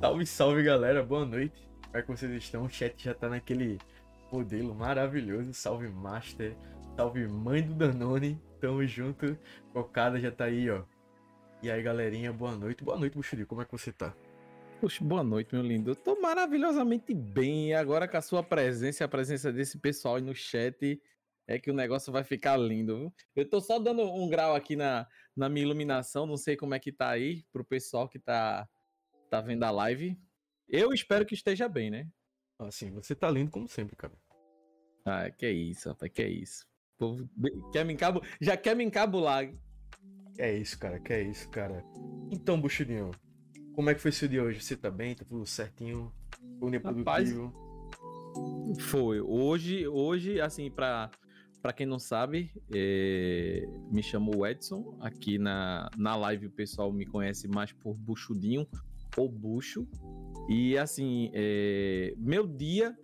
Salve, 0.00 0.24
salve 0.24 0.62
galera, 0.62 1.02
boa 1.02 1.26
noite. 1.26 1.68
Como 1.84 1.96
é 1.98 2.00
que 2.00 2.08
vocês 2.08 2.32
estão? 2.32 2.64
O 2.64 2.70
chat 2.70 3.04
já 3.04 3.12
tá 3.12 3.28
naquele 3.28 3.76
modelo 4.32 4.74
maravilhoso. 4.74 5.52
Salve 5.52 5.90
Master, 5.90 6.56
salve 6.96 7.28
mãe 7.28 7.62
do 7.62 7.74
Danone. 7.74 8.40
Tamo 8.62 8.86
junto. 8.86 9.36
Cocada 9.74 10.18
já 10.18 10.32
tá 10.32 10.44
aí, 10.44 10.70
ó. 10.70 10.84
E 11.62 11.70
aí, 11.70 11.82
galerinha, 11.82 12.32
boa 12.32 12.56
noite. 12.56 12.82
Boa 12.82 12.98
noite, 12.98 13.14
Buxuri. 13.14 13.44
Como 13.44 13.60
é 13.60 13.66
que 13.66 13.72
você 13.72 13.92
tá? 13.92 14.16
Puxa, 14.80 15.04
boa 15.04 15.22
noite, 15.22 15.54
meu 15.54 15.62
lindo. 15.62 15.90
Eu 15.90 15.96
tô 15.96 16.18
maravilhosamente 16.18 17.12
bem. 17.12 17.74
Agora 17.74 18.08
com 18.08 18.16
a 18.16 18.22
sua 18.22 18.42
presença 18.42 19.02
e 19.02 19.04
a 19.04 19.08
presença 19.08 19.52
desse 19.52 19.78
pessoal 19.78 20.16
aí 20.16 20.22
no 20.22 20.34
chat, 20.34 20.98
é 21.46 21.58
que 21.58 21.70
o 21.70 21.74
negócio 21.74 22.10
vai 22.10 22.24
ficar 22.24 22.56
lindo. 22.56 22.96
Viu? 22.96 23.12
Eu 23.36 23.50
tô 23.50 23.60
só 23.60 23.78
dando 23.78 24.02
um 24.02 24.26
grau 24.30 24.56
aqui 24.56 24.76
na, 24.76 25.06
na 25.36 25.50
minha 25.50 25.66
iluminação. 25.66 26.24
Não 26.24 26.38
sei 26.38 26.56
como 26.56 26.74
é 26.74 26.78
que 26.78 26.90
tá 26.90 27.10
aí 27.10 27.44
pro 27.52 27.62
pessoal 27.62 28.08
que 28.08 28.18
tá, 28.18 28.66
tá 29.30 29.40
vendo 29.40 29.62
a 29.62 29.70
live. 29.70 30.18
Eu 30.68 30.92
espero 30.92 31.24
que 31.24 31.34
esteja 31.34 31.68
bem, 31.68 31.90
né? 31.90 32.08
Assim, 32.58 32.90
você 32.90 33.14
tá 33.14 33.30
lindo 33.30 33.50
como 33.50 33.68
sempre, 33.68 33.96
cara. 33.96 34.12
Ah, 35.06 35.30
que 35.30 35.48
isso, 35.48 35.88
rapaz, 35.88 36.12
que 36.12 36.26
isso. 36.26 36.66
O 36.96 36.98
povo 36.98 37.30
quer 37.72 37.84
me 37.84 37.94
encabo... 37.94 38.20
já 38.40 38.56
quer 38.56 38.76
me 38.76 38.84
encabular. 38.84 39.50
É 40.36 40.56
isso, 40.56 40.78
cara, 40.78 41.00
que 41.00 41.12
é 41.12 41.22
isso, 41.22 41.48
cara. 41.48 41.82
Então, 42.30 42.60
Buxurinho, 42.60 43.10
como 43.74 43.88
é 43.88 43.94
que 43.94 44.00
foi 44.00 44.12
seu 44.12 44.28
dia 44.28 44.42
hoje? 44.42 44.60
Você 44.60 44.76
tá 44.76 44.90
bem? 44.90 45.14
Tá 45.14 45.24
tudo 45.24 45.46
certinho? 45.46 46.12
Foi 46.58 46.68
um 46.68 46.70
dia 46.70 46.80
produtivo? 46.80 47.52
Foi. 48.80 49.20
Hoje, 49.20 49.86
hoje 49.88 50.40
assim, 50.40 50.70
pra, 50.70 51.10
pra 51.62 51.72
quem 51.72 51.86
não 51.86 51.98
sabe, 51.98 52.52
é... 52.72 53.64
me 53.90 54.02
chamo 54.02 54.46
Edson. 54.46 54.98
Aqui 55.00 55.38
na, 55.38 55.90
na 55.96 56.14
live 56.16 56.46
o 56.46 56.52
pessoal 56.52 56.92
me 56.92 57.06
conhece 57.06 57.48
mais 57.48 57.72
por 57.72 57.94
Buxudinho 57.94 58.66
ou 59.16 59.28
Buxo. 59.28 59.86
E 60.48 60.76
assim, 60.76 61.30
é... 61.32 62.14
meu 62.16 62.46
dia, 62.46 62.96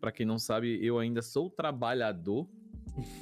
para 0.00 0.12
quem 0.12 0.26
não 0.26 0.38
sabe, 0.38 0.78
eu 0.84 0.98
ainda 0.98 1.22
sou 1.22 1.50
trabalhador 1.50 2.48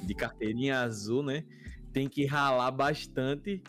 de 0.05 0.13
carteirinha 0.13 0.81
azul, 0.81 1.23
né? 1.23 1.45
Tem 1.91 2.07
que 2.07 2.25
ralar 2.25 2.71
bastante. 2.71 3.61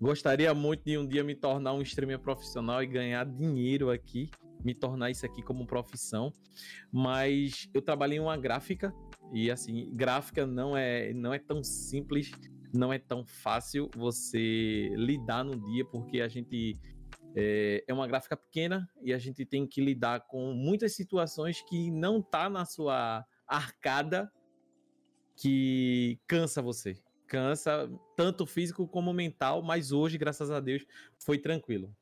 Gostaria 0.00 0.52
muito 0.54 0.84
de 0.84 0.96
um 0.96 1.06
dia 1.06 1.22
me 1.22 1.34
tornar 1.34 1.74
um 1.74 1.82
streamer 1.82 2.18
profissional 2.18 2.82
e 2.82 2.86
ganhar 2.86 3.26
dinheiro 3.26 3.90
aqui, 3.90 4.30
me 4.64 4.74
tornar 4.74 5.10
isso 5.10 5.26
aqui 5.26 5.42
como 5.42 5.66
profissão. 5.66 6.32
Mas 6.90 7.68
eu 7.74 7.82
trabalhei 7.82 8.18
em 8.18 8.20
uma 8.20 8.36
gráfica 8.36 8.94
e 9.32 9.50
assim, 9.50 9.90
gráfica 9.94 10.46
não 10.46 10.76
é 10.76 11.12
não 11.12 11.34
é 11.34 11.38
tão 11.38 11.62
simples, 11.62 12.30
não 12.72 12.92
é 12.92 12.98
tão 12.98 13.24
fácil 13.24 13.90
você 13.94 14.90
lidar 14.96 15.44
no 15.44 15.56
dia 15.70 15.84
porque 15.84 16.20
a 16.20 16.28
gente 16.28 16.78
é, 17.34 17.84
é 17.86 17.94
uma 17.94 18.06
gráfica 18.06 18.36
pequena 18.36 18.88
e 19.02 19.12
a 19.12 19.18
gente 19.18 19.44
tem 19.44 19.66
que 19.66 19.80
lidar 19.80 20.26
com 20.26 20.52
muitas 20.52 20.94
situações 20.94 21.62
que 21.62 21.90
não 21.90 22.20
tá 22.20 22.48
na 22.48 22.64
sua 22.64 23.24
arcada 23.46 24.30
que 25.36 26.18
cansa 26.26 26.60
você. 26.60 26.96
Cansa 27.26 27.88
tanto 28.16 28.44
físico 28.44 28.86
como 28.88 29.12
mental, 29.12 29.62
mas 29.62 29.92
hoje, 29.92 30.18
graças 30.18 30.50
a 30.50 30.60
Deus, 30.60 30.84
foi 31.18 31.38
tranquilo. 31.38 31.94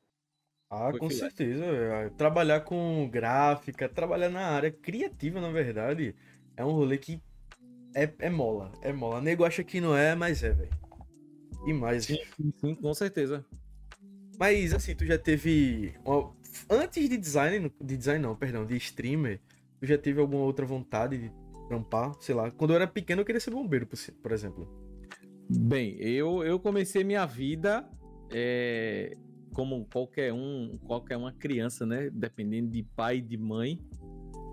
Ah, 0.69 0.89
foi 0.91 0.99
com 0.99 1.09
filé. 1.09 1.21
certeza. 1.21 1.65
É, 1.65 2.09
trabalhar 2.09 2.61
com 2.61 3.07
gráfica, 3.09 3.87
trabalhar 3.87 4.29
na 4.29 4.45
área 4.47 4.71
criativa, 4.71 5.39
na 5.39 5.51
verdade, 5.51 6.15
é 6.57 6.65
um 6.65 6.71
rolê 6.71 6.97
que 6.97 7.21
é, 7.95 8.11
é 8.19 8.29
mola. 8.29 8.71
É 8.81 8.91
mola. 8.91 9.17
O 9.17 9.21
nego 9.21 9.43
acha 9.43 9.63
que 9.63 9.79
não 9.81 9.95
é, 9.95 10.15
mas 10.15 10.43
é, 10.43 10.51
velho. 10.51 10.77
E 11.65 11.73
mais. 11.73 12.05
Sim, 12.05 12.17
sim, 12.59 12.75
com 12.75 12.93
certeza. 12.93 13.45
Mas 14.39 14.73
assim, 14.73 14.95
tu 14.95 15.05
já 15.05 15.17
teve. 15.17 15.93
Uma... 16.05 16.33
Antes 16.69 17.09
de 17.09 17.17
design. 17.17 17.71
De 17.81 17.97
design 17.97 18.23
não, 18.23 18.35
perdão, 18.35 18.65
de 18.65 18.77
streamer, 18.77 19.41
tu 19.79 19.85
já 19.85 19.97
teve 19.97 20.21
alguma 20.21 20.43
outra 20.43 20.65
vontade 20.65 21.17
de 21.17 21.31
trampar? 21.67 22.13
Sei 22.21 22.33
lá. 22.33 22.49
Quando 22.49 22.71
eu 22.71 22.77
era 22.77 22.87
pequeno, 22.87 23.21
eu 23.21 23.25
queria 23.25 23.41
ser 23.41 23.51
bombeiro, 23.51 23.85
por 24.23 24.31
exemplo. 24.31 24.67
Bem, 25.49 25.97
eu, 25.99 26.43
eu 26.43 26.59
comecei 26.59 27.03
minha 27.03 27.25
vida 27.25 27.85
é, 28.31 29.17
como 29.53 29.85
qualquer 29.91 30.31
um, 30.31 30.77
qualquer 30.85 31.17
uma 31.17 31.33
criança, 31.33 31.85
né? 31.85 32.09
Dependendo 32.09 32.69
de 32.69 32.83
pai 32.83 33.17
e 33.17 33.21
de 33.21 33.35
mãe, 33.35 33.77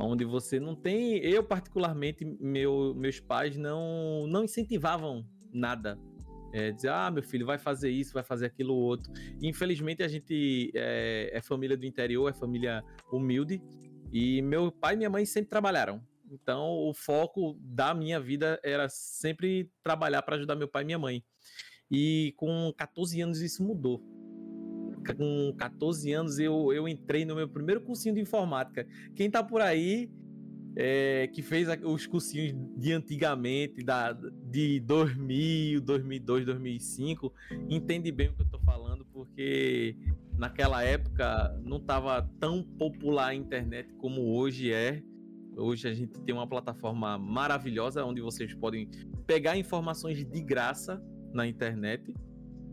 onde 0.00 0.24
você 0.24 0.58
não 0.58 0.74
tem. 0.74 1.18
Eu, 1.18 1.44
particularmente, 1.44 2.24
meu, 2.40 2.92
meus 2.96 3.20
pais 3.20 3.56
não, 3.56 4.26
não 4.26 4.42
incentivavam 4.42 5.24
nada 5.52 5.96
é, 6.52 6.72
dizer, 6.72 6.88
ah, 6.88 7.10
meu 7.10 7.22
filho 7.22 7.46
vai 7.46 7.58
fazer 7.58 7.90
isso, 7.90 8.12
vai 8.12 8.22
fazer 8.22 8.46
aquilo 8.46 8.74
outro. 8.74 9.12
infelizmente 9.40 10.02
a 10.02 10.08
gente 10.08 10.70
é, 10.74 11.30
é, 11.32 11.42
família 11.42 11.76
do 11.76 11.86
interior, 11.86 12.28
é 12.28 12.32
família 12.32 12.82
humilde, 13.10 13.62
e 14.12 14.40
meu 14.42 14.70
pai 14.70 14.94
e 14.94 14.96
minha 14.96 15.10
mãe 15.10 15.24
sempre 15.24 15.50
trabalharam. 15.50 16.02
Então 16.30 16.68
o 16.88 16.92
foco 16.94 17.56
da 17.60 17.94
minha 17.94 18.20
vida 18.20 18.60
era 18.62 18.88
sempre 18.88 19.70
trabalhar 19.82 20.22
para 20.22 20.36
ajudar 20.36 20.56
meu 20.56 20.68
pai 20.68 20.82
e 20.82 20.86
minha 20.86 20.98
mãe. 20.98 21.24
E 21.90 22.34
com 22.36 22.72
14 22.76 23.20
anos 23.20 23.40
isso 23.40 23.62
mudou. 23.62 24.02
Com 25.16 25.54
14 25.56 26.12
anos 26.12 26.38
eu, 26.38 26.72
eu 26.72 26.88
entrei 26.88 27.24
no 27.24 27.36
meu 27.36 27.48
primeiro 27.48 27.80
cursinho 27.80 28.14
de 28.14 28.20
informática. 28.20 28.86
Quem 29.14 29.30
tá 29.30 29.42
por 29.42 29.60
aí 29.60 30.10
é, 30.76 31.26
que 31.28 31.40
fez 31.40 31.66
os 31.82 32.06
cursinhos 32.06 32.54
de 32.76 32.92
antigamente, 32.92 33.82
da, 33.82 34.12
de 34.12 34.78
2000, 34.80 35.80
2002, 35.80 36.44
2005, 36.44 37.32
entende 37.70 38.12
bem 38.12 38.28
o 38.28 38.34
que 38.34 38.42
eu 38.42 38.44
estou 38.44 38.60
falando, 38.60 39.06
porque 39.06 39.96
naquela 40.36 40.82
época 40.82 41.58
não 41.64 41.78
estava 41.78 42.22
tão 42.38 42.62
popular 42.62 43.28
a 43.28 43.34
internet 43.34 43.90
como 43.94 44.36
hoje 44.36 44.70
é. 44.70 45.02
Hoje 45.56 45.88
a 45.88 45.94
gente 45.94 46.20
tem 46.20 46.34
uma 46.34 46.46
plataforma 46.46 47.16
maravilhosa 47.16 48.04
onde 48.04 48.20
vocês 48.20 48.54
podem 48.54 48.90
pegar 49.26 49.56
informações 49.56 50.22
de 50.22 50.42
graça 50.42 51.02
na 51.32 51.46
internet. 51.46 52.14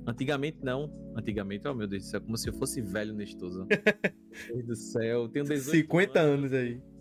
Antigamente 0.06 0.58
não. 0.62 0.92
Antigamente, 1.16 1.66
oh 1.70 1.74
meu 1.74 1.88
Deus 1.88 2.04
do 2.04 2.10
céu, 2.10 2.22
como 2.22 2.38
se 2.38 2.50
eu 2.50 2.54
fosse 2.54 2.82
velho 2.82 3.14
Nestoso. 3.14 3.66
meu 4.50 4.56
Deus 4.58 4.66
do 4.66 4.76
céu, 4.76 5.30
tenho 5.30 5.46
18 5.46 5.78
50 5.78 6.20
anos, 6.20 6.52
anos 6.52 6.54
aí. 6.54 6.93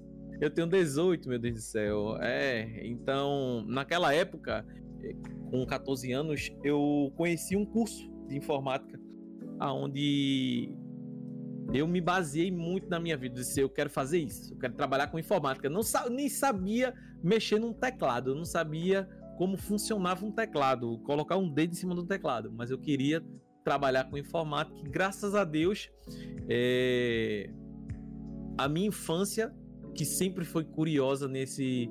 Eu 0.42 0.50
tenho 0.50 0.66
18, 0.66 1.28
meu 1.28 1.38
Deus 1.38 1.54
do 1.54 1.60
céu. 1.60 2.16
É, 2.20 2.84
então, 2.84 3.64
naquela 3.69 4.12
época, 4.12 4.66
com 5.48 5.64
14 5.64 6.10
anos, 6.10 6.50
eu 6.64 7.12
conheci 7.14 7.56
um 7.56 7.64
curso 7.64 8.10
de 8.26 8.38
informática 8.38 9.00
aonde 9.60 10.75
eu 11.72 11.86
me 11.86 12.00
baseei 12.00 12.50
muito 12.50 12.91
na 12.91 12.98
minha 12.98 13.16
vida. 13.16 13.36
Disse, 13.36 13.60
eu 13.60 13.70
quero 13.70 13.88
fazer 13.88 14.19
isso, 14.19 14.52
eu 14.52 14.58
quero 14.58 14.75
trabalhar 14.75 15.06
com 15.06 15.16
informática. 15.16 15.70
Não 15.70 15.82
nem 16.10 16.28
sabia 16.28 16.92
mexer 17.22 17.60
num 17.60 17.72
teclado, 17.72 18.31
eu 18.31 18.34
não 18.34 18.44
sabia 18.44 19.08
como 19.38 19.56
funcionava 19.56 20.26
um 20.26 20.32
teclado, 20.32 20.98
colocar 21.04 21.36
um 21.36 21.48
dedo 21.48 21.70
em 21.70 21.76
cima 21.76 21.94
do 21.94 22.04
teclado, 22.04 22.50
mas 22.52 22.69
eu 22.69 22.78
queria 22.78 23.25
trabalhar 23.62 24.10
com 24.10 24.19
informática. 24.19 24.76
E, 24.76 24.91
graças 24.91 25.36
a 25.36 25.44
Deus, 25.44 25.88
é... 26.48 27.48
a 28.58 28.69
minha 28.69 28.88
infância 28.88 29.54
que 29.94 30.04
sempre 30.04 30.44
foi 30.44 30.64
curiosa 30.64 31.28
nesse, 31.28 31.88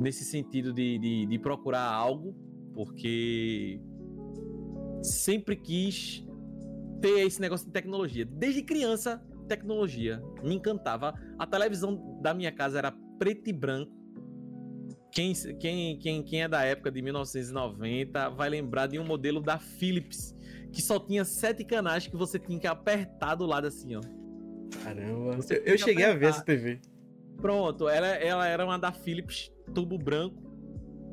nesse 0.00 0.24
sentido 0.24 0.72
de, 0.72 0.98
de, 0.98 1.26
de 1.26 1.38
procurar 1.38 1.84
algo, 1.84 2.34
porque 2.74 3.80
sempre 5.02 5.56
quis 5.56 6.24
ter 7.00 7.26
esse 7.26 7.40
negócio 7.40 7.66
de 7.66 7.72
tecnologia. 7.72 8.24
Desde 8.24 8.62
criança, 8.62 9.22
tecnologia 9.48 10.22
me 10.42 10.54
encantava. 10.54 11.14
A 11.38 11.46
televisão 11.46 12.20
da 12.22 12.32
minha 12.32 12.52
casa 12.52 12.78
era 12.78 12.92
preto 13.18 13.48
e 13.48 13.52
branco. 13.52 13.92
Quem, 15.10 15.34
quem, 15.60 15.98
quem, 15.98 16.22
quem 16.22 16.42
é 16.42 16.48
da 16.48 16.62
época 16.62 16.90
de 16.90 17.02
1990 17.02 18.30
vai 18.30 18.48
lembrar 18.48 18.86
de 18.86 18.98
um 18.98 19.04
modelo 19.04 19.42
da 19.42 19.58
Philips 19.58 20.34
que 20.72 20.80
só 20.80 20.98
tinha 20.98 21.22
sete 21.22 21.64
canais 21.64 22.06
que 22.06 22.16
você 22.16 22.38
tinha 22.38 22.58
que 22.58 22.66
apertar 22.66 23.34
do 23.34 23.44
lado 23.44 23.66
assim, 23.66 23.94
ó. 23.94 24.00
Caramba, 24.82 25.36
eu, 25.50 25.56
eu 25.64 25.78
cheguei 25.78 26.04
apertar. 26.04 26.10
a 26.10 26.18
ver 26.18 26.26
essa 26.26 26.42
TV. 26.42 26.80
Pronto, 27.42 27.88
ela, 27.88 28.06
ela 28.06 28.46
era 28.46 28.64
uma 28.64 28.78
da 28.78 28.92
Philips, 28.92 29.52
tubo 29.74 29.98
branco. 29.98 30.40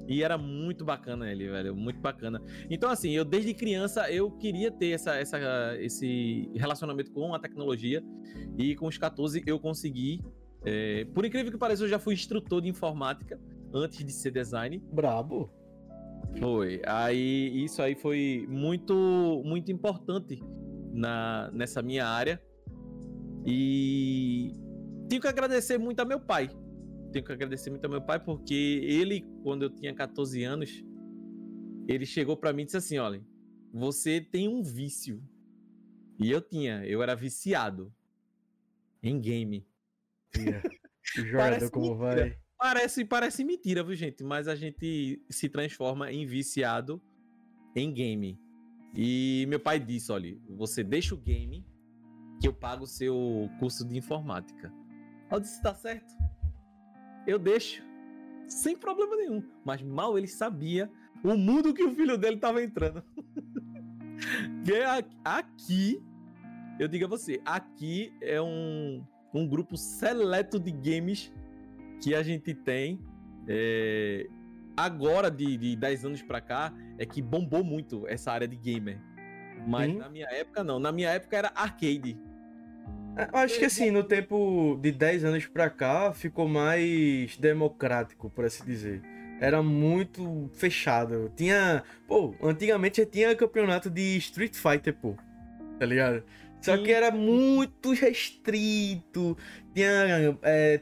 E 0.07 0.23
era 0.23 0.37
muito 0.37 0.83
bacana 0.85 1.31
ele, 1.31 1.49
velho. 1.49 1.75
Muito 1.75 1.99
bacana. 1.99 2.41
Então, 2.69 2.89
assim, 2.89 3.11
eu 3.11 3.23
desde 3.23 3.53
criança 3.53 4.09
eu 4.11 4.31
queria 4.31 4.71
ter 4.71 4.91
essa, 4.91 5.15
essa, 5.15 5.37
esse 5.79 6.49
relacionamento 6.55 7.11
com 7.11 7.33
a 7.33 7.39
tecnologia. 7.39 8.03
E 8.57 8.75
com 8.75 8.87
os 8.87 8.97
14 8.97 9.43
eu 9.45 9.59
consegui. 9.59 10.23
É, 10.65 11.05
por 11.13 11.25
incrível 11.25 11.51
que 11.51 11.57
pareça, 11.57 11.83
eu 11.83 11.87
já 11.87 11.99
fui 11.99 12.13
instrutor 12.13 12.61
de 12.61 12.69
informática 12.69 13.39
antes 13.73 14.03
de 14.03 14.11
ser 14.11 14.31
design. 14.31 14.81
Brabo. 14.91 15.51
Foi. 16.39 16.81
Aí 16.85 17.63
isso 17.63 17.81
aí 17.81 17.95
foi 17.95 18.47
muito, 18.49 19.43
muito 19.45 19.71
importante 19.71 20.41
na, 20.91 21.51
nessa 21.53 21.83
minha 21.83 22.07
área. 22.07 22.41
E 23.45 24.53
tenho 25.09 25.21
que 25.21 25.27
agradecer 25.27 25.77
muito 25.77 25.99
a 25.99 26.05
meu 26.05 26.19
pai. 26.19 26.49
Tenho 27.11 27.25
que 27.25 27.31
agradecer 27.31 27.71
muito 27.71 27.83
a 27.85 27.89
meu 27.89 28.01
pai, 28.01 28.23
porque 28.23 28.53
ele, 28.83 29.25
quando 29.43 29.63
eu 29.63 29.69
tinha 29.69 29.93
14 29.93 30.43
anos, 30.43 30.83
ele 31.87 32.05
chegou 32.05 32.37
para 32.37 32.53
mim 32.53 32.61
e 32.61 32.65
disse 32.65 32.77
assim: 32.77 32.99
olha, 32.99 33.21
você 33.73 34.21
tem 34.21 34.47
um 34.47 34.61
vício. 34.61 35.21
E 36.19 36.29
eu 36.29 36.41
tinha, 36.41 36.85
eu 36.85 37.01
era 37.01 37.15
viciado. 37.15 37.91
em 39.01 39.19
game. 39.19 39.65
Jogador 41.15 41.71
como 41.71 41.95
mentira. 41.95 42.29
vai. 42.29 42.39
Parece, 42.57 43.05
parece 43.05 43.43
mentira, 43.43 43.83
viu, 43.83 43.95
gente? 43.95 44.23
Mas 44.23 44.47
a 44.47 44.53
gente 44.53 45.23
se 45.29 45.49
transforma 45.49 46.11
em 46.11 46.25
viciado 46.25 47.01
em 47.75 47.91
game. 47.91 48.39
E 48.93 49.45
meu 49.47 49.59
pai 49.59 49.79
disse: 49.79 50.11
olha, 50.11 50.37
você 50.49 50.83
deixa 50.83 51.15
o 51.15 51.17
game 51.17 51.65
que 52.39 52.47
eu 52.47 52.53
pago 52.53 52.83
o 52.83 52.87
seu 52.87 53.49
curso 53.59 53.87
de 53.87 53.97
informática. 53.97 54.71
Eu 55.31 55.39
disse: 55.39 55.61
tá 55.61 55.73
certo. 55.73 56.13
Eu 57.25 57.37
deixo. 57.37 57.83
Sem 58.47 58.75
problema 58.75 59.15
nenhum. 59.15 59.43
Mas 59.63 59.81
mal 59.81 60.17
ele 60.17 60.27
sabia 60.27 60.91
o 61.23 61.35
mundo 61.35 61.73
que 61.73 61.83
o 61.83 61.93
filho 61.93 62.17
dele 62.17 62.37
tava 62.37 62.63
entrando. 62.63 63.03
aqui, 65.23 66.03
eu 66.79 66.87
digo 66.87 67.05
a 67.05 67.07
você, 67.07 67.41
aqui 67.45 68.13
é 68.21 68.41
um, 68.41 69.03
um 69.33 69.47
grupo 69.47 69.77
seleto 69.77 70.59
de 70.59 70.71
games 70.71 71.31
que 72.01 72.15
a 72.15 72.23
gente 72.23 72.53
tem. 72.53 72.99
é, 73.47 74.27
agora, 74.75 75.29
de, 75.29 75.57
de 75.57 75.75
10 75.75 76.05
anos 76.05 76.21
pra 76.21 76.39
cá, 76.39 76.73
é 76.97 77.05
que 77.05 77.21
bombou 77.21 77.63
muito 77.63 78.07
essa 78.07 78.31
área 78.31 78.47
de 78.47 78.55
gamer. 78.55 78.99
Mas 79.67 79.91
Sim. 79.91 79.97
na 79.97 80.09
minha 80.09 80.27
época, 80.31 80.63
não. 80.63 80.79
Na 80.79 80.91
minha 80.91 81.09
época 81.09 81.37
era 81.37 81.51
arcade. 81.53 82.17
Eu 83.31 83.39
acho 83.39 83.59
que 83.59 83.65
assim, 83.65 83.91
no 83.91 84.03
tempo 84.03 84.77
de 84.81 84.91
10 84.91 85.25
anos 85.25 85.45
pra 85.45 85.69
cá, 85.69 86.13
ficou 86.13 86.47
mais 86.47 87.35
democrático, 87.37 88.29
por 88.29 88.45
assim 88.45 88.63
dizer. 88.63 89.01
Era 89.41 89.61
muito 89.63 90.49
fechado. 90.53 91.31
Tinha. 91.35 91.83
Pô, 92.07 92.35
antigamente 92.41 93.01
já 93.01 93.05
tinha 93.05 93.35
campeonato 93.35 93.89
de 93.89 94.17
Street 94.17 94.55
Fighter, 94.55 94.93
pô. 94.93 95.15
Tá 95.77 95.85
ligado? 95.85 96.23
Só 96.61 96.77
que 96.77 96.91
era 96.91 97.09
muito 97.09 97.93
restrito. 97.93 99.37
Tinha 99.73 100.37
é, 100.43 100.81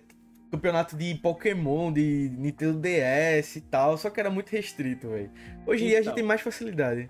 campeonato 0.51 0.95
de 0.97 1.13
Pokémon, 1.15 1.91
de 1.93 2.31
Nintendo 2.35 2.79
DS 2.79 3.57
e 3.57 3.61
tal. 3.61 3.95
Só 3.97 4.09
que 4.09 4.19
era 4.19 4.29
muito 4.31 4.49
restrito, 4.49 5.09
velho. 5.09 5.29
Hoje 5.67 5.83
em 5.83 5.87
dia 5.89 5.97
a 5.97 6.01
gente 6.01 6.05
Então. 6.07 6.15
tem 6.15 6.23
mais 6.23 6.41
facilidade. 6.41 7.07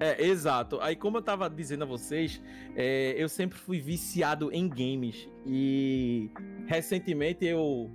É, 0.00 0.22
exato. 0.24 0.80
Aí, 0.80 0.96
como 0.96 1.18
eu 1.18 1.22
tava 1.22 1.48
dizendo 1.48 1.84
a 1.84 1.86
vocês, 1.86 2.42
é, 2.74 3.14
eu 3.16 3.28
sempre 3.28 3.56
fui 3.56 3.80
viciado 3.80 4.50
em 4.52 4.68
games. 4.68 5.28
E 5.46 6.30
recentemente 6.66 7.44
eu, 7.44 7.90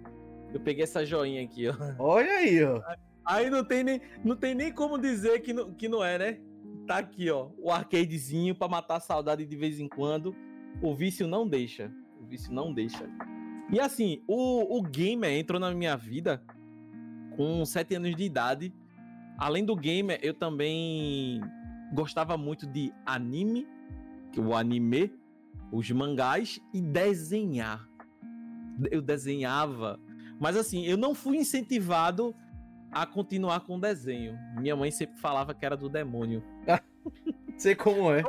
eu 0.54 0.60
peguei 0.60 0.84
essa 0.84 1.06
joinha 1.06 1.44
aqui, 1.44 1.68
ó. 1.68 1.74
Olha 2.00 2.32
aí, 2.32 2.64
ó. 2.64 2.82
Aí 3.26 3.50
não 3.50 3.64
tem 3.64 3.84
nem, 3.84 4.02
não 4.24 4.36
tem 4.36 4.56
nem 4.56 4.72
como 4.72 4.98
dizer 4.98 5.42
que 5.42 5.54
não, 5.54 5.74
que 5.74 5.88
não 5.88 6.04
é, 6.04 6.18
né? 6.18 6.40
Tá 6.88 6.98
aqui, 6.98 7.30
ó. 7.30 7.50
O 7.60 7.70
arcadezinho 7.70 8.56
pra 8.56 8.68
matar 8.68 8.96
a 8.96 9.02
saudade 9.02 9.46
de 9.46 9.56
vez 9.56 9.80
em 9.80 9.88
quando. 9.88 10.36
O 10.82 10.96
vício 10.96 11.28
não 11.28 11.48
deixa. 11.48 11.92
O 12.20 12.26
vício 12.26 12.52
não 12.52 12.74
deixa. 12.74 13.08
E 13.72 13.80
assim, 13.80 14.24
o, 14.28 14.78
o 14.78 14.82
gamer 14.82 15.32
entrou 15.38 15.60
na 15.60 15.72
minha 15.72 15.96
vida 15.96 16.42
com 17.36 17.64
7 17.64 17.96
anos 17.96 18.16
de 18.16 18.24
idade. 18.24 18.74
Além 19.38 19.64
do 19.64 19.76
gamer, 19.76 20.20
eu 20.24 20.34
também 20.34 21.40
gostava 21.94 22.38
muito 22.38 22.68
de 22.68 22.94
anime, 23.06 23.68
o 24.38 24.56
anime, 24.56 25.14
os 25.72 25.90
mangás 25.92 26.60
e 26.74 26.82
desenhar. 26.82 27.88
Eu 28.92 29.02
desenhava. 29.02 30.00
Mas 30.40 30.56
assim, 30.56 30.86
eu 30.86 30.98
não 30.98 31.14
fui 31.14 31.38
incentivado 31.38 32.34
a 32.92 33.06
continuar 33.06 33.62
com 33.62 33.78
o 33.78 33.80
desenho. 33.80 34.38
Minha 34.58 34.76
mãe 34.76 34.90
sempre 34.92 35.20
falava 35.20 35.54
que 35.54 35.66
era 35.66 35.76
do 35.76 35.90
demônio. 35.90 36.44
Sei 37.58 37.76
como 37.76 38.12
é. 38.12 38.24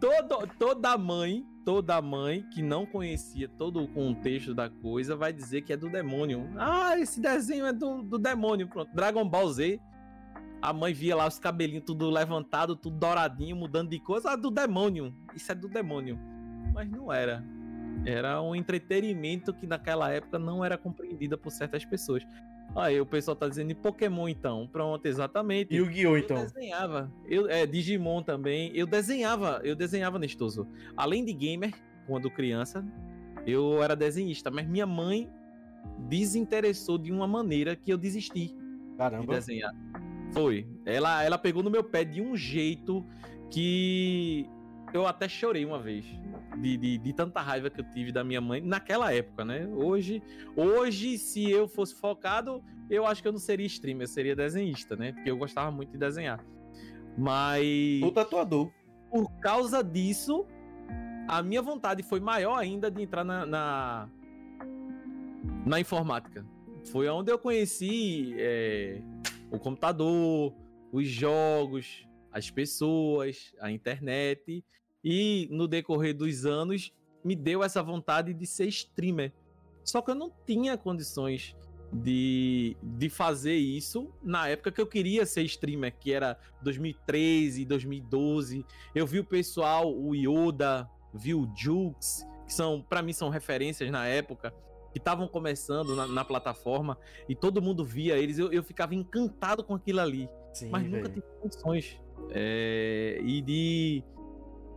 Todo, 0.00 0.48
toda 0.58 0.98
mãe, 0.98 1.44
toda 1.64 2.00
mãe 2.00 2.44
que 2.52 2.62
não 2.62 2.86
conhecia 2.86 3.48
todo 3.48 3.82
o 3.82 3.88
contexto 3.88 4.54
da 4.54 4.68
coisa 4.68 5.16
vai 5.16 5.32
dizer 5.32 5.62
que 5.62 5.72
é 5.72 5.76
do 5.76 5.88
demônio. 5.88 6.48
Ah, 6.56 6.98
esse 6.98 7.20
desenho 7.20 7.66
é 7.66 7.72
do, 7.72 8.02
do 8.02 8.18
demônio. 8.18 8.68
Pronto. 8.68 8.94
Dragon 8.94 9.28
Ball 9.28 9.52
Z. 9.52 9.80
A 10.60 10.72
mãe 10.72 10.92
via 10.92 11.14
lá 11.14 11.26
os 11.26 11.38
cabelinhos 11.38 11.84
tudo 11.84 12.10
levantado, 12.10 12.74
tudo 12.74 12.98
douradinho, 12.98 13.56
mudando 13.56 13.90
de 13.90 14.00
coisa. 14.00 14.30
Ah, 14.30 14.36
do 14.36 14.50
demônio. 14.50 15.14
Isso 15.34 15.50
é 15.52 15.54
do 15.54 15.68
demônio. 15.68 16.18
Mas 16.74 16.90
não 16.90 17.12
era. 17.12 17.44
Era 18.04 18.40
um 18.42 18.54
entretenimento 18.54 19.52
que 19.52 19.66
naquela 19.66 20.10
época 20.10 20.38
não 20.38 20.64
era 20.64 20.76
compreendida 20.76 21.36
por 21.36 21.50
certas 21.50 21.84
pessoas. 21.84 22.26
Aí 22.76 23.00
o 23.00 23.06
pessoal 23.06 23.34
tá 23.36 23.48
dizendo 23.48 23.68
de 23.68 23.74
Pokémon 23.74 24.28
então. 24.28 24.68
Pronto, 24.70 25.04
exatamente. 25.06 25.74
Yu-Gi-Oh! 25.74 26.16
Eu 26.16 26.18
então. 26.18 26.36
desenhava. 26.44 27.12
Eu, 27.26 27.48
é, 27.48 27.66
Digimon 27.66 28.22
também. 28.22 28.70
Eu 28.74 28.86
desenhava, 28.86 29.60
eu 29.64 29.74
desenhava 29.74 30.18
Nestoso. 30.18 30.66
Além 30.96 31.24
de 31.24 31.32
gamer, 31.32 31.72
quando 32.06 32.30
criança, 32.30 32.84
eu 33.46 33.82
era 33.82 33.96
desenhista, 33.96 34.50
mas 34.50 34.68
minha 34.68 34.86
mãe 34.86 35.30
desinteressou 36.08 36.98
de 36.98 37.10
uma 37.10 37.26
maneira 37.26 37.74
que 37.74 37.92
eu 37.92 37.98
desisti 37.98 38.48
de 38.48 38.54
Caramba. 38.96 39.34
desenhar. 39.34 39.72
Foi. 40.32 40.66
Ela, 40.84 41.22
ela 41.24 41.38
pegou 41.38 41.62
no 41.62 41.70
meu 41.70 41.82
pé 41.82 42.04
de 42.04 42.20
um 42.20 42.36
jeito 42.36 43.04
que 43.50 44.48
eu 44.92 45.06
até 45.06 45.28
chorei 45.28 45.64
uma 45.64 45.78
vez. 45.78 46.04
De, 46.58 46.76
de, 46.76 46.98
de 46.98 47.12
tanta 47.12 47.40
raiva 47.40 47.70
que 47.70 47.80
eu 47.80 47.84
tive 47.90 48.10
da 48.10 48.24
minha 48.24 48.40
mãe 48.40 48.60
naquela 48.60 49.12
época, 49.12 49.44
né? 49.44 49.66
Hoje, 49.68 50.22
hoje, 50.56 51.16
se 51.18 51.48
eu 51.50 51.68
fosse 51.68 51.94
focado, 51.94 52.62
eu 52.90 53.06
acho 53.06 53.22
que 53.22 53.28
eu 53.28 53.32
não 53.32 53.38
seria 53.38 53.66
streamer, 53.66 54.04
eu 54.04 54.08
seria 54.08 54.34
desenhista, 54.34 54.96
né? 54.96 55.12
Porque 55.12 55.30
eu 55.30 55.36
gostava 55.36 55.70
muito 55.70 55.92
de 55.92 55.98
desenhar. 55.98 56.44
Mas 57.16 58.02
O 58.02 58.10
tatuador. 58.10 58.70
por 59.10 59.30
causa 59.40 59.84
disso, 59.84 60.46
a 61.28 61.42
minha 61.42 61.62
vontade 61.62 62.02
foi 62.02 62.18
maior 62.18 62.56
ainda 62.56 62.90
de 62.90 63.02
entrar 63.02 63.24
na, 63.24 63.44
na, 63.46 64.08
na 65.66 65.78
informática. 65.80 66.44
Foi 66.90 67.08
onde 67.08 67.30
eu 67.30 67.38
conheci 67.38 68.34
é, 68.38 69.00
o 69.50 69.58
computador, 69.58 70.54
os 70.92 71.08
jogos, 71.08 72.06
as 72.32 72.50
pessoas, 72.50 73.54
a 73.60 73.70
internet. 73.70 74.64
E 75.02 75.48
no 75.50 75.68
decorrer 75.68 76.16
dos 76.16 76.44
anos, 76.44 76.92
me 77.24 77.34
deu 77.36 77.62
essa 77.62 77.82
vontade 77.82 78.34
de 78.34 78.46
ser 78.46 78.66
streamer. 78.66 79.32
Só 79.84 80.02
que 80.02 80.10
eu 80.10 80.14
não 80.14 80.30
tinha 80.46 80.76
condições 80.76 81.56
de, 81.92 82.76
de 82.82 83.08
fazer 83.08 83.56
isso 83.56 84.12
na 84.22 84.48
época 84.48 84.72
que 84.72 84.80
eu 84.80 84.86
queria 84.86 85.24
ser 85.24 85.42
streamer, 85.42 85.96
que 85.98 86.12
era 86.12 86.38
2013, 86.62 87.64
2012. 87.64 88.64
Eu 88.94 89.06
vi 89.06 89.20
o 89.20 89.24
pessoal, 89.24 89.94
o 89.94 90.14
Yoda, 90.14 90.88
vi 91.14 91.34
o 91.34 91.50
Jukes, 91.56 92.26
que 92.46 92.52
são, 92.52 92.82
para 92.82 93.02
mim, 93.02 93.12
são 93.12 93.28
referências 93.28 93.90
na 93.90 94.06
época, 94.06 94.52
que 94.98 95.00
estavam 95.00 95.28
começando 95.28 95.94
na, 95.94 96.06
na 96.06 96.24
plataforma, 96.24 96.98
e 97.28 97.34
todo 97.34 97.62
mundo 97.62 97.84
via 97.84 98.16
eles. 98.18 98.38
Eu, 98.38 98.52
eu 98.52 98.62
ficava 98.62 98.94
encantado 98.94 99.62
com 99.62 99.74
aquilo 99.74 100.00
ali, 100.00 100.28
Sim, 100.52 100.70
mas 100.70 100.82
nunca 100.84 101.08
velho. 101.08 101.14
tive 101.14 101.26
condições. 101.40 102.00
É, 102.30 103.20
e 103.22 103.40
de 103.40 104.04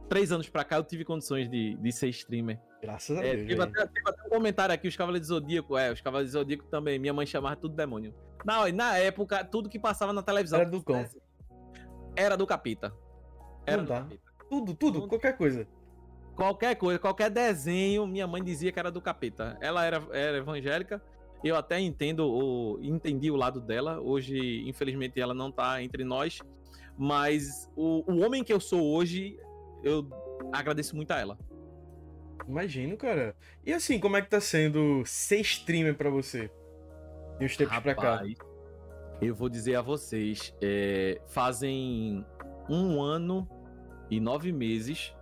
três 0.07 0.31
anos 0.31 0.47
pra 0.47 0.63
cá 0.63 0.77
eu 0.77 0.83
tive 0.83 1.03
condições 1.03 1.49
de, 1.49 1.75
de 1.75 1.91
ser 1.91 2.09
streamer. 2.09 2.59
Graças 2.81 3.17
a 3.17 3.23
É, 3.23 3.35
Deus. 3.35 3.47
teve, 3.47 3.61
até, 3.61 3.87
teve 3.87 4.09
até 4.09 4.23
um 4.25 4.29
comentário 4.29 4.73
aqui, 4.73 4.87
os 4.87 4.95
Cavaleiros 4.95 5.27
do 5.27 5.33
Zodíaco. 5.35 5.77
É, 5.77 5.91
os 5.91 6.01
Cavaleiros 6.01 6.31
do 6.33 6.39
Zodíaco 6.39 6.65
também. 6.65 6.97
Minha 6.99 7.13
mãe 7.13 7.25
chamava 7.25 7.55
tudo 7.55 7.75
demônio. 7.75 8.13
Na, 8.45 8.71
na 8.71 8.97
época, 8.97 9.43
tudo 9.45 9.69
que 9.69 9.77
passava 9.79 10.11
na 10.13 10.23
televisão. 10.23 10.59
Era 10.59 10.69
do 10.69 10.83
cão. 10.83 11.05
Era 12.15 12.35
do 12.35 12.45
capeta. 12.47 12.91
Era 13.65 13.77
Não 13.77 13.83
do 13.85 13.89
dá. 13.89 14.01
capeta. 14.01 14.21
Tudo, 14.49 14.73
tudo, 14.73 15.07
qualquer 15.07 15.37
coisa. 15.37 15.67
Qualquer 16.35 16.75
coisa, 16.75 16.97
qualquer 16.97 17.29
desenho, 17.29 18.07
minha 18.07 18.25
mãe 18.25 18.43
dizia 18.43 18.71
que 18.71 18.79
era 18.79 18.91
do 18.91 19.01
capeta. 19.01 19.57
Ela 19.61 19.85
era, 19.85 20.01
era 20.11 20.37
evangélica. 20.37 21.01
Eu 21.43 21.55
até 21.55 21.79
entendo 21.79 22.27
o, 22.27 22.79
entendi 22.81 23.29
o 23.29 23.35
lado 23.35 23.59
dela. 23.59 23.99
Hoje, 23.99 24.63
infelizmente, 24.67 25.19
ela 25.19 25.33
não 25.33 25.51
tá 25.51 25.81
entre 25.81 26.03
nós. 26.03 26.39
Mas 26.97 27.69
o, 27.75 28.03
o 28.11 28.23
homem 28.23 28.43
que 28.43 28.53
eu 28.53 28.59
sou 28.59 28.93
hoje, 28.93 29.39
eu 29.83 30.07
agradeço 30.51 30.95
muito 30.95 31.11
a 31.11 31.19
ela. 31.19 31.37
Imagino, 32.47 32.95
cara. 32.97 33.35
E 33.65 33.73
assim, 33.73 33.99
como 33.99 34.17
é 34.17 34.21
que 34.21 34.29
tá 34.29 34.39
sendo 34.39 35.03
ser 35.05 35.41
streamer 35.41 35.95
pra 35.95 36.09
você? 36.09 36.49
E 37.39 37.45
os 37.45 37.57
tempos 37.57 37.77
pra 37.79 37.95
cá? 37.95 38.11
Rapaz, 38.15 38.35
Eu 39.21 39.33
vou 39.35 39.49
dizer 39.49 39.75
a 39.75 39.81
vocês, 39.81 40.55
é, 40.61 41.19
fazem 41.27 42.25
um 42.69 43.01
ano 43.01 43.47
e 44.09 44.19
nove 44.19 44.51
meses 44.51 45.13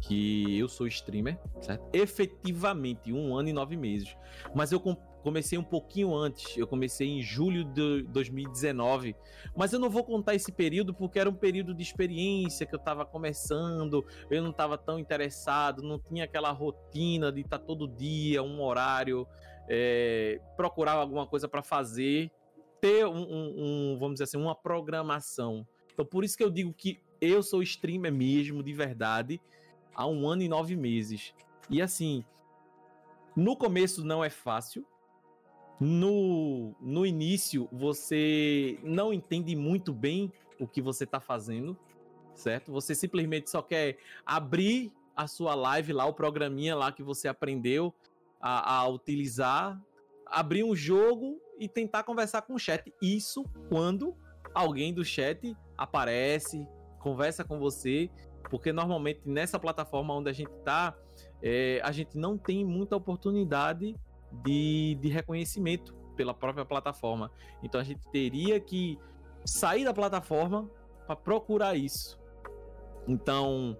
que 0.00 0.58
eu 0.58 0.68
sou 0.68 0.86
streamer, 0.86 1.38
certo? 1.60 1.84
Efetivamente, 1.92 3.12
um 3.12 3.34
ano 3.36 3.48
e 3.48 3.52
nove 3.52 3.76
meses. 3.76 4.16
Mas 4.54 4.72
eu 4.72 4.80
com- 4.80 4.94
comecei 5.22 5.58
um 5.58 5.64
pouquinho 5.64 6.14
antes, 6.14 6.56
eu 6.56 6.66
comecei 6.66 7.08
em 7.08 7.20
julho 7.20 7.64
de 7.64 8.02
2019. 8.04 9.16
Mas 9.56 9.72
eu 9.72 9.78
não 9.80 9.90
vou 9.90 10.04
contar 10.04 10.34
esse 10.34 10.52
período 10.52 10.94
porque 10.94 11.18
era 11.18 11.28
um 11.28 11.34
período 11.34 11.74
de 11.74 11.82
experiência 11.82 12.64
que 12.66 12.74
eu 12.74 12.78
tava 12.78 13.04
começando, 13.04 14.04
eu 14.30 14.42
não 14.42 14.52
tava 14.52 14.78
tão 14.78 14.98
interessado, 14.98 15.82
não 15.82 15.98
tinha 15.98 16.24
aquela 16.24 16.50
rotina 16.52 17.32
de 17.32 17.40
estar 17.40 17.58
todo 17.58 17.88
dia, 17.88 18.42
um 18.42 18.62
horário, 18.62 19.26
é, 19.68 20.40
procurar 20.56 20.92
alguma 20.92 21.26
coisa 21.26 21.48
para 21.48 21.62
fazer, 21.62 22.30
ter 22.80 23.04
um, 23.06 23.16
um- 23.16 23.54
um, 23.94 23.98
vamos 23.98 24.14
dizer 24.14 24.24
assim, 24.24 24.36
uma 24.38 24.54
programação. 24.54 25.66
Então, 25.92 26.04
por 26.04 26.22
isso 26.24 26.36
que 26.36 26.44
eu 26.44 26.50
digo 26.50 26.72
que 26.72 27.00
eu 27.20 27.42
sou 27.42 27.62
streamer 27.62 28.12
mesmo, 28.12 28.62
de 28.62 28.72
verdade, 28.74 29.40
há 29.96 30.06
um 30.06 30.28
ano 30.28 30.42
e 30.42 30.48
nove 30.48 30.76
meses. 30.76 31.34
E 31.70 31.80
assim, 31.80 32.24
no 33.34 33.56
começo 33.56 34.04
não 34.04 34.22
é 34.22 34.30
fácil. 34.30 34.86
No, 35.80 36.74
no 36.80 37.04
início, 37.04 37.68
você 37.72 38.78
não 38.82 39.12
entende 39.12 39.56
muito 39.56 39.92
bem 39.92 40.32
o 40.58 40.66
que 40.66 40.80
você 40.80 41.04
está 41.04 41.20
fazendo, 41.20 41.76
certo? 42.34 42.72
Você 42.72 42.94
simplesmente 42.94 43.50
só 43.50 43.60
quer 43.60 43.98
abrir 44.24 44.92
a 45.14 45.26
sua 45.26 45.54
live 45.54 45.92
lá, 45.92 46.06
o 46.06 46.14
programinha 46.14 46.74
lá 46.74 46.92
que 46.92 47.02
você 47.02 47.28
aprendeu 47.28 47.92
a, 48.40 48.76
a 48.76 48.88
utilizar, 48.88 49.78
abrir 50.26 50.64
um 50.64 50.74
jogo 50.74 51.40
e 51.58 51.68
tentar 51.68 52.04
conversar 52.04 52.42
com 52.42 52.54
o 52.54 52.58
chat. 52.58 52.92
Isso 53.02 53.44
quando 53.68 54.16
alguém 54.54 54.94
do 54.94 55.04
chat 55.04 55.54
aparece, 55.76 56.66
conversa 57.00 57.44
com 57.44 57.58
você, 57.58 58.10
porque 58.50 58.72
normalmente 58.72 59.20
nessa 59.24 59.58
plataforma 59.58 60.14
onde 60.14 60.30
a 60.30 60.32
gente 60.32 60.52
está, 60.52 60.96
é, 61.42 61.80
a 61.82 61.92
gente 61.92 62.16
não 62.16 62.36
tem 62.38 62.64
muita 62.64 62.96
oportunidade 62.96 63.96
de, 64.44 64.98
de 65.00 65.08
reconhecimento 65.08 65.94
pela 66.16 66.34
própria 66.34 66.64
plataforma. 66.64 67.30
Então 67.62 67.80
a 67.80 67.84
gente 67.84 68.00
teria 68.10 68.58
que 68.58 68.98
sair 69.44 69.84
da 69.84 69.92
plataforma 69.92 70.68
para 71.06 71.16
procurar 71.16 71.76
isso. 71.76 72.18
Então, 73.06 73.76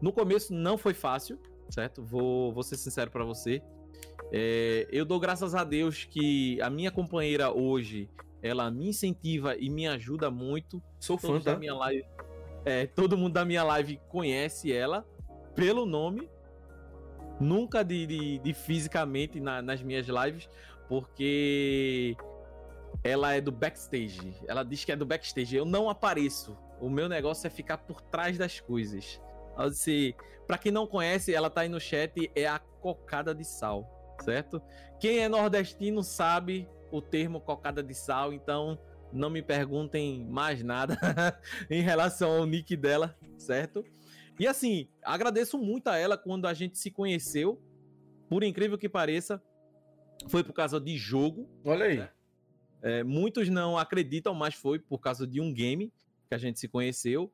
no 0.00 0.12
começo 0.12 0.54
não 0.54 0.78
foi 0.78 0.94
fácil, 0.94 1.38
certo? 1.68 2.02
Vou, 2.02 2.52
vou 2.52 2.62
ser 2.62 2.76
sincero 2.76 3.10
para 3.10 3.24
você. 3.24 3.62
É, 4.32 4.86
eu 4.90 5.04
dou 5.04 5.18
graças 5.18 5.54
a 5.54 5.64
Deus 5.64 6.04
que 6.04 6.60
a 6.62 6.70
minha 6.70 6.90
companheira 6.90 7.52
hoje 7.52 8.08
ela 8.42 8.70
me 8.70 8.88
incentiva 8.88 9.56
e 9.56 9.68
me 9.68 9.86
ajuda 9.86 10.30
muito. 10.30 10.82
Sou 10.98 11.18
fã 11.18 11.38
da 11.40 11.56
minha 11.56 11.74
live. 11.74 12.04
É, 12.64 12.86
todo 12.86 13.16
mundo 13.16 13.34
da 13.34 13.44
minha 13.44 13.62
live 13.62 14.00
conhece 14.08 14.72
ela 14.72 15.06
pelo 15.54 15.86
nome, 15.86 16.30
nunca 17.40 17.82
de, 17.82 18.06
de, 18.06 18.38
de 18.38 18.54
fisicamente 18.54 19.40
na, 19.40 19.62
nas 19.62 19.82
minhas 19.82 20.06
lives, 20.06 20.48
porque 20.88 22.16
ela 23.02 23.32
é 23.32 23.40
do 23.40 23.50
backstage. 23.50 24.34
Ela 24.46 24.62
diz 24.62 24.84
que 24.84 24.92
é 24.92 24.96
do 24.96 25.06
backstage. 25.06 25.56
Eu 25.56 25.64
não 25.64 25.88
apareço. 25.88 26.56
O 26.80 26.88
meu 26.88 27.08
negócio 27.08 27.46
é 27.46 27.50
ficar 27.50 27.78
por 27.78 28.00
trás 28.00 28.36
das 28.36 28.60
coisas. 28.60 29.20
Assim, 29.56 30.14
para 30.46 30.58
quem 30.58 30.72
não 30.72 30.86
conhece, 30.86 31.34
ela 31.34 31.50
tá 31.50 31.62
aí 31.62 31.68
no 31.68 31.80
chat, 31.80 32.30
é 32.34 32.46
a 32.46 32.58
cocada 32.58 33.34
de 33.34 33.44
sal, 33.44 34.16
certo? 34.22 34.60
Quem 34.98 35.18
é 35.18 35.28
nordestino 35.28 36.02
sabe 36.02 36.68
o 36.90 37.00
termo 37.00 37.40
cocada 37.40 37.82
de 37.82 37.94
sal, 37.94 38.32
então 38.32 38.78
não 39.12 39.30
me 39.30 39.42
perguntem 39.42 40.24
mais 40.26 40.62
nada 40.62 40.98
em 41.70 41.82
relação 41.82 42.30
ao 42.30 42.46
nick 42.46 42.76
dela, 42.76 43.16
certo? 43.38 43.84
E 44.38 44.46
assim, 44.46 44.88
agradeço 45.02 45.58
muito 45.58 45.88
a 45.88 45.96
ela 45.96 46.16
quando 46.16 46.46
a 46.46 46.54
gente 46.54 46.78
se 46.78 46.90
conheceu. 46.90 47.60
Por 48.28 48.42
incrível 48.42 48.78
que 48.78 48.88
pareça, 48.88 49.42
foi 50.28 50.42
por 50.42 50.52
causa 50.52 50.80
de 50.80 50.96
jogo. 50.96 51.48
Olha 51.64 51.86
aí. 51.86 51.98
Né? 51.98 52.10
É, 52.82 53.04
muitos 53.04 53.48
não 53.48 53.76
acreditam, 53.76 54.34
mas 54.34 54.54
foi 54.54 54.78
por 54.78 54.98
causa 54.98 55.26
de 55.26 55.40
um 55.40 55.52
game 55.52 55.92
que 56.28 56.34
a 56.34 56.38
gente 56.38 56.58
se 56.58 56.68
conheceu. 56.68 57.30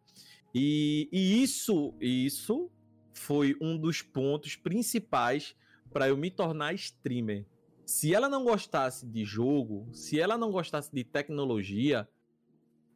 E, 0.55 1.09
e 1.13 1.43
isso, 1.43 1.95
isso 2.01 2.71
foi 3.13 3.57
um 3.61 3.77
dos 3.79 4.03
pontos 4.03 4.57
principais 4.57 5.55
para 5.93 6.09
eu 6.09 6.17
me 6.17 6.31
tornar 6.31 6.75
streamer. 6.75 7.47
Se 7.87 8.15
ela 8.15 8.29
não 8.29 8.45
gostasse 8.45 9.07
de 9.07 9.25
jogo, 9.25 9.89
se 9.93 10.21
ela 10.21 10.37
não 10.37 10.51
gostasse 10.51 10.93
de 10.93 11.05
tecnologia, 11.05 12.07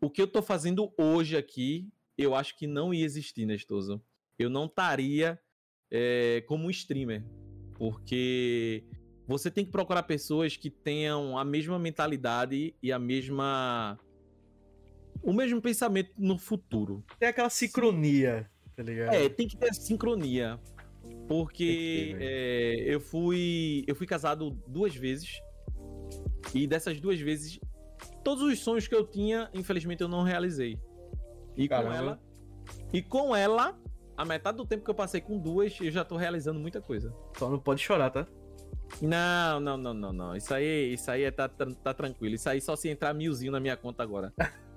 o 0.00 0.10
que 0.10 0.20
eu 0.20 0.26
estou 0.26 0.42
fazendo 0.42 0.92
hoje 0.98 1.36
aqui 1.36 1.88
eu 2.22 2.34
acho 2.34 2.56
que 2.56 2.66
não 2.66 2.92
ia 2.92 3.04
existir, 3.04 3.46
Nestoso. 3.46 4.02
Eu 4.38 4.50
não 4.50 4.66
estaria 4.66 5.40
é, 5.90 6.44
como 6.46 6.70
streamer. 6.70 7.24
Porque 7.74 8.84
você 9.26 9.50
tem 9.50 9.64
que 9.64 9.70
procurar 9.70 10.02
pessoas 10.02 10.56
que 10.56 10.68
tenham 10.68 11.38
a 11.38 11.44
mesma 11.44 11.78
mentalidade 11.78 12.74
e 12.82 12.92
a 12.92 12.98
mesma. 12.98 13.98
O 15.22 15.32
mesmo 15.32 15.60
pensamento 15.62 16.12
no 16.18 16.38
futuro. 16.38 17.02
Tem 17.18 17.28
aquela 17.28 17.50
sincronia, 17.50 18.50
tá 18.76 18.82
ligado? 18.82 19.14
É, 19.14 19.28
tem 19.28 19.48
que 19.48 19.56
ter 19.56 19.72
sincronia. 19.74 20.58
Porque 21.30 22.16
é, 22.18 22.74
eu 22.92 22.98
fui. 23.00 23.84
Eu 23.86 23.94
fui 23.94 24.04
casado 24.04 24.50
duas 24.66 24.96
vezes. 24.96 25.40
E 26.52 26.66
dessas 26.66 27.00
duas 27.00 27.20
vezes, 27.20 27.60
todos 28.24 28.42
os 28.42 28.58
sonhos 28.58 28.88
que 28.88 28.94
eu 28.96 29.06
tinha, 29.06 29.48
infelizmente, 29.54 30.00
eu 30.00 30.08
não 30.08 30.24
realizei. 30.24 30.76
E 31.56 31.68
Caramba. 31.68 31.88
com 31.88 31.94
ela. 31.94 32.20
E 32.92 33.00
com 33.00 33.36
ela, 33.36 33.78
a 34.16 34.24
metade 34.24 34.56
do 34.56 34.66
tempo 34.66 34.82
que 34.82 34.90
eu 34.90 34.94
passei 34.94 35.20
com 35.20 35.38
duas, 35.38 35.80
eu 35.80 35.92
já 35.92 36.04
tô 36.04 36.16
realizando 36.16 36.58
muita 36.58 36.80
coisa. 36.80 37.14
Só 37.38 37.48
não 37.48 37.60
pode 37.60 37.80
chorar, 37.80 38.10
tá? 38.10 38.26
Não, 39.00 39.60
não, 39.60 39.76
não, 39.76 39.94
não, 39.94 40.12
não. 40.12 40.36
Isso 40.36 40.52
aí, 40.52 40.94
isso 40.94 41.08
aí 41.12 41.22
é, 41.22 41.30
tá, 41.30 41.48
tá, 41.48 41.64
tá 41.66 41.94
tranquilo. 41.94 42.34
Isso 42.34 42.50
aí 42.50 42.60
só 42.60 42.74
se 42.74 42.88
entrar 42.88 43.14
milzinho 43.14 43.52
na 43.52 43.60
minha 43.60 43.76
conta 43.76 44.02
agora. 44.02 44.34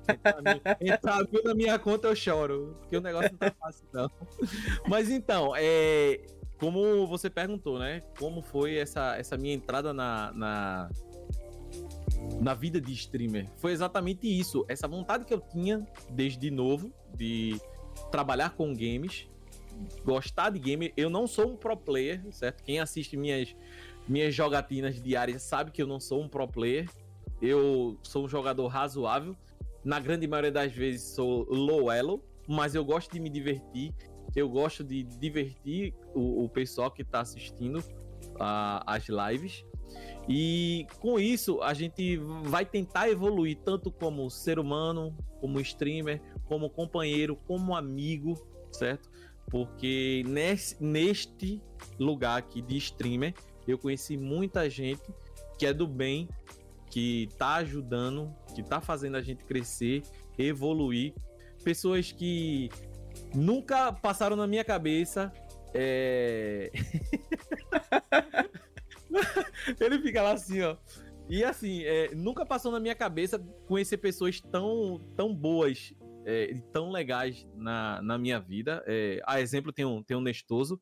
Entrar 0.82 1.28
mil, 1.32 1.44
na 1.44 1.54
minha 1.54 1.80
conta 1.80 2.08
eu 2.08 2.16
choro. 2.16 2.76
Porque 2.82 2.98
o 2.98 3.02
negócio 3.02 3.32
não 3.32 3.38
tá 3.38 3.56
fácil, 3.60 3.86
não. 3.94 4.10
Mas 4.88 5.10
então, 5.10 5.54
é, 5.56 6.22
como 6.60 7.06
você 7.08 7.30
perguntou, 7.30 7.80
né? 7.80 8.02
Como 8.18 8.42
foi 8.42 8.78
essa, 8.78 9.16
essa 9.18 9.38
minha 9.38 9.54
entrada 9.54 9.94
na, 9.94 10.32
na, 10.34 10.90
na 12.42 12.54
vida 12.54 12.80
de 12.80 12.94
streamer. 12.94 13.50
Foi 13.58 13.72
exatamente 13.72 14.28
isso. 14.28 14.66
Essa 14.68 14.88
vontade 14.88 15.26
que 15.26 15.34
eu 15.34 15.42
tinha 15.42 15.86
desde 16.10 16.50
novo 16.50 16.94
de 17.16 17.60
trabalhar 18.12 18.52
com 18.52 18.74
games, 18.74 19.28
gostar 20.04 20.50
de 20.52 20.60
game. 20.60 20.94
Eu 20.96 21.10
não 21.10 21.28
sou 21.28 21.52
um 21.52 21.56
pro 21.58 21.76
player, 21.76 22.24
certo? 22.32 22.64
Quem 22.64 22.80
assiste 22.80 23.18
minhas, 23.18 23.56
minhas 24.08 24.34
jogatinas 24.34 25.02
diárias 25.02 25.42
sabe 25.42 25.72
que 25.72 25.82
eu 25.82 25.88
não 25.88 26.00
sou 26.00 26.22
um 26.22 26.28
pro 26.28 26.48
player. 26.48 26.90
Eu 27.42 27.98
sou 28.04 28.26
um 28.26 28.30
jogador 28.30 28.68
razoável. 28.68 29.36
Na 29.84 30.00
grande 30.00 30.28
maioria 30.28 30.52
das 30.52 30.72
vezes 30.72 31.14
sou 31.14 31.46
low 31.50 31.92
elo, 31.92 32.24
mas 32.48 32.76
eu 32.76 32.84
gosto 32.84 33.12
de 33.12 33.20
me 33.20 33.30
divertir. 33.30 33.94
Eu 34.36 34.50
gosto 34.50 34.84
de 34.84 35.04
divertir 35.04 35.94
o, 36.14 36.46
o 36.46 36.50
pessoal 36.50 36.90
que 36.90 37.02
está 37.02 37.22
assistindo 37.22 37.80
uh, 37.80 38.84
as 38.86 39.08
lives. 39.08 39.66
E 40.28 40.88
com 41.00 41.20
isso 41.20 41.62
a 41.62 41.74
gente 41.74 42.18
vai 42.44 42.66
tentar 42.66 43.10
evoluir 43.10 43.58
tanto 43.58 43.92
como 43.92 44.30
ser 44.30 44.58
humano, 44.58 45.16
como 45.40 45.60
streamer, 45.60 46.22
como 46.46 46.70
companheiro, 46.70 47.36
como 47.36 47.76
amigo, 47.76 48.36
certo? 48.72 49.10
Porque 49.50 50.24
nesse, 50.26 50.82
neste 50.82 51.62
lugar 52.00 52.38
aqui 52.40 52.62
de 52.62 52.78
streamer, 52.78 53.34
eu 53.68 53.78
conheci 53.78 54.18
muita 54.18 54.70
gente 54.70 55.04
que 55.58 55.66
é 55.66 55.74
do 55.74 55.86
bem, 55.86 56.28
que 56.90 57.30
tá 57.38 57.56
ajudando, 57.56 58.34
que 58.54 58.64
tá 58.64 58.80
fazendo 58.80 59.18
a 59.18 59.22
gente 59.22 59.44
crescer, 59.44 60.04
evoluir. 60.38 61.14
Pessoas 61.64 62.12
que 62.12 62.70
nunca 63.34 63.92
passaram 63.92 64.36
na 64.36 64.48
minha 64.48 64.64
cabeça. 64.64 65.32
É... 65.74 66.72
Ele 69.80 70.00
fica 70.00 70.22
lá 70.22 70.34
assim, 70.34 70.62
ó. 70.62 70.78
E 71.30 71.44
assim, 71.44 71.84
é, 71.84 72.14
nunca 72.14 72.46
passou 72.46 72.72
na 72.72 72.80
minha 72.80 72.96
cabeça 72.96 73.40
conhecer 73.66 73.98
pessoas 73.98 74.42
tão, 74.42 75.00
tão 75.16 75.34
boas 75.34 75.94
é, 76.26 76.52
e 76.52 76.62
tão 76.62 76.92
legais 76.92 77.48
na, 77.56 78.02
na 78.02 78.18
minha 78.18 78.40
vida. 78.40 78.84
É, 78.86 79.22
a 79.26 79.40
exemplo, 79.40 79.72
tem 79.72 79.86
um, 79.86 80.04
tem 80.04 80.18
um 80.18 80.22
Nestoso 80.22 80.82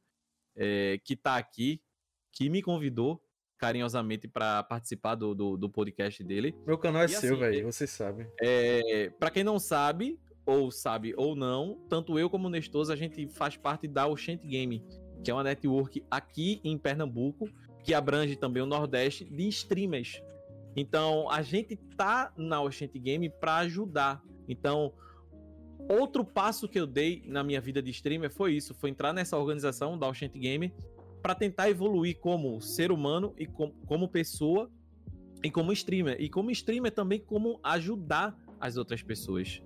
é, 0.55 0.99
que 1.03 1.15
tá 1.15 1.37
aqui, 1.37 1.81
que 2.31 2.49
me 2.49 2.61
convidou 2.61 3.21
carinhosamente 3.61 4.27
para 4.27 4.63
participar 4.63 5.13
do, 5.13 5.35
do, 5.35 5.55
do, 5.55 5.69
podcast 5.69 6.23
dele. 6.23 6.55
Meu 6.65 6.79
canal 6.79 7.03
é 7.03 7.05
e, 7.05 7.09
seu, 7.09 7.35
assim, 7.35 7.39
velho, 7.39 7.71
você 7.71 7.85
sabe. 7.85 8.27
É, 8.41 9.11
para 9.19 9.29
quem 9.29 9.43
não 9.43 9.59
sabe, 9.59 10.19
ou 10.43 10.71
sabe 10.71 11.13
ou 11.15 11.35
não, 11.35 11.77
tanto 11.87 12.17
eu 12.17 12.27
como 12.27 12.47
o 12.47 12.49
Nestoso, 12.49 12.91
a 12.91 12.95
gente 12.95 13.27
faz 13.27 13.55
parte 13.55 13.87
da 13.87 14.07
Oshent 14.07 14.41
Game, 14.41 14.83
que 15.23 15.29
é 15.29 15.33
uma 15.33 15.43
network 15.43 16.03
aqui 16.09 16.59
em 16.63 16.75
Pernambuco, 16.75 17.47
que 17.83 17.93
abrange 17.93 18.35
também 18.35 18.63
o 18.63 18.65
Nordeste, 18.65 19.25
de 19.25 19.47
streamers. 19.49 20.23
Então, 20.75 21.29
a 21.29 21.43
gente 21.43 21.75
tá 21.95 22.33
na 22.35 22.63
Oshent 22.63 22.93
Game 22.93 23.29
para 23.29 23.57
ajudar. 23.57 24.23
Então, 24.49 24.91
outro 25.87 26.25
passo 26.25 26.67
que 26.67 26.79
eu 26.79 26.87
dei 26.87 27.21
na 27.27 27.43
minha 27.43 27.61
vida 27.61 27.79
de 27.79 27.91
streamer 27.91 28.33
foi 28.33 28.53
isso, 28.53 28.73
foi 28.73 28.89
entrar 28.89 29.13
nessa 29.13 29.37
organização 29.37 29.99
da 29.99 30.07
Oshent 30.07 30.33
Game 30.33 30.73
para 31.21 31.35
tentar 31.35 31.69
evoluir 31.69 32.19
como 32.19 32.59
ser 32.61 32.91
humano 32.91 33.33
e 33.37 33.45
com, 33.45 33.71
como 33.85 34.07
pessoa 34.07 34.69
e 35.43 35.49
como 35.49 35.71
streamer. 35.71 36.17
E 36.19 36.29
como 36.29 36.51
streamer 36.51 36.91
também 36.91 37.19
como 37.19 37.59
ajudar 37.63 38.35
as 38.59 38.77
outras 38.77 39.01
pessoas. 39.01 39.61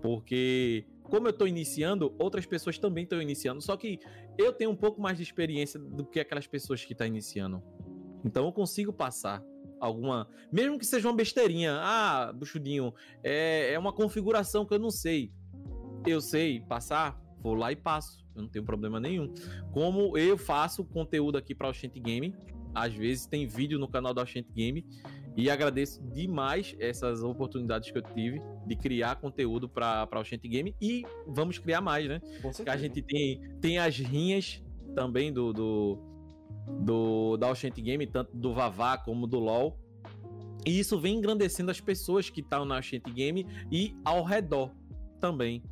Porque 0.00 0.86
como 1.04 1.26
eu 1.26 1.30
estou 1.30 1.48
iniciando, 1.48 2.14
outras 2.18 2.46
pessoas 2.46 2.78
também 2.78 3.04
estão 3.04 3.20
iniciando. 3.20 3.60
Só 3.60 3.76
que 3.76 3.98
eu 4.36 4.52
tenho 4.52 4.70
um 4.70 4.76
pouco 4.76 5.00
mais 5.00 5.16
de 5.16 5.22
experiência 5.22 5.80
do 5.80 6.04
que 6.04 6.20
aquelas 6.20 6.46
pessoas 6.46 6.84
que 6.84 6.92
estão 6.92 7.06
tá 7.06 7.08
iniciando. 7.08 7.62
Então 8.24 8.46
eu 8.46 8.52
consigo 8.52 8.92
passar 8.92 9.42
alguma. 9.80 10.28
Mesmo 10.52 10.78
que 10.78 10.86
seja 10.86 11.08
uma 11.08 11.16
besteirinha. 11.16 11.78
Ah, 11.80 12.32
buchudinho, 12.32 12.94
é, 13.22 13.72
é 13.72 13.78
uma 13.78 13.92
configuração 13.92 14.64
que 14.64 14.74
eu 14.74 14.78
não 14.78 14.90
sei. 14.90 15.32
Eu 16.06 16.20
sei 16.20 16.60
passar, 16.60 17.20
vou 17.42 17.54
lá 17.54 17.72
e 17.72 17.76
passo. 17.76 18.26
Eu 18.34 18.42
não 18.42 18.48
tenho 18.48 18.64
problema 18.64 19.00
nenhum. 19.00 19.32
Como 19.72 20.16
eu 20.16 20.36
faço 20.36 20.84
conteúdo 20.84 21.38
aqui 21.38 21.54
para 21.54 21.68
o 21.68 21.72
Shant 21.72 21.94
Game, 21.94 22.34
às 22.74 22.92
vezes 22.94 23.26
tem 23.26 23.46
vídeo 23.46 23.78
no 23.78 23.88
canal 23.88 24.14
da 24.14 24.24
Shant 24.24 24.46
Game 24.54 24.84
e 25.36 25.48
agradeço 25.48 26.02
demais 26.10 26.74
essas 26.78 27.22
oportunidades 27.22 27.90
que 27.90 27.98
eu 27.98 28.02
tive 28.02 28.40
de 28.66 28.76
criar 28.76 29.16
conteúdo 29.16 29.68
para 29.68 30.08
o 30.12 30.24
Shant 30.24 30.42
Game 30.42 30.74
e 30.80 31.04
vamos 31.26 31.58
criar 31.58 31.80
mais, 31.80 32.08
né? 32.08 32.20
Que 32.64 32.70
a 32.70 32.76
gente 32.76 33.02
tem, 33.02 33.40
tem 33.60 33.78
as 33.78 33.96
rinhas 33.96 34.62
também 34.94 35.32
do, 35.32 35.52
do, 35.52 35.98
do 36.80 37.36
da 37.36 37.50
Oshent 37.50 37.74
Game, 37.76 38.04
tanto 38.06 38.36
do 38.36 38.52
Vavá 38.52 38.98
como 38.98 39.26
do 39.26 39.38
LoL. 39.38 39.78
E 40.66 40.78
isso 40.78 40.98
vem 40.98 41.16
engrandecendo 41.16 41.70
as 41.70 41.80
pessoas 41.80 42.28
que 42.28 42.40
estão 42.40 42.64
na 42.64 42.78
Oshent 42.78 43.04
Game 43.14 43.46
e 43.70 43.96
ao 44.04 44.24
redor 44.24 44.72
também. 45.20 45.62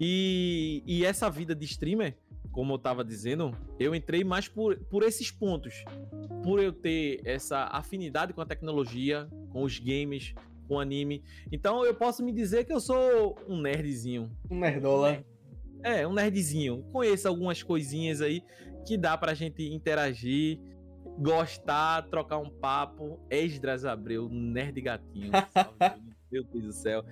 E, 0.00 0.82
e 0.86 1.04
essa 1.04 1.30
vida 1.30 1.54
de 1.54 1.64
streamer, 1.64 2.16
como 2.50 2.72
eu 2.72 2.76
estava 2.76 3.04
dizendo, 3.04 3.52
eu 3.78 3.94
entrei 3.94 4.24
mais 4.24 4.48
por, 4.48 4.76
por 4.84 5.02
esses 5.02 5.30
pontos. 5.30 5.84
Por 6.42 6.60
eu 6.60 6.72
ter 6.72 7.20
essa 7.24 7.64
afinidade 7.64 8.32
com 8.32 8.40
a 8.40 8.46
tecnologia, 8.46 9.28
com 9.52 9.62
os 9.62 9.78
games, 9.78 10.34
com 10.66 10.74
o 10.76 10.80
anime. 10.80 11.22
Então 11.50 11.84
eu 11.84 11.94
posso 11.94 12.24
me 12.24 12.32
dizer 12.32 12.64
que 12.64 12.72
eu 12.72 12.80
sou 12.80 13.38
um 13.48 13.60
nerdzinho. 13.60 14.30
Um 14.50 14.58
nerdola. 14.58 15.24
É, 15.82 16.06
um 16.06 16.12
nerdzinho. 16.12 16.84
Conheço 16.92 17.28
algumas 17.28 17.62
coisinhas 17.62 18.20
aí 18.20 18.42
que 18.86 18.96
dá 18.96 19.16
pra 19.16 19.34
gente 19.34 19.62
interagir, 19.62 20.58
gostar, 21.18 22.08
trocar 22.08 22.38
um 22.38 22.50
papo. 22.50 23.20
Esdras 23.30 23.84
Abreu, 23.84 24.28
nerd 24.28 24.80
gatinho. 24.80 25.30
Meu 26.30 26.44
Deus 26.44 26.64
do 26.64 26.72
céu. 26.72 27.04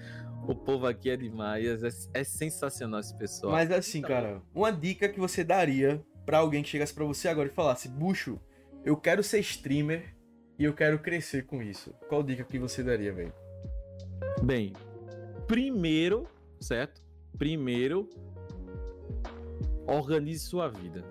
O 0.46 0.54
povo 0.54 0.86
aqui 0.86 1.10
é 1.10 1.16
demais. 1.16 1.82
É, 1.82 2.20
é 2.20 2.24
sensacional 2.24 3.00
esse 3.00 3.16
pessoal. 3.16 3.52
Mas 3.52 3.70
assim, 3.70 4.00
cara, 4.00 4.40
uma 4.54 4.70
dica 4.70 5.08
que 5.08 5.18
você 5.18 5.42
daria 5.42 6.02
para 6.24 6.38
alguém 6.38 6.62
que 6.62 6.68
chegasse 6.68 6.94
para 6.94 7.04
você 7.04 7.28
agora 7.28 7.48
e 7.48 7.52
falasse: 7.52 7.88
Bucho, 7.88 8.40
eu 8.84 8.96
quero 8.96 9.22
ser 9.22 9.40
streamer 9.40 10.14
e 10.58 10.64
eu 10.64 10.74
quero 10.74 10.98
crescer 10.98 11.46
com 11.46 11.62
isso. 11.62 11.92
Qual 12.08 12.22
dica 12.22 12.44
que 12.44 12.58
você 12.58 12.82
daria, 12.82 13.12
velho? 13.12 13.32
Bem, 14.42 14.72
primeiro, 15.46 16.28
certo? 16.60 17.02
Primeiro, 17.36 18.08
organize 19.86 20.40
sua 20.40 20.68
vida. 20.68 21.02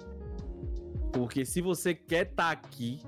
Porque 1.11 1.45
se 1.45 1.61
você 1.61 1.93
quer 1.95 2.27
estar 2.27 2.43
tá 2.43 2.51
aqui 2.51 2.99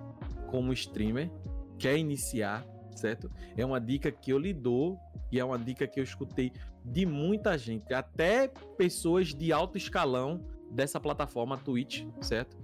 como 0.48 0.74
streamer, 0.74 1.30
quer 1.78 1.98
iniciar, 1.98 2.66
certo? 2.96 3.30
É 3.56 3.66
uma 3.66 3.80
dica 3.80 4.12
que 4.12 4.32
eu 4.32 4.38
lhe 4.38 4.54
dou 4.54 4.98
e 5.32 5.40
é 5.40 5.46
uma 5.46 5.58
dica 5.58 5.88
que 5.88 6.00
eu 6.00 6.04
escutei 6.04 6.52
de 6.84 7.06
muita 7.06 7.58
gente, 7.58 7.94
até 7.94 8.48
pessoas 8.78 9.34
de 9.34 9.52
alto 9.52 9.78
escalão 9.78 10.46
dessa 10.72 11.00
plataforma 11.00 11.58
Twitch, 11.58 12.06
certo? 12.22 12.58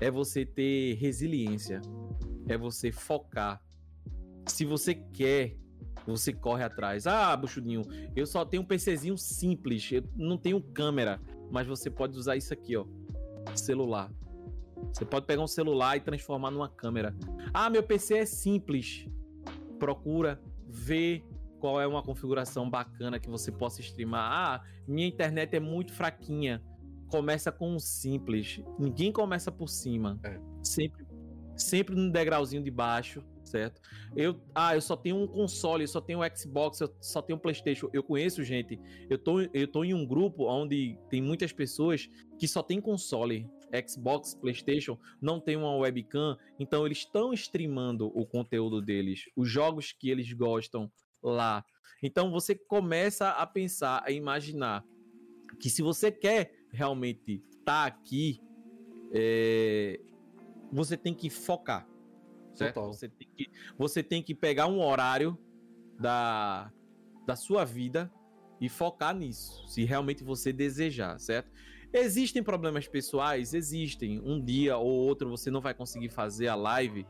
É 0.00 0.10
você 0.10 0.44
ter 0.44 0.94
resiliência, 0.94 1.80
é 2.48 2.56
você 2.56 2.90
focar. 2.90 3.62
Se 4.46 4.64
você 4.64 4.94
quer, 4.94 5.56
você 6.06 6.32
corre 6.32 6.64
atrás. 6.64 7.06
Ah, 7.06 7.36
buchudinho, 7.36 7.82
eu 8.16 8.26
só 8.26 8.44
tenho 8.44 8.62
um 8.62 8.66
PCzinho 8.66 9.16
simples, 9.16 9.90
eu 9.92 10.02
não 10.16 10.36
tenho 10.36 10.60
câmera, 10.60 11.20
mas 11.50 11.66
você 11.66 11.90
pode 11.90 12.16
usar 12.16 12.36
isso 12.36 12.52
aqui, 12.52 12.76
ó, 12.76 12.86
celular. 13.54 14.10
Você 14.92 15.04
pode 15.04 15.26
pegar 15.26 15.42
um 15.42 15.46
celular 15.46 15.96
e 15.96 16.00
transformar 16.00 16.50
numa 16.50 16.68
câmera. 16.68 17.14
Ah, 17.52 17.68
meu 17.68 17.82
PC 17.82 18.18
é 18.18 18.26
simples. 18.26 19.06
Procura, 19.80 20.40
vê 20.68 21.24
qual 21.58 21.80
é 21.80 21.86
uma 21.86 22.02
configuração 22.02 22.68
bacana 22.68 23.18
que 23.18 23.28
você 23.28 23.50
possa 23.50 23.80
streamar. 23.80 24.30
Ah, 24.32 24.64
minha 24.86 25.08
internet 25.08 25.56
é 25.56 25.60
muito 25.60 25.92
fraquinha. 25.92 26.62
Começa 27.08 27.50
com 27.50 27.74
um 27.74 27.78
simples. 27.78 28.62
Ninguém 28.78 29.10
começa 29.10 29.50
por 29.50 29.68
cima. 29.68 30.20
É. 30.22 30.38
Sempre, 30.62 31.06
sempre 31.56 31.94
no 31.96 32.12
degrauzinho 32.12 32.62
de 32.62 32.70
baixo, 32.70 33.24
certo? 33.42 33.80
Eu, 34.14 34.40
ah, 34.54 34.74
eu 34.74 34.80
só 34.80 34.96
tenho 34.96 35.16
um 35.16 35.26
console, 35.26 35.82
eu 35.82 35.88
só 35.88 36.00
tenho 36.00 36.20
um 36.20 36.36
Xbox, 36.36 36.80
eu 36.80 36.94
só 37.00 37.20
tenho 37.20 37.36
um 37.36 37.40
PlayStation. 37.40 37.88
Eu 37.92 38.02
conheço 38.02 38.44
gente. 38.44 38.78
Eu 39.08 39.18
tô, 39.18 39.40
eu 39.40 39.66
tô 39.66 39.82
em 39.82 39.94
um 39.94 40.06
grupo 40.06 40.46
onde 40.46 40.98
tem 41.08 41.20
muitas 41.20 41.52
pessoas 41.52 42.08
que 42.38 42.46
só 42.46 42.62
tem 42.62 42.80
console. 42.80 43.48
Xbox, 43.86 44.34
PlayStation, 44.34 44.98
não 45.20 45.40
tem 45.40 45.56
uma 45.56 45.76
webcam, 45.76 46.36
então 46.58 46.84
eles 46.84 46.98
estão 46.98 47.32
streamando 47.32 48.10
o 48.14 48.26
conteúdo 48.26 48.80
deles, 48.82 49.24
os 49.36 49.48
jogos 49.48 49.92
que 49.92 50.10
eles 50.10 50.32
gostam 50.32 50.90
lá. 51.22 51.64
Então 52.02 52.30
você 52.30 52.54
começa 52.54 53.30
a 53.30 53.46
pensar, 53.46 54.02
a 54.04 54.10
imaginar 54.10 54.84
que 55.58 55.68
se 55.68 55.82
você 55.82 56.10
quer 56.10 56.52
realmente 56.72 57.42
estar 57.50 57.64
tá 57.64 57.86
aqui, 57.86 58.40
é, 59.12 60.00
você 60.72 60.96
tem 60.96 61.14
que 61.14 61.28
focar. 61.28 61.88
Certo? 62.54 62.80
Você 62.88 63.08
tem, 63.08 63.28
que, 63.36 63.50
você 63.78 64.02
tem 64.02 64.22
que 64.22 64.34
pegar 64.34 64.66
um 64.66 64.80
horário 64.80 65.38
da, 65.98 66.72
da 67.26 67.36
sua 67.36 67.64
vida 67.64 68.12
e 68.60 68.68
focar 68.68 69.14
nisso, 69.14 69.66
se 69.68 69.84
realmente 69.84 70.22
você 70.22 70.52
desejar, 70.52 71.18
certo? 71.18 71.50
Existem 71.92 72.42
problemas 72.42 72.86
pessoais? 72.86 73.54
Existem. 73.54 74.20
Um 74.20 74.40
dia 74.40 74.76
ou 74.76 74.88
outro 74.88 75.28
você 75.28 75.50
não 75.50 75.60
vai 75.60 75.74
conseguir 75.74 76.08
fazer 76.08 76.48
a 76.48 76.54
live. 76.54 77.06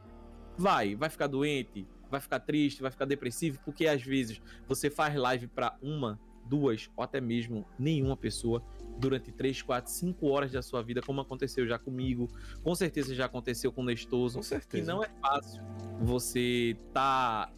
Vai, 0.57 0.95
vai 0.95 1.09
ficar 1.09 1.27
doente, 1.27 1.87
vai 2.11 2.21
ficar 2.21 2.41
triste, 2.41 2.83
vai 2.83 2.91
ficar 2.91 3.05
depressivo, 3.05 3.59
porque 3.65 3.87
às 3.87 4.03
vezes 4.03 4.41
você 4.67 4.91
faz 4.91 5.15
live 5.15 5.47
para 5.47 5.77
uma, 5.81 6.21
duas 6.45 6.91
ou 6.97 7.05
até 7.05 7.21
mesmo 7.21 7.67
nenhuma 7.79 8.17
pessoa 8.17 8.63
durante 8.99 9.33
3, 9.33 9.63
4, 9.63 9.91
5 9.91 10.27
horas 10.27 10.53
da 10.53 10.61
sua 10.61 10.83
vida, 10.83 11.01
como 11.01 11.21
aconteceu 11.21 11.67
já 11.67 11.79
comigo, 11.79 12.29
com 12.63 12.75
certeza 12.75 13.15
já 13.15 13.25
aconteceu 13.25 13.73
com 13.73 13.81
o 13.81 13.85
Nestoso. 13.85 14.39
Com 14.39 14.43
certeza. 14.43 14.83
Que 14.83 14.87
não 14.87 15.03
é 15.03 15.09
fácil 15.21 15.63
você 16.01 16.77
tá 16.93 17.53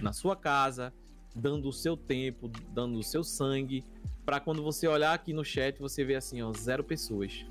na 0.00 0.12
sua 0.12 0.34
casa, 0.34 0.92
dando 1.34 1.68
o 1.68 1.72
seu 1.72 1.96
tempo, 1.96 2.50
dando 2.70 2.98
o 2.98 3.02
seu 3.02 3.22
sangue, 3.22 3.84
para 4.24 4.40
quando 4.40 4.62
você 4.62 4.86
olhar 4.86 5.12
aqui 5.12 5.32
no 5.32 5.44
chat, 5.44 5.78
você 5.78 6.04
ver 6.04 6.16
assim, 6.16 6.42
ó, 6.42 6.52
zero 6.52 6.84
pessoas. 6.84 7.44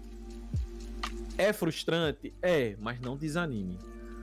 É 1.38 1.52
frustrante? 1.52 2.34
É, 2.42 2.76
mas 2.80 3.00
não 3.00 3.18
desanime. 3.18 3.78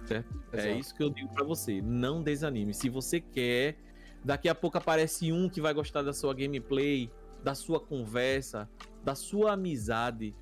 Certo? 0.06 0.42
É 0.52 0.56
Exato. 0.56 0.72
É 0.72 0.78
isso 0.78 0.94
que 0.94 1.02
eu 1.02 1.10
digo 1.10 1.28
para 1.28 1.44
você. 1.44 1.82
Não 1.82 2.22
desanime. 2.22 2.72
Se 2.72 2.88
você 2.88 3.20
quer, 3.20 3.76
daqui 4.24 4.48
a 4.48 4.54
pouco 4.54 4.78
aparece 4.78 5.32
um 5.32 5.48
que 5.48 5.60
vai 5.60 5.74
gostar 5.74 6.02
da 6.02 6.12
sua 6.12 6.32
gameplay, 6.32 7.10
da 7.42 7.54
sua 7.54 7.78
conversa, 7.78 8.68
da 9.04 9.14
sua 9.14 9.52
amizade. 9.52 10.34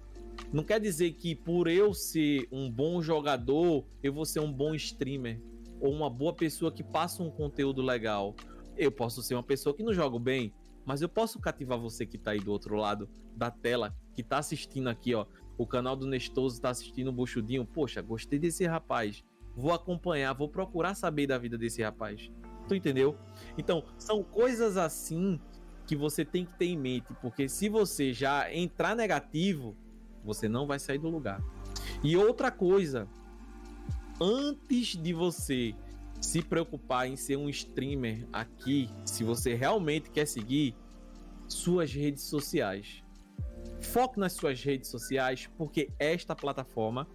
Não 0.52 0.62
quer 0.62 0.80
dizer 0.80 1.12
que 1.12 1.34
por 1.34 1.66
eu 1.66 1.92
ser 1.94 2.46
um 2.52 2.70
bom 2.70 3.02
jogador, 3.02 3.84
eu 4.02 4.12
vou 4.12 4.24
ser 4.24 4.40
um 4.40 4.52
bom 4.52 4.74
streamer 4.74 5.40
ou 5.80 5.92
uma 5.92 6.08
boa 6.08 6.32
pessoa 6.32 6.70
que 6.70 6.82
passa 6.82 7.22
um 7.22 7.30
conteúdo 7.30 7.82
legal. 7.82 8.34
Eu 8.76 8.92
posso 8.92 9.22
ser 9.22 9.34
uma 9.34 9.42
pessoa 9.42 9.74
que 9.74 9.82
não 9.82 9.92
joga 9.92 10.18
bem, 10.18 10.52
mas 10.86 11.02
eu 11.02 11.08
posso 11.08 11.40
cativar 11.40 11.78
você 11.78 12.06
que 12.06 12.16
tá 12.16 12.30
aí 12.30 12.40
do 12.40 12.52
outro 12.52 12.76
lado 12.76 13.08
da 13.34 13.50
tela, 13.50 13.94
que 14.14 14.22
tá 14.22 14.38
assistindo 14.38 14.88
aqui, 14.88 15.14
ó, 15.14 15.26
o 15.58 15.66
canal 15.66 15.96
do 15.96 16.06
Nestoso 16.06 16.60
tá 16.60 16.70
assistindo 16.70 17.08
o 17.08 17.12
Buchudinho. 17.12 17.66
Poxa, 17.66 18.00
gostei 18.00 18.38
desse 18.38 18.64
rapaz. 18.64 19.24
Vou 19.54 19.72
acompanhar, 19.72 20.32
vou 20.34 20.48
procurar 20.48 20.94
saber 20.94 21.26
da 21.26 21.38
vida 21.38 21.58
desse 21.58 21.82
rapaz. 21.82 22.30
Tu 22.68 22.74
entendeu? 22.74 23.16
Então, 23.58 23.84
são 23.98 24.22
coisas 24.22 24.76
assim 24.76 25.40
que 25.86 25.96
você 25.96 26.24
tem 26.24 26.44
que 26.44 26.54
ter 26.54 26.66
em 26.66 26.76
mente, 26.76 27.14
porque 27.20 27.48
se 27.48 27.68
você 27.68 28.12
já 28.12 28.52
entrar 28.52 28.94
negativo, 28.94 29.76
você 30.24 30.48
não 30.48 30.66
vai 30.66 30.78
sair 30.78 30.98
do 30.98 31.08
lugar. 31.08 31.42
E 32.02 32.16
outra 32.16 32.50
coisa, 32.50 33.08
antes 34.20 34.88
de 34.96 35.12
você 35.12 35.74
se 36.20 36.42
preocupar 36.42 37.08
em 37.08 37.16
ser 37.16 37.36
um 37.36 37.48
streamer 37.48 38.26
aqui, 38.32 38.90
se 39.04 39.24
você 39.24 39.54
realmente 39.54 40.10
quer 40.10 40.26
seguir 40.26 40.74
suas 41.48 41.92
redes 41.92 42.24
sociais. 42.24 43.02
Foque 43.80 44.18
nas 44.18 44.32
suas 44.32 44.62
redes 44.62 44.90
sociais, 44.90 45.48
porque 45.56 45.90
esta 45.98 46.34
plataforma, 46.34 47.06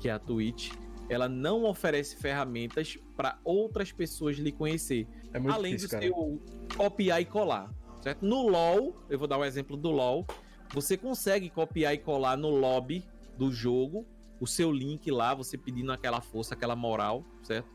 que 0.00 0.08
é 0.08 0.12
a 0.12 0.18
Twitch, 0.18 0.72
ela 1.08 1.28
não 1.28 1.64
oferece 1.64 2.16
ferramentas 2.16 2.98
para 3.16 3.38
outras 3.44 3.92
pessoas 3.92 4.36
lhe 4.36 4.52
conhecer. 4.52 5.06
É 5.32 5.38
muito 5.38 5.54
além 5.54 5.76
difícil, 5.76 5.98
do 5.98 6.02
seu 6.02 6.42
copiar 6.76 7.20
e 7.20 7.24
colar. 7.24 7.72
Certo? 8.02 8.24
No 8.24 8.48
LoL, 8.48 9.04
eu 9.08 9.18
vou 9.18 9.26
dar 9.26 9.38
um 9.38 9.44
exemplo 9.44 9.76
do 9.76 9.90
LoL, 9.90 10.26
você 10.72 10.96
consegue 10.96 11.50
copiar 11.50 11.94
e 11.94 11.98
colar 11.98 12.36
no 12.36 12.50
lobby 12.50 13.04
do 13.36 13.50
jogo 13.50 14.06
o 14.40 14.46
seu 14.46 14.70
link 14.70 15.10
lá, 15.10 15.34
você 15.34 15.58
pedindo 15.58 15.90
aquela 15.90 16.20
força, 16.20 16.54
aquela 16.54 16.76
moral, 16.76 17.24
certo? 17.42 17.68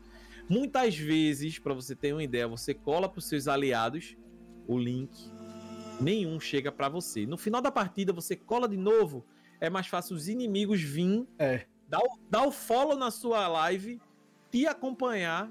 Muitas 0.48 0.96
vezes, 0.96 1.58
para 1.58 1.72
você 1.72 1.96
ter 1.96 2.12
uma 2.12 2.22
ideia, 2.22 2.46
você 2.46 2.74
cola 2.74 3.08
para 3.08 3.18
os 3.18 3.26
seus 3.26 3.48
aliados 3.48 4.16
o 4.66 4.78
link, 4.78 5.10
nenhum 6.00 6.38
chega 6.38 6.70
para 6.70 6.88
você. 6.88 7.26
No 7.26 7.36
final 7.36 7.60
da 7.60 7.70
partida, 7.70 8.12
você 8.12 8.36
cola 8.36 8.68
de 8.68 8.76
novo, 8.76 9.24
é 9.60 9.70
mais 9.70 9.86
fácil 9.86 10.16
os 10.16 10.28
inimigos 10.28 10.80
vir, 10.80 11.26
é. 11.38 11.66
dar, 11.88 12.00
o, 12.00 12.18
dar 12.30 12.46
o 12.46 12.50
follow 12.50 12.96
na 12.96 13.10
sua 13.10 13.46
live, 13.48 14.00
te 14.50 14.66
acompanhar 14.66 15.50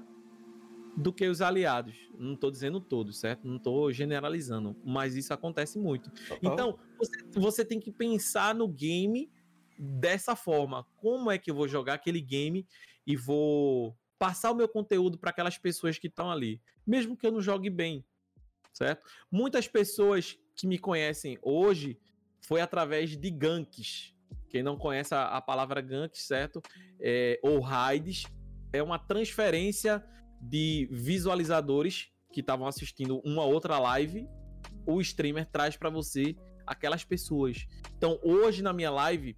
do 0.96 1.12
que 1.12 1.26
os 1.26 1.40
aliados. 1.40 1.96
Não 2.16 2.34
estou 2.34 2.50
dizendo 2.50 2.80
todos, 2.80 3.18
certo? 3.18 3.46
Não 3.46 3.56
estou 3.56 3.92
generalizando, 3.92 4.76
mas 4.84 5.16
isso 5.16 5.34
acontece 5.34 5.78
muito. 5.78 6.10
Então, 6.40 6.78
você, 6.98 7.24
você 7.32 7.64
tem 7.64 7.80
que 7.80 7.90
pensar 7.90 8.54
no 8.54 8.68
game 8.68 9.30
dessa 9.76 10.36
forma. 10.36 10.86
Como 10.96 11.30
é 11.30 11.38
que 11.38 11.50
eu 11.50 11.54
vou 11.54 11.66
jogar 11.66 11.94
aquele 11.94 12.20
game 12.20 12.66
e 13.06 13.16
vou 13.16 13.96
passar 14.24 14.52
o 14.52 14.54
meu 14.54 14.66
conteúdo 14.66 15.18
para 15.18 15.28
aquelas 15.28 15.58
pessoas 15.58 15.98
que 15.98 16.06
estão 16.06 16.30
ali, 16.30 16.58
mesmo 16.86 17.14
que 17.14 17.26
eu 17.26 17.30
não 17.30 17.42
jogue 17.42 17.68
bem, 17.68 18.02
certo? 18.72 19.06
Muitas 19.30 19.68
pessoas 19.68 20.38
que 20.56 20.66
me 20.66 20.78
conhecem 20.78 21.38
hoje 21.42 22.00
foi 22.40 22.62
através 22.62 23.18
de 23.18 23.30
ganks. 23.30 24.14
Quem 24.48 24.62
não 24.62 24.78
conhece 24.78 25.14
a, 25.14 25.24
a 25.26 25.42
palavra 25.42 25.82
gank, 25.82 26.16
certo? 26.18 26.62
É, 26.98 27.38
ou 27.42 27.60
raids, 27.60 28.24
é 28.72 28.82
uma 28.82 28.98
transferência 28.98 30.02
de 30.40 30.88
visualizadores 30.90 32.08
que 32.32 32.40
estavam 32.40 32.66
assistindo 32.66 33.20
uma 33.26 33.44
outra 33.44 33.78
live. 33.78 34.26
O 34.86 35.02
streamer 35.02 35.44
traz 35.52 35.76
para 35.76 35.90
você 35.90 36.34
aquelas 36.66 37.04
pessoas. 37.04 37.66
Então, 37.98 38.18
hoje 38.22 38.62
na 38.62 38.72
minha 38.72 38.90
live, 38.90 39.36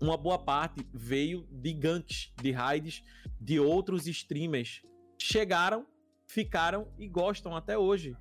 uma 0.00 0.16
boa 0.16 0.38
parte 0.38 0.86
veio 0.92 1.46
de 1.50 1.72
ganks, 1.72 2.32
de 2.40 2.52
raids 2.52 3.02
de 3.40 3.58
outros 3.58 4.06
streamers. 4.06 4.82
Chegaram, 5.20 5.86
ficaram 6.26 6.88
e 6.98 7.08
gostam 7.08 7.56
até 7.56 7.76
hoje 7.76 8.16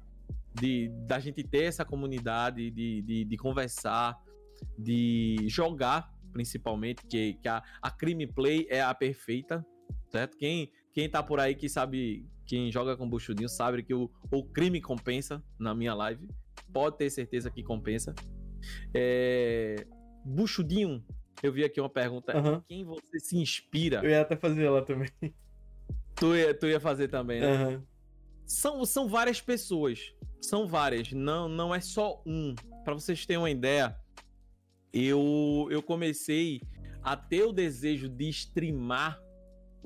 de 0.59 0.89
da 1.05 1.19
gente 1.19 1.43
ter 1.43 1.63
essa 1.63 1.85
comunidade, 1.85 2.71
de, 2.71 3.01
de, 3.01 3.25
de 3.25 3.37
conversar, 3.37 4.17
de 4.77 5.45
jogar, 5.47 6.11
principalmente, 6.33 7.05
que, 7.05 7.33
que 7.35 7.47
a, 7.47 7.61
a 7.81 7.91
Crime 7.91 8.27
Play 8.27 8.67
é 8.69 8.81
a 8.81 8.93
perfeita, 8.93 9.65
certo? 10.09 10.37
Quem, 10.37 10.71
quem 10.93 11.09
tá 11.09 11.21
por 11.21 11.39
aí 11.39 11.55
que 11.55 11.69
sabe, 11.69 12.27
quem 12.45 12.71
joga 12.71 12.97
com 12.97 13.09
Buchudinho 13.09 13.49
sabe 13.49 13.83
que 13.83 13.93
o, 13.93 14.09
o 14.31 14.43
crime 14.43 14.81
compensa 14.81 15.43
na 15.59 15.75
minha 15.75 15.93
live. 15.93 16.27
Pode 16.73 16.97
ter 16.97 17.09
certeza 17.09 17.51
que 17.51 17.63
compensa. 17.63 18.13
É... 18.93 19.85
Buchudinho, 20.25 21.05
eu 21.41 21.51
vi 21.51 21.63
aqui 21.63 21.79
uma 21.79 21.89
pergunta. 21.89 22.35
Uhum. 22.37 22.61
Quem 22.67 22.83
você 22.83 23.19
se 23.19 23.37
inspira? 23.37 24.01
Eu 24.03 24.09
ia 24.09 24.21
até 24.21 24.35
fazer 24.35 24.63
ela 24.63 24.83
também. 24.83 25.09
Tu 26.15 26.35
ia, 26.35 26.53
tu 26.53 26.65
ia 26.65 26.79
fazer 26.79 27.07
também, 27.09 27.39
né? 27.39 27.65
Uhum. 27.65 27.83
São, 28.45 28.85
são 28.85 29.07
várias 29.07 29.39
pessoas. 29.39 30.13
São 30.41 30.67
várias. 30.67 31.11
Não, 31.11 31.47
não 31.47 31.73
é 31.75 31.79
só 31.79 32.21
um. 32.25 32.55
Para 32.83 32.93
vocês 32.93 33.25
terem 33.25 33.41
uma 33.41 33.51
ideia, 33.51 33.95
eu, 34.91 35.67
eu 35.69 35.83
comecei 35.83 36.61
a 37.03 37.15
ter 37.15 37.43
o 37.43 37.51
desejo 37.51 38.09
de 38.09 38.27
streamar 38.29 39.21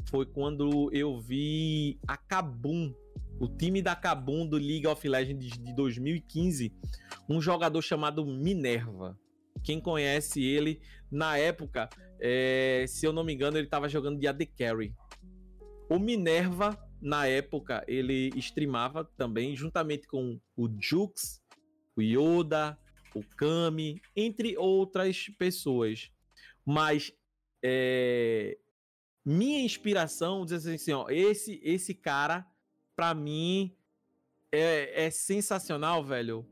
foi 0.09 0.25
quando 0.25 0.89
eu 0.93 1.19
vi 1.19 1.99
a 2.07 2.17
Kabum, 2.17 2.93
o 3.39 3.47
time 3.47 3.81
da 3.81 3.95
Kabum 3.95 4.45
do 4.45 4.57
League 4.57 4.87
of 4.87 5.07
Legends 5.07 5.57
de 5.57 5.75
2015, 5.75 6.73
um 7.29 7.41
jogador 7.41 7.81
chamado 7.81 8.25
Minerva. 8.25 9.17
Quem 9.63 9.79
conhece 9.79 10.43
ele, 10.43 10.81
na 11.09 11.37
época, 11.37 11.89
é, 12.19 12.85
se 12.87 13.05
eu 13.05 13.13
não 13.13 13.23
me 13.23 13.33
engano, 13.33 13.57
ele 13.57 13.67
estava 13.67 13.89
jogando 13.89 14.19
de 14.19 14.27
AD 14.27 14.45
Carry. 14.47 14.95
O 15.89 15.99
Minerva, 15.99 16.77
na 17.01 17.27
época, 17.27 17.83
ele 17.87 18.29
streamava 18.37 19.03
também, 19.17 19.55
juntamente 19.55 20.07
com 20.07 20.39
o 20.55 20.69
Jux, 20.79 21.41
o 21.95 22.01
Yoda, 22.01 22.77
o 23.13 23.23
Kami, 23.35 24.01
entre 24.15 24.57
outras 24.57 25.27
pessoas. 25.37 26.11
Mas 26.65 27.13
é, 27.63 28.57
minha 29.25 29.61
inspiração, 29.61 30.45
dizer 30.45 30.75
assim, 30.75 30.93
ó, 30.93 31.07
esse, 31.09 31.59
esse 31.63 31.93
cara, 31.93 32.47
pra 32.95 33.13
mim, 33.13 33.75
é, 34.51 35.05
é 35.05 35.11
sensacional, 35.11 36.03
velho 36.03 36.47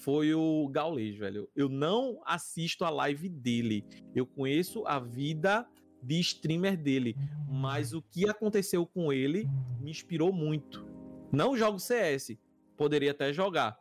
foi 0.00 0.34
o 0.34 0.66
Gaules, 0.68 1.16
velho. 1.16 1.48
Eu 1.54 1.68
não 1.68 2.20
assisto 2.24 2.84
a 2.84 2.90
live 2.90 3.28
dele. 3.28 3.84
Eu 4.14 4.26
conheço 4.26 4.86
a 4.86 4.98
vida 4.98 5.66
de 6.02 6.18
streamer 6.20 6.76
dele, 6.76 7.14
mas 7.46 7.92
o 7.92 8.00
que 8.00 8.28
aconteceu 8.28 8.86
com 8.86 9.12
ele 9.12 9.46
me 9.78 9.90
inspirou 9.90 10.32
muito. 10.32 10.86
Não 11.30 11.56
jogo 11.56 11.78
CS, 11.78 12.38
poderia 12.76 13.10
até 13.10 13.30
jogar, 13.32 13.78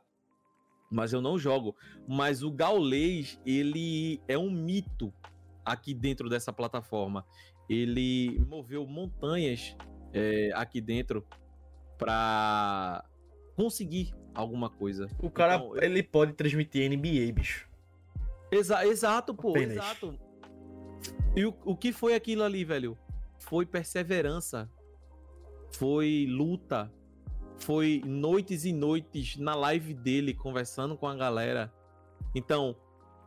mas 0.91 1.13
eu 1.13 1.21
não 1.21 1.39
jogo. 1.39 1.75
Mas 2.05 2.43
o 2.43 2.51
Gaules, 2.51 3.39
ele 3.45 4.21
é 4.27 4.37
um 4.37 4.51
mito 4.51 5.13
aqui 5.63 5.93
dentro 5.93 6.27
dessa 6.27 6.51
plataforma. 6.51 7.25
Ele 7.69 8.37
moveu 8.45 8.85
montanhas 8.85 9.75
é, 10.11 10.51
aqui 10.53 10.81
dentro 10.81 11.25
para 11.97 13.05
conseguir 13.55 14.13
alguma 14.39 14.69
coisa. 14.69 15.07
O 15.21 15.29
cara, 15.29 15.55
então, 15.55 15.77
ele 15.77 16.01
pode 16.03 16.33
transmitir 16.33 16.89
NBA, 16.89 17.31
bicho. 17.33 17.67
Exa 18.51 18.85
exato, 18.85 19.33
pô, 19.33 19.51
Apenas. 19.51 19.77
exato. 19.77 20.19
E 21.35 21.45
o, 21.45 21.55
o 21.63 21.75
que 21.75 21.91
foi 21.93 22.15
aquilo 22.15 22.43
ali, 22.43 22.63
velho? 22.63 22.97
Foi 23.39 23.65
perseverança. 23.65 24.69
Foi 25.71 26.25
luta. 26.29 26.91
Foi 27.59 28.01
noites 28.05 28.65
e 28.65 28.73
noites 28.73 29.37
na 29.37 29.53
live 29.53 29.93
dele, 29.93 30.33
conversando 30.33 30.97
com 30.97 31.07
a 31.07 31.15
galera. 31.15 31.71
Então, 32.33 32.75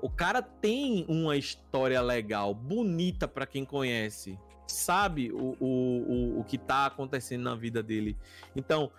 o 0.01 0.11
cara 0.11 0.43
tem 0.43 1.05
uma 1.09 1.37
história 1.37 2.01
legal, 2.01 2.53
bonita 2.55 3.29
para 3.29 3.47
quem 3.47 3.65
conhece. 3.65 4.39
Sabe 4.67 5.31
o, 5.31 5.57
o, 5.61 5.67
o, 5.67 6.41
o 6.41 6.45
que 6.45 6.59
tá 6.59 6.87
acontecendo 6.87 7.43
na 7.43 7.55
vida 7.55 7.83
dele. 7.83 8.17
Então, 8.57 8.91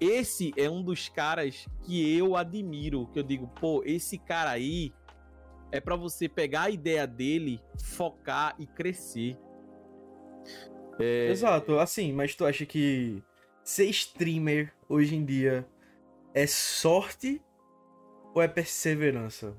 esse 0.00 0.52
é 0.56 0.68
um 0.68 0.82
dos 0.82 1.08
caras 1.08 1.66
que 1.84 2.16
eu 2.16 2.34
admiro, 2.36 3.06
que 3.08 3.18
eu 3.18 3.22
digo, 3.22 3.46
pô, 3.48 3.82
esse 3.84 4.18
cara 4.18 4.50
aí 4.50 4.92
é 5.70 5.80
para 5.80 5.94
você 5.94 6.28
pegar 6.28 6.62
a 6.62 6.70
ideia 6.70 7.06
dele, 7.06 7.60
focar 7.82 8.54
e 8.58 8.66
crescer. 8.66 9.38
É... 10.98 11.28
Exato, 11.28 11.78
assim, 11.78 12.12
mas 12.12 12.34
tu 12.34 12.44
acha 12.44 12.64
que 12.64 13.22
ser 13.62 13.86
streamer 13.86 14.72
hoje 14.88 15.14
em 15.14 15.24
dia 15.24 15.66
é 16.34 16.46
sorte 16.46 17.42
ou 18.34 18.42
é 18.42 18.48
perseverança? 18.48 19.56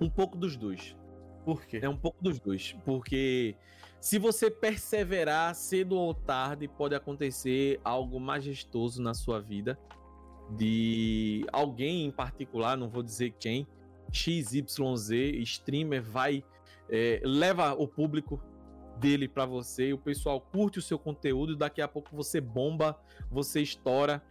Um 0.00 0.08
pouco 0.08 0.36
dos 0.36 0.56
dois. 0.56 0.96
Por 1.44 1.64
quê? 1.66 1.80
É 1.82 1.88
um 1.88 1.96
pouco 1.96 2.22
dos 2.22 2.38
dois. 2.38 2.76
Porque 2.84 3.56
se 4.00 4.18
você 4.18 4.50
perseverar 4.50 5.54
cedo 5.54 5.94
ou 5.96 6.14
tarde, 6.14 6.66
pode 6.66 6.94
acontecer 6.94 7.78
algo 7.84 8.18
majestoso 8.18 9.02
na 9.02 9.12
sua 9.12 9.40
vida. 9.40 9.78
De 10.56 11.44
alguém 11.52 12.06
em 12.06 12.10
particular, 12.10 12.78
não 12.78 12.88
vou 12.88 13.02
dizer 13.02 13.34
quem, 13.38 13.68
XYZ, 14.10 15.10
streamer, 15.42 16.02
vai, 16.02 16.42
é, 16.88 17.20
leva 17.22 17.74
o 17.74 17.86
público 17.86 18.42
dele 18.98 19.28
para 19.28 19.44
você, 19.44 19.92
o 19.92 19.98
pessoal 19.98 20.40
curte 20.40 20.78
o 20.78 20.82
seu 20.82 20.98
conteúdo, 20.98 21.54
daqui 21.54 21.80
a 21.80 21.88
pouco 21.88 22.14
você 22.16 22.40
bomba, 22.40 22.98
você 23.30 23.60
estoura. 23.60 24.22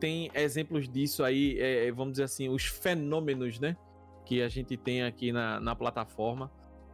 Tem 0.00 0.30
exemplos 0.34 0.88
disso 0.88 1.22
aí, 1.22 1.58
é, 1.60 1.92
vamos 1.92 2.12
dizer 2.12 2.24
assim, 2.24 2.48
os 2.48 2.64
fenômenos, 2.64 3.60
né? 3.60 3.76
Que 4.24 4.40
a 4.40 4.48
gente 4.48 4.76
tem 4.78 5.02
aqui 5.02 5.30
na, 5.30 5.60
na 5.60 5.76
plataforma. 5.76 6.50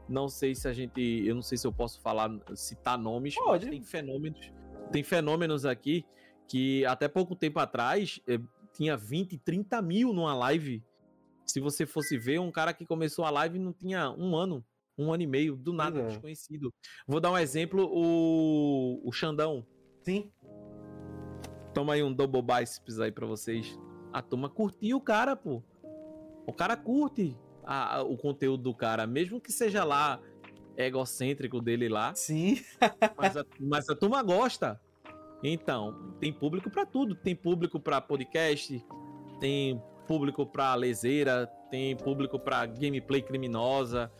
Não 0.08 0.28
sei 0.28 0.54
se 0.54 0.68
a 0.68 0.72
gente. 0.72 1.00
Eu 1.26 1.34
não 1.34 1.42
sei 1.42 1.58
se 1.58 1.66
eu 1.66 1.72
posso 1.72 2.00
falar, 2.00 2.30
citar 2.54 2.96
nomes. 2.96 3.34
Pode. 3.34 3.68
Tem 3.68 3.82
fenômenos. 3.82 4.52
Tem 4.92 5.02
fenômenos 5.02 5.66
aqui 5.66 6.04
que 6.46 6.84
até 6.86 7.08
pouco 7.08 7.34
tempo 7.34 7.58
atrás 7.58 8.20
eh, 8.28 8.38
tinha 8.72 8.96
20, 8.96 9.38
30 9.38 9.82
mil 9.82 10.12
numa 10.12 10.34
live. 10.34 10.82
Se 11.44 11.60
você 11.60 11.86
fosse 11.86 12.16
ver, 12.18 12.40
um 12.40 12.50
cara 12.50 12.72
que 12.72 12.86
começou 12.86 13.24
a 13.24 13.30
live 13.30 13.58
não 13.58 13.72
tinha 13.72 14.10
um 14.10 14.36
ano, 14.36 14.64
um 14.96 15.12
ano 15.12 15.22
e 15.22 15.26
meio, 15.26 15.56
do 15.56 15.72
nada, 15.72 16.00
é. 16.00 16.06
desconhecido. 16.06 16.72
Vou 17.06 17.20
dar 17.20 17.32
um 17.32 17.38
exemplo: 17.38 17.88
o, 17.90 19.00
o 19.06 19.12
Xandão. 19.12 19.66
Sim. 20.02 20.30
Toma 21.74 21.94
aí 21.94 22.02
um 22.02 22.12
double 22.12 22.42
biceps 22.42 23.00
aí 23.00 23.10
pra 23.10 23.26
vocês. 23.26 23.78
A 24.12 24.22
turma 24.22 24.48
curtiu 24.48 24.96
o 24.98 25.00
cara, 25.00 25.34
pô. 25.36 25.62
O 26.46 26.52
cara 26.52 26.76
curte 26.76 27.36
a, 27.66 28.02
o 28.02 28.16
conteúdo 28.16 28.62
do 28.62 28.74
cara, 28.74 29.06
mesmo 29.06 29.40
que 29.40 29.50
seja 29.50 29.82
lá 29.84 30.20
egocêntrico 30.76 31.60
dele 31.60 31.88
lá. 31.88 32.14
Sim. 32.14 32.62
mas, 33.16 33.36
a, 33.36 33.44
mas 33.58 33.88
a 33.88 33.96
turma 33.96 34.22
gosta. 34.22 34.80
Então, 35.42 36.14
tem 36.20 36.32
público 36.32 36.70
para 36.70 36.86
tudo. 36.86 37.14
Tem 37.14 37.34
público 37.34 37.80
para 37.80 38.00
podcast, 38.00 38.84
tem 39.40 39.82
público 40.06 40.46
para 40.46 40.74
leseira, 40.74 41.46
tem 41.70 41.96
público 41.96 42.38
para 42.38 42.64
gameplay 42.66 43.20
criminosa, 43.20 44.10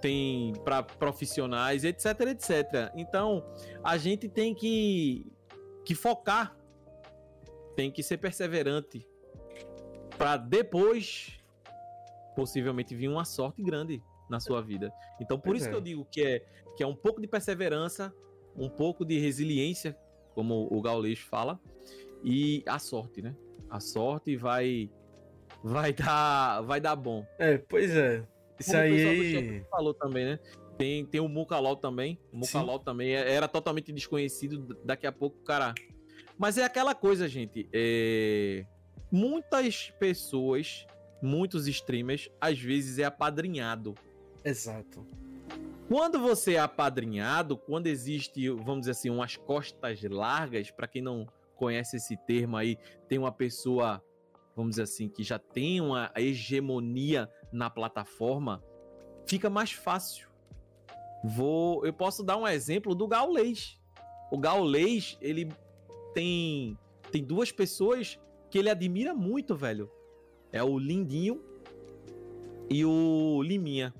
tem 0.00 0.52
para 0.64 0.82
profissionais, 0.82 1.84
etc, 1.84 2.06
etc. 2.28 2.92
Então, 2.96 3.44
a 3.84 3.96
gente 3.96 4.28
tem 4.28 4.54
que 4.54 5.26
que 5.84 5.96
focar, 5.96 6.56
tem 7.74 7.90
que 7.90 8.04
ser 8.04 8.16
perseverante 8.16 9.04
para 10.16 10.36
depois 10.36 11.41
possivelmente 12.34 12.94
vir 12.94 13.08
uma 13.08 13.24
sorte 13.24 13.62
grande 13.62 14.02
na 14.28 14.40
sua 14.40 14.60
vida. 14.62 14.92
Então, 15.20 15.38
por 15.38 15.50
pois 15.50 15.58
isso 15.60 15.68
é. 15.68 15.70
que 15.70 15.76
eu 15.76 15.80
digo 15.80 16.04
que 16.10 16.22
é, 16.22 16.44
que 16.76 16.82
é 16.82 16.86
um 16.86 16.94
pouco 16.94 17.20
de 17.20 17.26
perseverança, 17.26 18.14
um 18.56 18.68
pouco 18.68 19.04
de 19.04 19.18
resiliência 19.18 19.96
como 20.34 20.66
o 20.70 20.80
Gaulês 20.80 21.18
fala, 21.18 21.60
e 22.24 22.62
a 22.66 22.78
sorte, 22.78 23.20
né? 23.20 23.34
A 23.68 23.80
sorte 23.80 24.36
vai 24.36 24.90
vai 25.62 25.92
dar 25.92 26.62
vai 26.62 26.80
dar 26.80 26.96
bom. 26.96 27.26
É, 27.38 27.58
pois 27.58 27.90
é. 27.94 28.24
Isso 28.58 28.70
Como 28.70 28.82
aí. 28.82 29.64
falou 29.70 29.92
também, 29.94 30.24
né? 30.24 30.38
Tem, 30.78 31.04
tem 31.04 31.20
o 31.20 31.28
Mukalol 31.28 31.76
também. 31.76 32.18
O 32.32 32.38
Mukalol 32.38 32.78
também 32.78 33.14
é- 33.14 33.32
era 33.34 33.48
totalmente 33.48 33.92
desconhecido. 33.92 34.76
Daqui 34.84 35.06
a 35.06 35.12
pouco, 35.12 35.38
cara. 35.42 35.74
Mas 36.38 36.58
é 36.58 36.64
aquela 36.64 36.94
coisa, 36.94 37.28
gente. 37.28 37.68
é, 37.72 38.64
Muitas 39.10 39.90
pessoas, 39.98 40.86
muitos 41.22 41.66
streamers, 41.66 42.28
às 42.40 42.58
vezes 42.58 42.98
é 42.98 43.04
apadrinhado. 43.04 43.94
Exato. 44.44 45.06
Quando 45.88 46.18
você 46.18 46.54
é 46.54 46.58
apadrinhado, 46.58 47.56
quando 47.56 47.86
existe, 47.86 48.48
vamos 48.48 48.80
dizer 48.80 48.92
assim, 48.92 49.10
umas 49.10 49.36
costas 49.36 50.02
largas, 50.02 50.70
para 50.70 50.88
quem 50.88 51.02
não 51.02 51.26
conhece 51.56 51.96
esse 51.96 52.16
termo 52.16 52.56
aí, 52.56 52.78
tem 53.08 53.18
uma 53.18 53.30
pessoa, 53.30 54.02
vamos 54.56 54.70
dizer 54.70 54.82
assim, 54.82 55.08
que 55.08 55.22
já 55.22 55.38
tem 55.38 55.80
uma 55.80 56.10
hegemonia 56.16 57.30
na 57.52 57.68
plataforma, 57.70 58.62
fica 59.26 59.48
mais 59.50 59.72
fácil. 59.72 60.28
Vou, 61.22 61.84
eu 61.86 61.92
posso 61.92 62.22
dar 62.22 62.36
um 62.36 62.48
exemplo 62.48 62.94
do 62.94 63.06
Gaulês. 63.06 63.78
O 64.30 64.38
Gaulês, 64.38 65.16
ele 65.20 65.48
tem 66.14 66.76
tem 67.12 67.22
duas 67.22 67.52
pessoas 67.52 68.18
que 68.50 68.58
ele 68.58 68.70
admira 68.70 69.14
muito, 69.14 69.54
velho. 69.54 69.90
É 70.52 70.62
o 70.62 70.78
Lindinho 70.78 71.42
e 72.68 72.84
o 72.84 73.42
Liminha. 73.42 73.94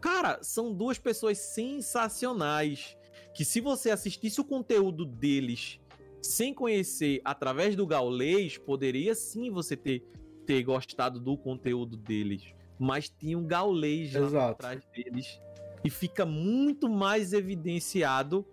Cara, 0.00 0.42
são 0.42 0.72
duas 0.72 0.98
pessoas 0.98 1.38
sensacionais. 1.38 2.96
Que 3.32 3.44
se 3.44 3.60
você 3.60 3.90
assistisse 3.90 4.40
o 4.40 4.44
conteúdo 4.44 5.04
deles 5.04 5.80
sem 6.22 6.54
conhecer 6.54 7.20
através 7.24 7.74
do 7.74 7.86
Gaulês, 7.86 8.56
poderia 8.56 9.14
sim 9.14 9.50
você 9.50 9.76
ter, 9.76 10.04
ter 10.46 10.62
gostado 10.62 11.18
do 11.18 11.36
conteúdo 11.36 11.96
deles. 11.96 12.42
Mas 12.78 13.08
tinha 13.08 13.38
um 13.38 13.46
Gaulês 13.46 14.12
lá 14.14 14.26
Exato. 14.26 14.52
atrás 14.52 14.84
deles. 14.94 15.40
E 15.84 15.90
fica 15.90 16.24
muito 16.24 16.88
mais 16.88 17.32
evidenciado 17.32 18.46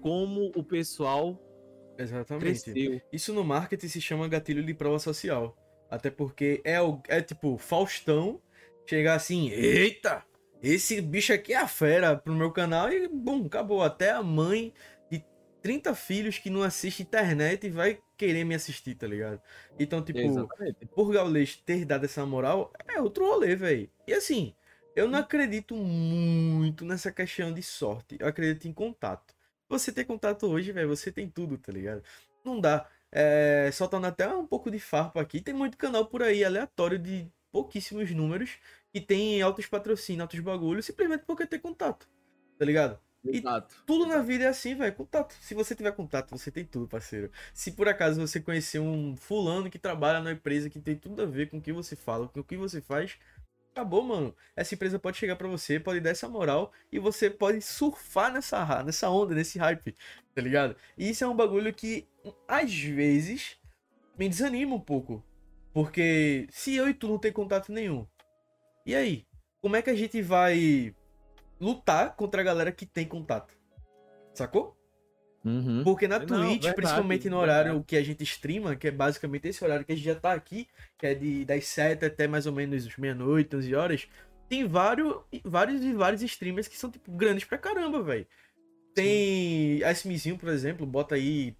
como 0.00 0.52
o 0.54 0.62
pessoal 0.62 1.40
Exatamente. 1.96 2.64
cresceu. 2.64 3.00
Isso 3.12 3.32
no 3.32 3.44
marketing 3.44 3.88
se 3.88 4.00
chama 4.00 4.28
gatilho 4.28 4.64
de 4.64 4.74
prova 4.74 4.98
social. 4.98 5.56
Até 5.92 6.10
porque 6.10 6.62
é, 6.64 6.80
o, 6.80 7.02
é 7.06 7.20
tipo 7.20 7.58
Faustão 7.58 8.40
chegar 8.86 9.14
assim, 9.14 9.50
eita, 9.50 10.24
esse 10.62 11.02
bicho 11.02 11.34
aqui 11.34 11.52
é 11.52 11.58
a 11.58 11.68
fera 11.68 12.16
pro 12.16 12.32
meu 12.32 12.50
canal 12.50 12.90
e 12.90 13.06
bum, 13.06 13.44
acabou. 13.44 13.82
Até 13.82 14.10
a 14.10 14.22
mãe 14.22 14.72
de 15.10 15.22
30 15.60 15.94
filhos 15.94 16.38
que 16.38 16.48
não 16.48 16.62
assiste 16.62 17.02
internet 17.02 17.68
vai 17.68 18.00
querer 18.16 18.42
me 18.42 18.54
assistir, 18.54 18.94
tá 18.94 19.06
ligado? 19.06 19.38
Então, 19.78 20.02
tipo, 20.02 20.18
Exatamente. 20.18 20.86
por 20.86 21.12
Gaulês 21.12 21.56
ter 21.56 21.84
dado 21.84 22.06
essa 22.06 22.24
moral, 22.24 22.72
é 22.88 22.98
outro 22.98 23.26
rolê, 23.26 23.54
velho. 23.54 23.90
E 24.08 24.14
assim, 24.14 24.54
eu 24.96 25.06
não 25.06 25.18
acredito 25.18 25.76
muito 25.76 26.86
nessa 26.86 27.12
questão 27.12 27.52
de 27.52 27.62
sorte. 27.62 28.16
Eu 28.18 28.26
acredito 28.26 28.66
em 28.66 28.72
contato. 28.72 29.34
Você 29.68 29.92
ter 29.92 30.06
contato 30.06 30.46
hoje, 30.46 30.72
velho, 30.72 30.88
você 30.88 31.12
tem 31.12 31.28
tudo, 31.28 31.58
tá 31.58 31.70
ligado? 31.70 32.02
Não 32.42 32.58
dá. 32.58 32.88
É, 33.12 33.70
soltando 33.72 34.06
até 34.06 34.26
um 34.28 34.46
pouco 34.46 34.70
de 34.70 34.78
farpa 34.78 35.20
aqui. 35.20 35.40
Tem 35.40 35.54
muito 35.54 35.76
canal 35.76 36.06
por 36.06 36.22
aí 36.22 36.42
aleatório 36.44 36.98
de 36.98 37.30
pouquíssimos 37.52 38.10
números 38.10 38.58
que 38.90 39.00
tem 39.00 39.40
altos 39.42 39.66
patrocínios, 39.66 40.22
altos 40.22 40.40
bagulhos, 40.40 40.86
simplesmente 40.86 41.24
porque 41.26 41.46
tem 41.46 41.60
contato. 41.60 42.08
Tá 42.58 42.64
ligado? 42.64 42.98
E 43.24 43.38
Exato. 43.38 43.82
Tudo 43.86 44.06
na 44.06 44.18
vida 44.18 44.44
é 44.44 44.48
assim, 44.48 44.74
velho. 44.74 44.94
Contato. 44.94 45.34
Se 45.40 45.54
você 45.54 45.74
tiver 45.74 45.92
contato, 45.92 46.30
você 46.36 46.50
tem 46.50 46.64
tudo, 46.64 46.88
parceiro. 46.88 47.30
Se 47.54 47.72
por 47.72 47.88
acaso 47.88 48.20
você 48.20 48.40
conhecer 48.40 48.80
um 48.80 49.16
fulano 49.16 49.70
que 49.70 49.78
trabalha 49.78 50.20
na 50.20 50.32
empresa 50.32 50.68
que 50.68 50.80
tem 50.80 50.96
tudo 50.96 51.22
a 51.22 51.26
ver 51.26 51.48
com 51.48 51.58
o 51.58 51.62
que 51.62 51.72
você 51.72 51.94
fala, 51.94 52.28
com 52.28 52.40
o 52.40 52.44
que 52.44 52.56
você 52.56 52.80
faz, 52.80 53.18
acabou, 53.72 54.02
mano. 54.02 54.34
Essa 54.54 54.74
empresa 54.74 54.98
pode 54.98 55.16
chegar 55.16 55.36
pra 55.36 55.48
você, 55.48 55.80
pode 55.80 56.00
dar 56.00 56.10
essa 56.10 56.28
moral 56.28 56.72
e 56.90 56.98
você 56.98 57.28
pode 57.28 57.60
surfar 57.60 58.32
nessa, 58.32 58.82
nessa 58.84 59.10
onda, 59.10 59.34
nesse 59.34 59.58
hype, 59.58 59.94
tá 60.34 60.40
ligado? 60.40 60.76
E 60.96 61.10
isso 61.10 61.24
é 61.24 61.28
um 61.28 61.36
bagulho 61.36 61.72
que, 61.74 62.06
às 62.46 62.72
vezes, 62.72 63.58
me 64.16 64.28
desanima 64.28 64.74
um 64.74 64.80
pouco. 64.80 65.24
Porque 65.72 66.46
se 66.50 66.76
eu 66.76 66.88
e 66.88 66.94
tu 66.94 67.08
não 67.08 67.18
tem 67.18 67.32
contato 67.32 67.72
nenhum, 67.72 68.06
e 68.84 68.94
aí? 68.94 69.26
Como 69.60 69.76
é 69.76 69.82
que 69.82 69.90
a 69.90 69.94
gente 69.94 70.20
vai 70.20 70.94
lutar 71.60 72.14
contra 72.16 72.40
a 72.42 72.44
galera 72.44 72.72
que 72.72 72.84
tem 72.84 73.06
contato? 73.06 73.56
Sacou? 74.34 74.76
Uhum. 75.44 75.82
Porque 75.82 76.06
na 76.06 76.18
Não, 76.18 76.26
Twitch, 76.26 76.70
verdade, 76.70 76.74
principalmente 76.76 77.28
no 77.28 77.38
verdade. 77.38 77.68
horário 77.68 77.84
que 77.84 77.96
a 77.96 78.02
gente 78.02 78.22
streama, 78.22 78.76
que 78.76 78.88
é 78.88 78.90
basicamente 78.90 79.48
esse 79.48 79.64
horário 79.64 79.84
que 79.84 79.92
a 79.92 79.96
gente 79.96 80.04
já 80.04 80.14
tá 80.14 80.32
aqui, 80.32 80.68
que 80.98 81.06
é 81.06 81.14
de 81.14 81.44
das 81.44 81.66
7 81.66 82.04
até 82.04 82.28
mais 82.28 82.46
ou 82.46 82.52
menos 82.52 82.96
meia-noite, 82.96 83.56
11 83.56 83.74
horas, 83.74 84.08
tem 84.48 84.66
vários, 84.66 85.14
vários 85.44 85.82
e 85.82 85.92
vários 85.92 86.22
streamers 86.22 86.68
que 86.68 86.76
são, 86.76 86.90
tipo, 86.90 87.10
grandes 87.12 87.44
pra 87.44 87.58
caramba, 87.58 88.02
velho. 88.02 88.26
Tem 88.94 89.82
a 89.84 89.90
SMzinho, 89.92 90.38
por 90.38 90.48
exemplo, 90.50 90.86
bota 90.86 91.14
aí 91.16 91.56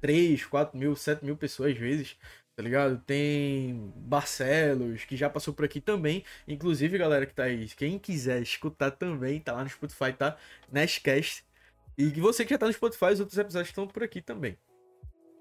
3, 0.00 0.44
4 0.46 0.78
mil, 0.78 0.96
7 0.96 1.24
mil 1.24 1.36
pessoas 1.36 1.72
às 1.72 1.78
vezes, 1.78 2.16
tá 2.56 2.62
ligado? 2.62 2.98
Tem 3.06 3.92
Barcelos, 3.96 5.04
que 5.04 5.16
já 5.16 5.30
passou 5.30 5.54
por 5.54 5.64
aqui 5.64 5.80
também. 5.80 6.24
Inclusive, 6.46 6.98
galera 6.98 7.26
que 7.26 7.34
tá 7.34 7.44
aí, 7.44 7.68
quem 7.76 7.98
quiser 7.98 8.42
escutar 8.42 8.90
também, 8.92 9.40
tá 9.40 9.52
lá 9.52 9.62
no 9.64 9.70
Spotify, 9.70 10.12
tá? 10.12 10.36
Nashcast. 10.70 11.44
E 11.96 12.08
você 12.20 12.44
que 12.44 12.54
já 12.54 12.58
tá 12.58 12.66
no 12.66 12.72
Spotify, 12.72 13.06
os 13.06 13.20
outros 13.20 13.38
episódios 13.38 13.68
estão 13.68 13.86
por 13.86 14.02
aqui 14.02 14.20
também. 14.22 14.56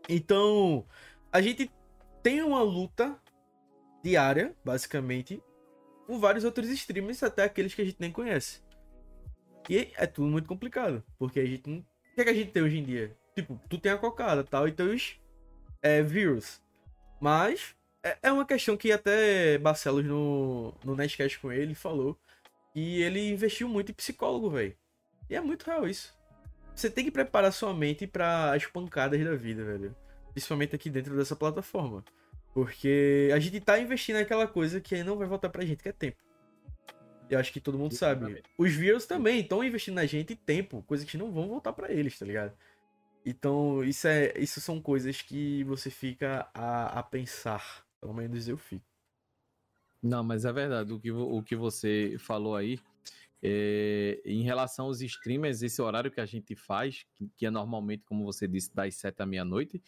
Então, 0.10 0.86
a 1.32 1.42
gente 1.42 1.72
tem 2.22 2.42
uma 2.42 2.62
luta 2.62 3.18
diária, 4.04 4.56
basicamente, 4.64 5.42
com 6.06 6.20
vários 6.20 6.44
outros 6.44 6.70
streamers, 6.70 7.24
até 7.24 7.44
aqueles 7.44 7.74
que 7.74 7.82
a 7.82 7.86
gente 7.86 8.00
nem 8.00 8.12
conhece. 8.12 8.62
E 9.70 9.92
é 9.96 10.06
tudo 10.06 10.28
muito 10.28 10.48
complicado, 10.48 11.04
porque 11.18 11.40
a 11.40 11.46
gente 11.46 11.70
não... 11.70 11.78
O 11.80 12.16
que, 12.16 12.22
é 12.22 12.24
que 12.26 12.30
a 12.30 12.34
gente 12.34 12.52
tem 12.52 12.64
hoje 12.64 12.78
em 12.80 12.84
dia? 12.84 13.16
Tipo, 13.36 13.60
tu 13.70 13.78
tem 13.78 13.92
a 13.92 13.98
cocada 13.98 14.44
tal, 14.44 14.68
e 14.68 14.72
teus 14.72 15.20
é, 15.82 16.02
views. 16.02 16.62
Mas 17.22 17.76
é, 18.04 18.18
é 18.24 18.32
uma 18.32 18.46
questão 18.46 18.76
que 18.76 18.92
até 18.92 19.58
Barcelos 19.58 20.04
no, 20.06 20.74
no 20.84 20.96
Nerdcast 20.96 21.40
com 21.40 21.52
ele 21.52 21.74
falou 21.74 22.18
que 22.74 23.02
ele 23.02 23.32
investiu 23.32 23.70
muito 23.70 23.92
em 23.92 23.96
psicólogo, 23.96 24.50
velho. 24.50 24.76
E 25.30 25.36
é 25.36 25.42
muito 25.42 25.64
real 25.64 25.88
isso. 25.88 26.14
Você 26.82 26.90
tem 26.90 27.06
que 27.06 27.12
preparar 27.12 27.54
sua 27.54 27.76
mente 27.76 28.08
para 28.08 28.56
as 28.56 28.66
pancadas 28.66 29.24
da 29.24 29.36
vida, 29.36 29.64
velho. 29.64 29.96
Principalmente 30.32 30.76
aqui 30.76 30.90
dentro 30.90 31.16
dessa 31.16 31.36
plataforma. 31.36 32.04
Porque 32.56 33.30
a 33.32 33.38
gente 33.38 33.60
tá 33.60 33.80
investindo 33.80 34.16
naquela 34.16 34.48
coisa 34.48 34.82
que 34.82 34.96
aí 34.96 35.04
não 35.04 35.16
vai 35.16 35.28
voltar 35.28 35.50
pra 35.50 35.64
gente, 35.64 35.84
que 35.84 35.90
é 35.90 35.92
tempo. 35.92 36.18
Eu 37.30 37.38
acho 37.38 37.54
que 37.54 37.62
todo 37.62 37.78
mundo 37.78 37.94
sabe. 37.94 38.42
Os 38.58 38.74
views 38.74 39.06
também 39.06 39.42
estão 39.42 39.64
investindo 39.64 39.94
na 39.94 40.08
gente 40.08 40.36
tempo, 40.36 40.82
coisas 40.88 41.08
que 41.08 41.20
não 41.20 41.32
vão 41.32 41.50
voltar 41.50 41.72
pra 41.72 41.92
eles, 41.92 42.18
tá 42.18 42.26
ligado? 42.26 42.58
Então, 43.24 43.84
isso 43.84 44.08
é, 44.08 44.34
isso 44.40 44.60
são 44.60 44.82
coisas 44.82 45.22
que 45.22 45.64
você 45.66 45.92
fica 45.92 46.50
a, 46.52 46.98
a 46.98 47.04
pensar. 47.04 47.86
Pelo 48.00 48.16
menos 48.16 48.48
eu 48.48 48.58
fico. 48.58 48.84
Não, 50.02 50.24
mas 50.24 50.46
é 50.46 50.52
verdade. 50.52 50.92
O 50.92 51.00
que, 51.00 51.12
o 51.12 51.44
que 51.44 51.56
você 51.56 52.16
falou 52.18 52.56
aí, 52.56 52.80
é, 53.44 54.22
em 54.26 54.44
relação 54.44 54.86
aos 54.86 55.02
streamers, 55.02 55.62
esse 55.62 55.82
horário 55.82 56.12
que 56.12 56.22
a 56.22 56.26
gente 56.26 56.56
faz, 56.56 57.06
que, 57.16 57.30
que 57.36 57.46
é 57.46 57.50
normalmente, 57.50 58.04
como 58.06 58.24
você 58.24 58.48
disse, 58.48 58.74
das 58.74 58.96
7 58.96 59.22
à 59.22 59.26
meia-noite, 59.26 59.82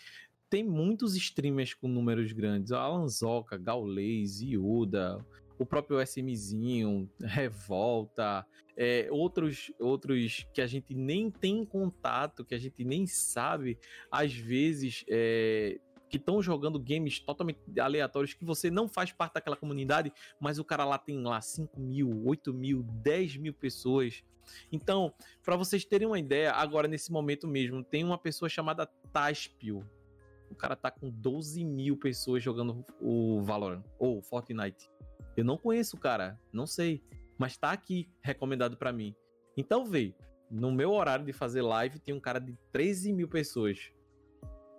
tem 0.49 0.63
muitos 0.63 1.15
streamers 1.15 1.73
com 1.73 1.87
números 1.87 2.31
grandes. 2.31 2.71
O 2.71 2.75
Alan 2.75 3.07
Zoca, 3.07 3.57
Gaulês, 3.57 4.41
Iuda, 4.41 5.25
o 5.57 5.65
próprio 5.65 5.99
SMzinho, 6.01 7.09
Revolta, 7.19 8.45
é, 8.75 9.07
outros, 9.11 9.71
outros 9.79 10.47
que 10.53 10.61
a 10.61 10.67
gente 10.67 10.93
nem 10.93 11.29
tem 11.29 11.65
contato, 11.65 12.45
que 12.45 12.55
a 12.55 12.59
gente 12.59 12.83
nem 12.83 13.05
sabe, 13.05 13.77
às 14.11 14.33
vezes, 14.33 15.05
é, 15.07 15.79
que 16.13 16.17
estão 16.17 16.43
jogando 16.43 16.79
games 16.79 17.19
totalmente 17.19 17.59
aleatórios 17.79 18.35
que 18.35 18.45
você 18.45 18.69
não 18.69 18.87
faz 18.87 19.11
parte 19.11 19.33
daquela 19.33 19.55
comunidade, 19.55 20.13
mas 20.39 20.59
o 20.59 20.63
cara 20.63 20.85
lá 20.85 20.95
tem 20.95 21.19
lá 21.23 21.41
5 21.41 21.79
mil, 21.81 22.23
8 22.27 22.53
mil, 22.53 22.83
10 22.83 23.37
mil 23.37 23.51
pessoas. 23.51 24.23
Então, 24.71 25.11
para 25.43 25.55
vocês 25.55 25.83
terem 25.83 26.07
uma 26.07 26.19
ideia, 26.19 26.51
agora 26.51 26.87
nesse 26.87 27.11
momento 27.11 27.47
mesmo, 27.47 27.83
tem 27.83 28.03
uma 28.03 28.15
pessoa 28.15 28.47
chamada 28.47 28.85
Taspio. 29.11 29.83
O 30.51 30.55
cara 30.55 30.75
tá 30.75 30.91
com 30.91 31.09
12 31.09 31.65
mil 31.65 31.97
pessoas 31.97 32.43
jogando 32.43 32.85
o 33.01 33.41
Valorant 33.41 33.83
ou 33.97 34.21
Fortnite. 34.21 34.91
Eu 35.35 35.43
não 35.43 35.57
conheço 35.57 35.97
o 35.97 35.99
cara, 35.99 36.39
não 36.51 36.67
sei, 36.67 37.03
mas 37.39 37.57
tá 37.57 37.71
aqui 37.71 38.07
recomendado 38.21 38.77
para 38.77 38.93
mim. 38.93 39.15
Então, 39.57 39.83
vê, 39.83 40.13
no 40.51 40.71
meu 40.71 40.91
horário 40.91 41.25
de 41.25 41.33
fazer 41.33 41.63
live 41.63 41.97
tem 41.97 42.13
um 42.13 42.19
cara 42.19 42.37
de 42.37 42.55
13 42.71 43.11
mil 43.13 43.27
pessoas. 43.27 43.91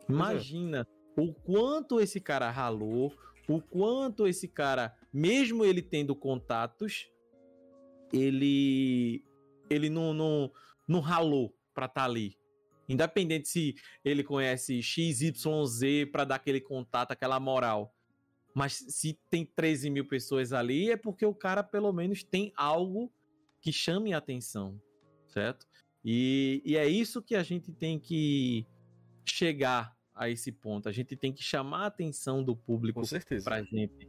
Imagina 0.08 0.86
o 1.16 1.32
quanto 1.32 2.00
esse 2.00 2.20
cara 2.20 2.50
ralou, 2.50 3.14
o 3.48 3.60
quanto 3.60 4.26
esse 4.26 4.48
cara, 4.48 4.96
mesmo 5.12 5.64
ele 5.64 5.82
tendo 5.82 6.14
contatos, 6.14 7.08
ele 8.12 9.24
ele 9.70 9.88
não, 9.88 10.12
não, 10.12 10.52
não 10.86 11.00
ralou 11.00 11.54
pra 11.72 11.86
estar 11.86 12.04
ali. 12.04 12.36
Independente 12.88 13.48
se 13.48 13.74
ele 14.04 14.22
conhece 14.22 14.82
XYZ 14.82 16.10
para 16.12 16.24
dar 16.24 16.34
aquele 16.36 16.60
contato, 16.60 17.12
aquela 17.12 17.40
moral. 17.40 17.94
Mas 18.54 18.74
se 18.74 19.18
tem 19.30 19.44
13 19.44 19.90
mil 19.90 20.06
pessoas 20.06 20.52
ali, 20.52 20.90
é 20.90 20.96
porque 20.96 21.24
o 21.24 21.34
cara 21.34 21.62
pelo 21.62 21.92
menos 21.92 22.22
tem 22.22 22.52
algo 22.56 23.10
que 23.60 23.72
chame 23.72 24.12
a 24.12 24.18
atenção, 24.18 24.80
certo? 25.26 25.66
E, 26.04 26.62
e 26.64 26.76
é 26.76 26.86
isso 26.86 27.22
que 27.22 27.34
a 27.34 27.42
gente 27.42 27.72
tem 27.72 27.98
que 27.98 28.66
chegar 29.24 29.96
a 30.14 30.28
esse 30.30 30.52
ponto. 30.52 30.88
A 30.88 30.92
gente 30.92 31.16
tem 31.16 31.32
que 31.32 31.42
chamar 31.42 31.84
a 31.84 31.86
atenção 31.86 32.42
do 32.42 32.54
público 32.54 33.00
Com 33.00 33.06
certeza. 33.06 33.44
pra 33.44 33.62
gente. 33.62 34.08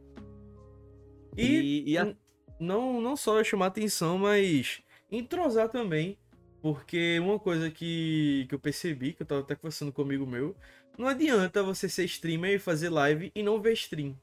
E, 1.36 1.42
E- 1.46 1.90
e 1.92 1.98
a- 1.98 2.14
não, 2.58 3.00
não 3.00 3.16
só 3.16 3.42
chamar 3.44 3.66
atenção, 3.66 4.18
mas 4.18 4.80
entrosar 5.10 5.68
também. 5.68 6.18
Porque 6.62 7.18
uma 7.20 7.38
coisa 7.38 7.70
que, 7.70 8.46
que 8.48 8.54
eu 8.54 8.58
percebi, 8.58 9.12
que 9.12 9.22
eu 9.22 9.26
tava 9.26 9.42
até 9.42 9.54
conversando 9.54 9.92
com 9.92 10.02
amigo 10.02 10.26
meu, 10.26 10.56
não 10.98 11.06
adianta 11.06 11.62
você 11.62 11.88
ser 11.88 12.04
streamer 12.06 12.54
e 12.54 12.58
fazer 12.58 12.88
live 12.88 13.30
e 13.34 13.42
não 13.42 13.60
ver 13.60 13.74
stream. 13.74 14.18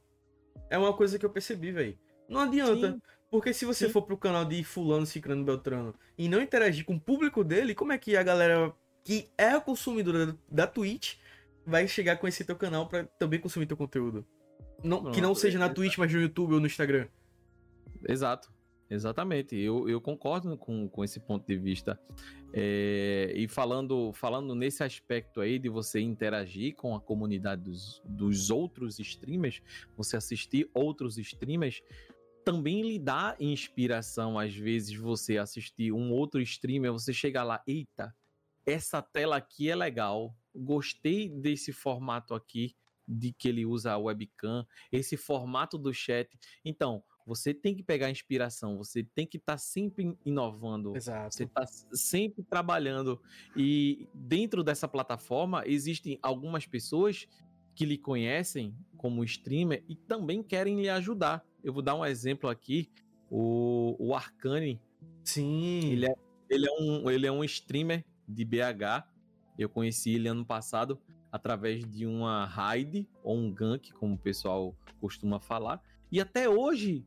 É 0.69 0.77
uma 0.77 0.91
coisa 0.93 1.17
que 1.17 1.25
eu 1.25 1.29
percebi, 1.29 1.71
velho. 1.71 1.97
Não 2.27 2.41
adianta. 2.41 2.91
Sim. 2.93 3.01
Porque 3.29 3.53
se 3.53 3.65
você 3.65 3.85
Sim. 3.87 3.91
for 3.93 4.01
pro 4.01 4.17
canal 4.17 4.43
de 4.45 4.63
fulano, 4.63 5.05
ciclano, 5.05 5.43
beltrano 5.45 5.95
e 6.17 6.27
não 6.27 6.41
interagir 6.41 6.83
com 6.85 6.95
o 6.95 6.99
público 6.99 7.43
dele, 7.43 7.73
como 7.73 7.91
é 7.93 7.97
que 7.97 8.17
a 8.17 8.23
galera 8.23 8.73
que 9.03 9.29
é 9.37 9.49
a 9.49 9.61
consumidora 9.61 10.37
da 10.51 10.67
Twitch 10.67 11.15
vai 11.65 11.87
chegar 11.87 12.17
com 12.17 12.27
esse 12.27 12.43
teu 12.43 12.55
canal 12.55 12.87
pra 12.87 13.03
também 13.19 13.39
consumir 13.39 13.65
teu 13.65 13.77
conteúdo? 13.77 14.25
Não, 14.83 15.11
que 15.11 15.21
não 15.21 15.33
seja 15.33 15.57
na 15.57 15.69
Twitch, 15.69 15.97
mas 15.97 16.11
no 16.11 16.21
YouTube 16.21 16.53
ou 16.55 16.59
no 16.59 16.67
Instagram. 16.67 17.07
Exato. 18.07 18.51
Exatamente, 18.89 19.55
eu, 19.55 19.89
eu 19.89 19.99
concordo 19.99 20.55
com, 20.55 20.87
com 20.87 21.03
esse 21.03 21.19
ponto 21.19 21.47
de 21.47 21.57
vista. 21.57 21.99
É, 22.53 23.33
e 23.35 23.47
falando, 23.47 24.13
falando 24.13 24.53
nesse 24.53 24.83
aspecto 24.83 25.41
aí 25.41 25.57
de 25.57 25.67
você 25.67 25.99
interagir 25.99 26.75
com 26.75 26.95
a 26.95 27.01
comunidade 27.01 27.63
dos, 27.63 28.03
dos 28.05 28.51
outros 28.51 28.99
streamers, 28.99 29.63
você 29.97 30.15
assistir 30.15 30.69
outros 30.75 31.17
streamers, 31.17 31.81
também 32.45 32.83
lhe 32.83 32.99
dá 32.99 33.35
inspiração. 33.39 34.37
Às 34.37 34.55
vezes 34.55 34.95
você 34.95 35.39
assistir 35.39 35.91
um 35.91 36.11
outro 36.11 36.39
streamer, 36.41 36.91
você 36.91 37.11
chega 37.11 37.43
lá, 37.43 37.63
eita, 37.65 38.15
essa 38.63 39.01
tela 39.01 39.37
aqui 39.37 39.71
é 39.71 39.75
legal, 39.75 40.35
gostei 40.55 41.29
desse 41.29 41.71
formato 41.71 42.33
aqui, 42.33 42.75
de 43.07 43.33
que 43.33 43.47
ele 43.47 43.65
usa 43.65 43.91
a 43.91 43.97
webcam, 43.97 44.65
esse 44.91 45.17
formato 45.17 45.77
do 45.77 45.93
chat. 45.93 46.29
Então, 46.63 47.03
você 47.25 47.53
tem 47.53 47.75
que 47.75 47.83
pegar 47.83 48.09
inspiração, 48.09 48.77
você 48.77 49.03
tem 49.03 49.25
que 49.25 49.37
estar 49.37 49.57
sempre 49.57 50.17
inovando, 50.25 50.95
Exato. 50.95 51.33
você 51.33 51.43
está 51.43 51.65
sempre 51.93 52.43
trabalhando. 52.43 53.21
E 53.55 54.07
dentro 54.13 54.63
dessa 54.63 54.87
plataforma 54.87 55.63
existem 55.65 56.19
algumas 56.21 56.65
pessoas 56.65 57.27
que 57.75 57.85
lhe 57.85 57.97
conhecem 57.97 58.75
como 58.97 59.23
streamer 59.23 59.83
e 59.87 59.95
também 59.95 60.43
querem 60.43 60.79
lhe 60.79 60.89
ajudar. 60.89 61.43
Eu 61.63 61.73
vou 61.73 61.81
dar 61.81 61.95
um 61.95 62.05
exemplo 62.05 62.49
aqui. 62.49 62.91
O, 63.29 63.95
o 63.99 64.13
Arcane, 64.13 64.79
Sim. 65.23 65.91
ele 65.91 66.05
é, 66.05 66.13
ele, 66.49 66.67
é 66.67 66.71
um, 66.71 67.09
ele 67.09 67.25
é 67.25 67.31
um 67.31 67.43
streamer 67.43 68.05
de 68.27 68.45
BH. 68.45 69.12
Eu 69.57 69.69
conheci 69.69 70.15
ele 70.15 70.27
ano 70.27 70.45
passado 70.45 70.99
através 71.31 71.85
de 71.85 72.05
uma 72.05 72.45
raid 72.45 73.07
ou 73.23 73.37
um 73.37 73.51
gank, 73.51 73.91
como 73.93 74.15
o 74.15 74.17
pessoal 74.17 74.75
costuma 74.99 75.39
falar. 75.39 75.81
E 76.11 76.19
até 76.19 76.47
hoje 76.47 77.05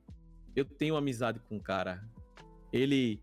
eu 0.54 0.64
tenho 0.64 0.96
amizade 0.96 1.38
com 1.40 1.56
o 1.56 1.62
cara. 1.62 2.04
Ele 2.72 3.22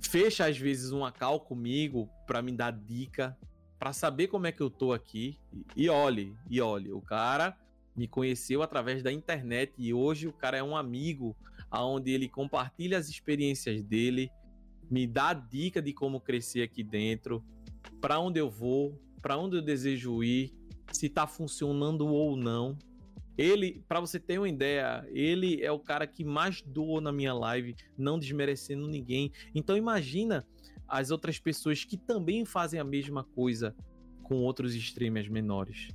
fecha 0.00 0.46
às 0.46 0.56
vezes 0.56 0.90
uma 0.90 1.12
call 1.12 1.40
comigo 1.40 2.08
para 2.26 2.40
me 2.40 2.52
dar 2.52 2.72
dica, 2.72 3.36
para 3.78 3.92
saber 3.92 4.28
como 4.28 4.46
é 4.46 4.52
que 4.52 4.62
eu 4.62 4.70
tô 4.70 4.92
aqui. 4.92 5.38
E, 5.52 5.84
e 5.84 5.88
olhe, 5.88 6.34
e 6.48 6.60
olhe, 6.60 6.92
o 6.92 7.00
cara 7.00 7.56
me 7.96 8.08
conheceu 8.08 8.62
através 8.62 9.02
da 9.02 9.12
internet 9.12 9.74
e 9.76 9.92
hoje 9.92 10.26
o 10.26 10.32
cara 10.32 10.56
é 10.56 10.62
um 10.62 10.76
amigo 10.76 11.36
aonde 11.70 12.10
ele 12.10 12.28
compartilha 12.28 12.98
as 12.98 13.08
experiências 13.08 13.82
dele, 13.82 14.30
me 14.90 15.06
dá 15.06 15.32
dica 15.32 15.80
de 15.80 15.92
como 15.92 16.20
crescer 16.20 16.62
aqui 16.62 16.82
dentro, 16.82 17.44
para 18.00 18.18
onde 18.18 18.40
eu 18.40 18.50
vou, 18.50 19.00
para 19.20 19.36
onde 19.36 19.56
eu 19.56 19.62
desejo 19.62 20.22
ir, 20.22 20.52
se 20.92 21.08
tá 21.08 21.26
funcionando 21.26 22.06
ou 22.06 22.36
não. 22.36 22.76
Ele, 23.36 23.82
para 23.88 24.00
você 24.00 24.18
ter 24.20 24.38
uma 24.38 24.48
ideia, 24.48 25.06
ele 25.08 25.62
é 25.62 25.72
o 25.72 25.78
cara 25.78 26.06
que 26.06 26.24
mais 26.24 26.60
doou 26.60 27.00
na 27.00 27.12
minha 27.12 27.32
live, 27.32 27.74
não 27.96 28.18
desmerecendo 28.18 28.86
ninguém. 28.86 29.32
Então 29.54 29.76
imagina 29.76 30.46
as 30.86 31.10
outras 31.10 31.38
pessoas 31.38 31.84
que 31.84 31.96
também 31.96 32.44
fazem 32.44 32.80
a 32.80 32.84
mesma 32.84 33.24
coisa 33.24 33.74
com 34.22 34.36
outros 34.42 34.74
streamers 34.74 35.28
menores. 35.28 35.88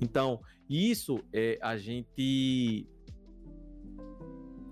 Então, 0.00 0.40
isso 0.68 1.20
é 1.32 1.58
a 1.60 1.76
gente 1.76 2.86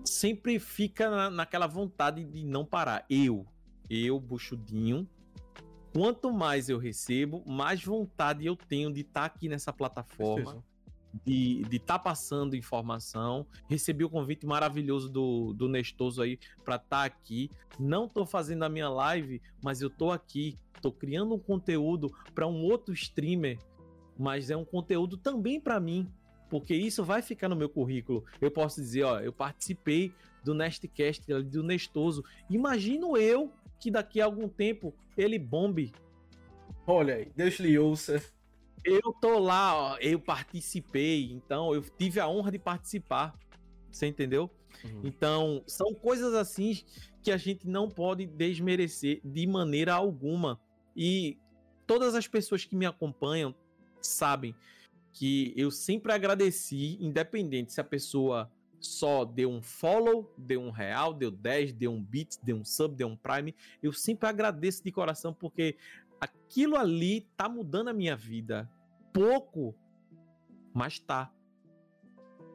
sempre 0.04 0.58
fica 0.58 1.10
na, 1.10 1.30
naquela 1.30 1.66
vontade 1.66 2.24
de 2.24 2.44
não 2.44 2.64
parar. 2.64 3.04
Eu, 3.08 3.46
eu, 3.88 4.18
buchudinho, 4.20 5.08
quanto 5.94 6.32
mais 6.32 6.68
eu 6.68 6.76
recebo, 6.76 7.44
mais 7.46 7.84
vontade 7.84 8.44
eu 8.44 8.56
tenho 8.56 8.92
de 8.92 9.02
estar 9.02 9.24
aqui 9.24 9.48
nessa 9.48 9.72
plataforma, 9.72 10.62
de 11.24 11.64
estar 11.70 12.00
passando 12.00 12.56
informação. 12.56 13.46
Recebi 13.68 14.04
o 14.04 14.10
convite 14.10 14.44
maravilhoso 14.44 15.08
do, 15.08 15.54
do 15.54 15.68
Nestoso 15.68 16.20
aí 16.20 16.38
para 16.64 16.74
estar 16.74 17.04
aqui. 17.04 17.48
Não 17.78 18.08
tô 18.08 18.26
fazendo 18.26 18.64
a 18.64 18.68
minha 18.68 18.88
live, 18.88 19.40
mas 19.62 19.80
eu 19.80 19.88
tô 19.88 20.10
aqui. 20.10 20.58
Tô 20.82 20.90
criando 20.90 21.32
um 21.32 21.38
conteúdo 21.38 22.12
para 22.34 22.46
um 22.46 22.64
outro 22.64 22.92
streamer, 22.92 23.58
mas 24.18 24.50
é 24.50 24.56
um 24.56 24.64
conteúdo 24.64 25.16
também 25.16 25.60
para 25.60 25.78
mim, 25.78 26.10
porque 26.50 26.74
isso 26.74 27.04
vai 27.04 27.22
ficar 27.22 27.48
no 27.48 27.56
meu 27.56 27.68
currículo. 27.68 28.24
Eu 28.40 28.50
posso 28.50 28.80
dizer, 28.80 29.04
ó, 29.04 29.20
eu 29.20 29.32
participei 29.32 30.12
do 30.42 30.52
Nestcast 30.54 31.24
do 31.44 31.62
Nestoso. 31.62 32.24
Imagino 32.50 33.16
eu 33.16 33.52
que 33.78 33.90
daqui 33.90 34.20
a 34.20 34.24
algum 34.24 34.48
tempo 34.48 34.94
ele 35.16 35.38
bombe 35.38 35.92
Olha 36.86 37.14
aí, 37.14 37.32
Deus 37.34 37.54
lhe 37.58 37.78
ouça. 37.78 38.22
eu 38.84 39.00
tô 39.20 39.38
lá, 39.38 39.74
ó, 39.74 39.96
eu 39.98 40.20
participei, 40.20 41.32
então 41.32 41.74
eu 41.74 41.82
tive 41.82 42.20
a 42.20 42.28
honra 42.28 42.52
de 42.52 42.58
participar. 42.58 43.34
Você 43.90 44.06
entendeu? 44.06 44.50
Então, 45.02 45.62
são 45.66 45.94
coisas 45.94 46.34
assim 46.34 46.82
que 47.22 47.30
a 47.30 47.36
gente 47.36 47.66
não 47.66 47.88
pode 47.88 48.26
desmerecer 48.26 49.20
de 49.24 49.46
maneira 49.46 49.94
alguma. 49.94 50.60
E 50.96 51.38
todas 51.86 52.14
as 52.14 52.26
pessoas 52.26 52.64
que 52.64 52.76
me 52.76 52.84
acompanham 52.84 53.54
sabem 54.02 54.54
que 55.12 55.54
eu 55.56 55.70
sempre 55.70 56.12
agradeci, 56.12 56.98
independente 57.00 57.72
se 57.72 57.80
a 57.80 57.84
pessoa 57.84 58.50
só 58.86 59.24
deu 59.24 59.50
um 59.50 59.62
follow, 59.62 60.32
deu 60.36 60.60
um 60.60 60.70
real, 60.70 61.14
deu 61.14 61.30
10, 61.30 61.72
deu 61.72 61.92
um 61.92 62.02
bit, 62.02 62.38
deu 62.42 62.56
um 62.56 62.64
sub, 62.64 62.94
deu 62.94 63.08
um 63.08 63.16
prime, 63.16 63.54
eu 63.82 63.92
sempre 63.92 64.28
agradeço 64.28 64.82
de 64.84 64.92
coração 64.92 65.32
porque 65.32 65.76
aquilo 66.20 66.76
ali 66.76 67.22
tá 67.36 67.48
mudando 67.48 67.88
a 67.88 67.92
minha 67.92 68.16
vida. 68.16 68.70
Pouco, 69.12 69.74
mas 70.72 70.98
tá. 70.98 71.32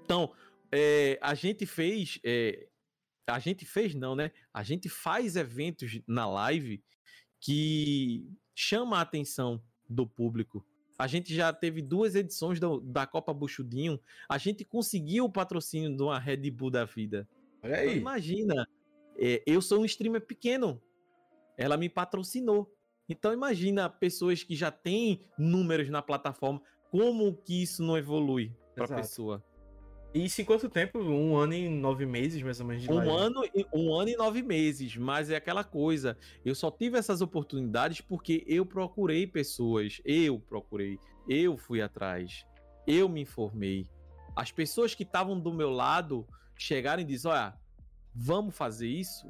Então, 0.04 0.34
é, 0.72 1.18
a 1.22 1.34
gente 1.34 1.66
fez. 1.66 2.20
é, 2.24 2.68
a 3.28 3.40
gente 3.40 3.64
fez, 3.66 3.94
não, 3.94 4.16
né? 4.16 4.32
A 4.54 4.64
gente 4.64 4.90
faz 4.90 5.36
eventos 5.36 6.02
na 6.08 6.28
live 6.28 6.84
que 7.40 8.28
chama 8.56 8.98
a 8.98 9.02
atenção 9.02 9.64
do 9.88 10.06
público. 10.08 10.66
A 11.00 11.08
gente 11.08 11.34
já 11.34 11.54
teve 11.54 11.82
duas 11.82 12.14
edições 12.14 12.60
da, 12.60 12.68
da 12.84 13.08
Copa 13.08 13.34
Buchudinho. 13.34 13.98
A 14.28 14.38
gente 14.38 14.66
conseguiu 14.66 15.24
o 15.24 15.32
patrocínio 15.32 15.96
de 15.96 16.04
uma 16.04 16.20
Red 16.20 16.52
Bull 16.52 16.70
da 16.70 16.84
vida. 16.84 17.26
Olha 17.64 17.72
Então, 17.82 17.90
aí. 17.94 17.98
imagina, 17.98 18.68
é, 19.18 19.42
eu 19.48 19.62
sou 19.62 19.80
um 19.80 19.86
streamer 19.86 20.26
pequeno. 20.26 20.82
Ela 21.58 21.78
me 21.78 21.88
patrocinou. 21.88 22.76
Então 23.08 23.32
imagina 23.32 23.90
pessoas 23.90 24.44
que 24.44 24.56
já 24.58 24.72
têm 24.72 25.22
números 25.38 25.90
na 25.90 26.02
plataforma, 26.02 26.62
como 26.92 27.34
que 27.34 27.64
isso 27.64 27.82
não 27.82 27.98
evolui 27.98 28.54
para 28.76 28.84
a 28.84 28.88
pessoa? 28.98 29.44
E 30.14 30.26
isso 30.26 30.42
em 30.42 30.46
quanto 30.46 30.68
tempo? 30.70 31.00
Um 31.00 31.38
ano 31.38 31.54
e 31.54 31.70
nove 31.70 32.06
meses, 32.06 32.42
mais 32.42 32.60
ou 32.60 32.66
menos, 32.66 32.82
de 32.84 32.92
Um 32.92 32.96
live. 32.96 33.12
ano, 33.12 33.46
e- 33.54 33.66
um 33.72 33.94
ano 33.94 34.10
e 34.10 34.16
nove 34.16 34.42
meses, 34.42 34.96
mas 34.98 35.30
é 35.30 35.36
aquela 35.36 35.64
coisa. 35.64 36.18
Eu 36.44 36.56
só 36.56 36.72
tive 36.72 36.98
essas 36.98 37.22
oportunidades 37.22 38.02
porque 38.02 38.44
eu 38.48 38.66
procurei 38.66 39.28
pessoas, 39.28 40.02
eu 40.04 40.40
procurei, 40.40 40.98
eu 41.28 41.56
fui 41.58 41.80
atrás, 41.82 42.44
eu 42.88 43.08
me 43.08 43.22
informei. 43.22 43.86
As 44.36 44.52
pessoas 44.52 44.96
que 44.96 45.04
estavam 45.04 45.40
do 45.40 45.54
meu 45.54 45.70
lado 45.70 46.26
chegaram 46.56 47.02
e 47.02 47.06
disseram: 47.06 47.36
olha, 47.36 47.54
vamos 48.16 48.56
fazer 48.56 48.88
isso? 48.88 49.28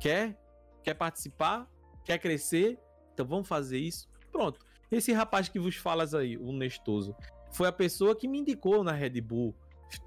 Quer? 0.00 0.38
Quer 0.84 0.94
participar? 0.94 1.68
Quer 2.04 2.18
crescer? 2.18 2.78
Então 3.12 3.26
vamos 3.26 3.48
fazer 3.48 3.78
isso? 3.78 4.08
Pronto. 4.30 4.60
Esse 4.90 5.12
rapaz 5.12 5.48
que 5.48 5.58
vos 5.58 5.74
falas 5.76 6.14
aí, 6.14 6.36
o 6.36 6.52
Nestoso, 6.52 7.16
foi 7.50 7.66
a 7.66 7.72
pessoa 7.72 8.14
que 8.14 8.28
me 8.28 8.38
indicou 8.38 8.84
na 8.84 8.92
Red 8.92 9.20
Bull. 9.20 9.54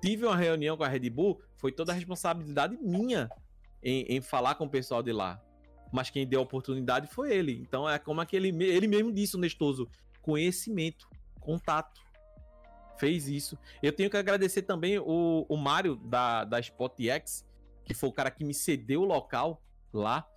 Tive 0.02 0.26
uma 0.26 0.36
reunião 0.36 0.78
com 0.78 0.84
a 0.84 0.88
Red 0.88 1.10
Bull, 1.10 1.42
foi 1.56 1.72
toda 1.72 1.92
a 1.92 1.96
responsabilidade 1.96 2.78
minha 2.78 3.30
em, 3.82 4.04
em 4.04 4.22
falar 4.22 4.56
com 4.56 4.66
o 4.66 4.70
pessoal 4.70 5.02
de 5.04 5.12
lá. 5.12 5.42
mas 5.92 6.10
quem 6.10 6.28
deu 6.28 6.40
a 6.40 6.44
oportunidade 6.44 7.08
foi 7.08 7.34
ele. 7.34 7.54
Então 7.62 7.90
é 7.90 7.98
como 7.98 8.22
aquele 8.22 8.50
ele 8.64 8.88
mesmo 8.88 9.12
disse, 9.12 9.38
Nestoso, 9.38 9.88
conhecimento, 10.22 11.08
contato. 11.40 12.02
Fez 12.98 13.28
isso. 13.28 13.58
Eu 13.82 13.94
tenho 13.94 14.10
que 14.10 14.18
agradecer 14.18 14.64
também 14.64 14.98
o, 14.98 15.46
o 15.48 15.56
Mário 15.56 15.96
da, 15.96 16.44
da 16.44 16.60
SpotX, 16.60 17.46
que 17.86 17.94
foi 17.94 18.10
o 18.10 18.12
cara 18.12 18.32
que 18.32 18.44
me 18.44 18.54
cedeu 18.54 19.02
o 19.02 19.06
local 19.06 19.62
lá, 19.94 20.28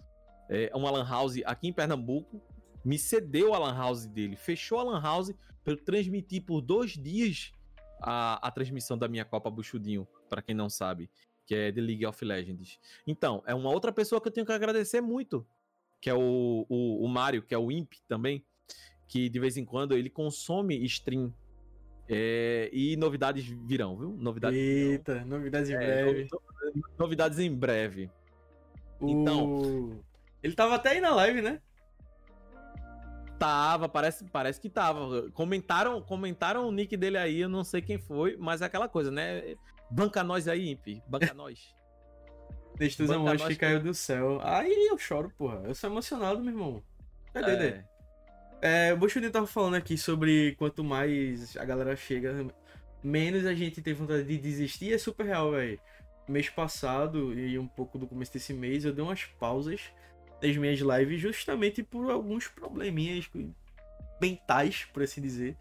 é, 0.48 0.70
uma 0.74 0.90
Lan 0.90 1.09
House 1.09 1.40
aqui 1.44 1.68
em 1.68 1.72
Pernambuco, 1.72 2.40
me 2.84 2.98
cedeu 2.98 3.55
a 3.55 3.59
Lan 3.59 3.74
House 3.74 4.07
dele, 4.07 4.36
fechou 4.36 4.78
a 4.78 4.82
Lan 4.82 5.01
House 5.01 5.32
para 5.64 5.72
eu 5.72 5.76
transmitir 5.76 6.44
por 6.44 6.61
dois 6.61 6.92
dias 6.92 7.53
a, 8.01 8.46
a 8.46 8.51
transmissão 8.51 8.96
da 8.96 9.09
minha 9.09 9.24
Copa 9.24 9.51
Buchudinho, 9.51 10.07
para 10.28 10.42
quem 10.42 10.55
não 10.55 10.68
sabe, 10.68 11.11
que 11.46 11.55
é 11.55 11.72
The 11.72 11.80
League 11.80 12.07
of 12.07 12.24
Legends. 12.24 12.78
Então, 13.07 13.42
é 13.46 13.55
uma 13.55 13.70
outra 13.70 13.92
pessoa 13.92 14.20
que 14.20 14.28
eu 14.28 14.32
tenho 14.32 14.46
que 14.46 14.53
agradecer 14.53 15.01
muito, 15.01 15.46
que 16.01 16.09
é 16.09 16.14
o, 16.14 16.66
o, 16.68 17.05
o 17.05 17.09
Mário, 17.09 17.42
que 17.42 17.55
é 17.55 17.59
o 17.59 17.70
Imp 17.70 17.92
também, 18.09 18.44
que 19.07 19.28
de 19.28 19.40
vez 19.40 19.57
em 19.57 19.64
quando 19.64 19.96
ele 19.96 20.09
consome 20.09 20.82
stream. 20.84 21.34
É, 22.12 22.68
e 22.72 22.96
novidades 22.96 23.44
virão, 23.44 23.96
viu? 23.96 24.16
Novidades 24.16 24.59
Eita, 24.59 25.14
virão. 25.14 25.28
novidades 25.28 25.70
em 25.70 25.74
é, 25.74 25.78
breve. 25.78 26.28
novidades 26.98 27.38
em 27.38 27.55
breve. 27.55 28.11
Então. 29.01 30.01
Ele 30.42 30.55
tava 30.55 30.74
até 30.74 30.90
aí 30.90 31.01
na 31.01 31.14
live, 31.14 31.42
né? 31.42 31.61
Tava, 33.41 33.88
parece, 33.88 34.22
parece 34.26 34.61
que 34.61 34.68
tava. 34.68 35.30
Comentaram, 35.30 36.03
comentaram 36.03 36.68
o 36.68 36.70
nick 36.70 36.95
dele 36.95 37.16
aí, 37.16 37.41
eu 37.41 37.49
não 37.49 37.64
sei 37.64 37.80
quem 37.80 37.97
foi, 37.97 38.36
mas 38.38 38.61
é 38.61 38.66
aquela 38.66 38.86
coisa, 38.86 39.11
né? 39.11 39.57
Banca 39.91 40.22
nós 40.22 40.47
aí, 40.47 40.68
Imp. 40.68 41.03
Banca 41.09 41.32
nós. 41.32 41.74
Destes 42.76 43.11
amores 43.11 43.43
que 43.43 43.57
caiu 43.57 43.82
do 43.82 43.95
céu. 43.95 44.41
Aí 44.43 44.88
eu 44.91 44.99
choro, 44.99 45.32
porra. 45.38 45.62
Eu 45.64 45.74
sou 45.74 45.88
emocionado, 45.88 46.41
meu 46.41 46.53
irmão. 46.53 46.82
Cadê, 47.32 47.53
é. 47.66 47.84
É, 48.61 48.93
o 48.93 48.99
Buxudinho 48.99 49.32
tava 49.32 49.47
falando 49.47 49.76
aqui 49.76 49.97
sobre 49.97 50.55
quanto 50.57 50.84
mais 50.84 51.57
a 51.57 51.64
galera 51.64 51.97
chega, 51.97 52.47
menos 53.03 53.47
a 53.47 53.55
gente 53.55 53.80
tem 53.80 53.95
vontade 53.95 54.24
de 54.24 54.36
desistir. 54.36 54.93
É 54.93 54.99
super 54.99 55.24
real, 55.24 55.53
velho. 55.53 55.80
Mês 56.28 56.51
passado 56.51 57.32
e 57.32 57.59
um 57.59 57.66
pouco 57.66 57.99
do 57.99 58.07
começo 58.07 58.34
desse 58.34 58.53
mês, 58.53 58.84
eu 58.84 58.93
dei 58.93 59.03
umas 59.03 59.24
pausas 59.24 59.91
das 60.41 60.57
minhas 60.57 60.80
lives 60.80 61.20
justamente 61.20 61.82
por 61.82 62.11
alguns 62.11 62.49
probleminhas 62.49 63.28
mentais, 64.20 64.84
por 64.93 65.03
assim 65.03 65.20
dizer. 65.20 65.57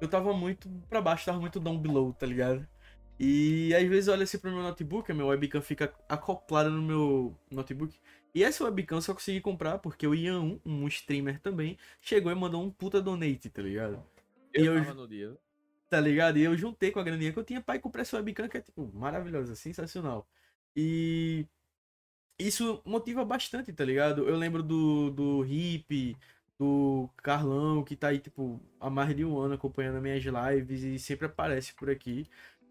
Eu 0.00 0.08
tava 0.08 0.32
muito 0.32 0.68
para 0.88 1.00
baixo, 1.00 1.24
tava 1.24 1.40
muito 1.40 1.60
down 1.60 1.78
below, 1.78 2.12
tá 2.12 2.26
ligado? 2.26 2.66
E 3.18 3.72
às 3.74 3.86
vezes 3.88 4.08
eu 4.08 4.14
olho 4.14 4.24
assim 4.24 4.38
pro 4.38 4.50
meu 4.50 4.62
notebook, 4.62 5.10
a 5.10 5.14
minha 5.14 5.26
webcam 5.26 5.62
fica 5.62 5.94
acoplada 6.08 6.68
no 6.68 6.82
meu 6.82 7.36
notebook. 7.50 7.96
E 8.34 8.42
essa 8.42 8.64
webcam 8.64 8.98
eu 8.98 9.02
só 9.02 9.14
consegui 9.14 9.40
comprar 9.40 9.78
porque 9.78 10.06
o 10.06 10.14
Ian, 10.14 10.58
um 10.64 10.88
streamer 10.88 11.40
também, 11.40 11.78
chegou 12.00 12.32
e 12.32 12.34
mandou 12.34 12.62
um 12.62 12.70
puta 12.70 13.00
donate, 13.00 13.48
tá 13.48 13.62
ligado? 13.62 14.02
Eu, 14.52 14.64
e 14.64 14.66
eu 14.66 14.84
tava 14.84 14.94
no 14.94 15.06
dia. 15.06 15.36
Tá 15.88 16.00
ligado? 16.00 16.38
E 16.38 16.42
eu 16.42 16.56
juntei 16.56 16.90
com 16.90 16.98
a 16.98 17.04
graninha 17.04 17.32
que 17.32 17.38
eu 17.38 17.44
tinha 17.44 17.60
pra 17.60 17.76
ir 17.76 17.78
comprar 17.78 18.02
essa 18.02 18.16
webcam 18.16 18.48
que 18.48 18.56
é, 18.56 18.60
tipo, 18.60 18.90
maravilhosa, 18.92 19.54
sensacional. 19.54 20.28
E 20.76 21.46
isso 22.38 22.82
motiva 22.84 23.24
bastante, 23.24 23.72
tá 23.72 23.84
ligado? 23.84 24.28
Eu 24.28 24.36
lembro 24.36 24.62
do, 24.62 25.10
do 25.10 25.44
Hip, 25.44 26.16
do 26.58 27.08
Carlão, 27.22 27.82
que 27.82 27.96
tá 27.96 28.08
aí, 28.08 28.18
tipo, 28.18 28.60
há 28.80 28.90
mais 28.90 29.14
de 29.14 29.24
um 29.24 29.38
ano 29.38 29.54
acompanhando 29.54 29.96
as 29.96 30.02
minhas 30.02 30.24
lives 30.24 30.82
e 30.82 30.98
sempre 30.98 31.26
aparece 31.26 31.74
por 31.74 31.90
aqui, 31.90 32.26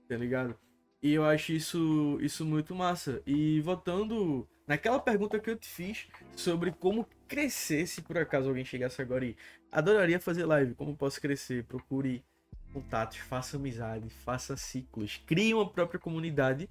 tá 0.08 0.16
ligado? 0.18 0.58
E 1.02 1.14
eu 1.14 1.26
acho 1.26 1.52
isso, 1.52 2.18
isso 2.22 2.46
muito 2.46 2.74
massa. 2.74 3.22
E 3.26 3.60
voltando 3.62 4.48
naquela 4.66 5.00
pergunta 5.00 5.40
que 5.40 5.50
eu 5.50 5.58
te 5.58 5.68
fiz 5.68 6.08
sobre 6.36 6.72
como 6.72 7.08
crescer, 7.28 7.86
se 7.88 8.02
por 8.02 8.18
acaso 8.18 8.48
alguém 8.48 8.64
chegasse 8.64 9.02
agora 9.02 9.26
e 9.26 9.36
adoraria 9.72 10.20
fazer 10.20 10.46
live, 10.46 10.76
como 10.76 10.96
posso 10.96 11.20
crescer? 11.20 11.66
Procure 11.66 12.24
contatos, 12.72 13.18
faça 13.18 13.58
amizade, 13.58 14.10
faça 14.10 14.56
ciclos, 14.58 15.22
crie 15.26 15.54
uma 15.54 15.70
própria 15.70 16.00
comunidade 16.00 16.70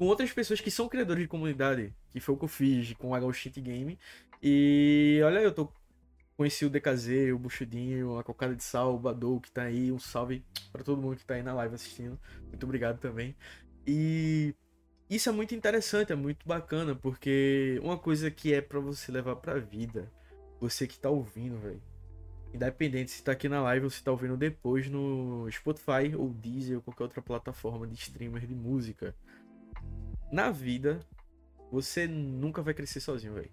com 0.00 0.06
outras 0.06 0.32
pessoas 0.32 0.62
que 0.62 0.70
são 0.70 0.88
criadores 0.88 1.24
de 1.24 1.28
comunidade, 1.28 1.94
que 2.10 2.20
foi 2.20 2.34
o 2.34 2.38
que 2.38 2.44
eu 2.44 2.48
fiz 2.48 2.94
com 2.94 3.10
o 3.10 3.14
Agostinho 3.14 3.54
Game. 3.56 3.98
E 4.42 5.20
olha, 5.22 5.40
eu 5.40 5.52
tô 5.52 5.70
conheci 6.38 6.64
o 6.64 6.70
DKZ, 6.70 7.34
o 7.34 7.38
Buchudinho, 7.38 8.18
a 8.18 8.24
Cocada 8.24 8.56
de 8.56 8.64
Sal, 8.64 8.94
o 8.94 8.98
Badou 8.98 9.38
que 9.38 9.50
tá 9.50 9.64
aí. 9.64 9.92
Um 9.92 9.98
salve 9.98 10.42
para 10.72 10.82
todo 10.82 11.02
mundo 11.02 11.16
que 11.18 11.24
tá 11.26 11.34
aí 11.34 11.42
na 11.42 11.52
live 11.52 11.74
assistindo. 11.74 12.18
Muito 12.48 12.64
obrigado 12.64 12.98
também. 12.98 13.36
E 13.86 14.54
isso 15.10 15.28
é 15.28 15.32
muito 15.32 15.54
interessante, 15.54 16.12
é 16.12 16.16
muito 16.16 16.48
bacana, 16.48 16.94
porque 16.94 17.78
uma 17.82 17.98
coisa 17.98 18.30
que 18.30 18.54
é 18.54 18.62
para 18.62 18.80
você 18.80 19.12
levar 19.12 19.36
pra 19.36 19.58
vida, 19.58 20.10
você 20.58 20.86
que 20.86 20.98
tá 20.98 21.10
ouvindo, 21.10 21.58
velho. 21.58 21.82
Independente 22.54 23.10
se 23.10 23.22
tá 23.22 23.32
aqui 23.32 23.50
na 23.50 23.60
live 23.60 23.84
ou 23.84 23.90
se 23.90 24.02
tá 24.02 24.10
ouvindo 24.10 24.34
depois 24.38 24.88
no 24.88 25.46
Spotify 25.50 26.16
ou 26.16 26.30
Deezer 26.30 26.76
ou 26.76 26.82
qualquer 26.82 27.02
outra 27.02 27.20
plataforma 27.20 27.86
de 27.86 27.96
streamer 27.96 28.46
de 28.46 28.54
música 28.54 29.14
na 30.30 30.50
vida, 30.50 31.00
você 31.70 32.06
nunca 32.06 32.62
vai 32.62 32.74
crescer 32.74 33.00
sozinho, 33.00 33.34
velho. 33.34 33.50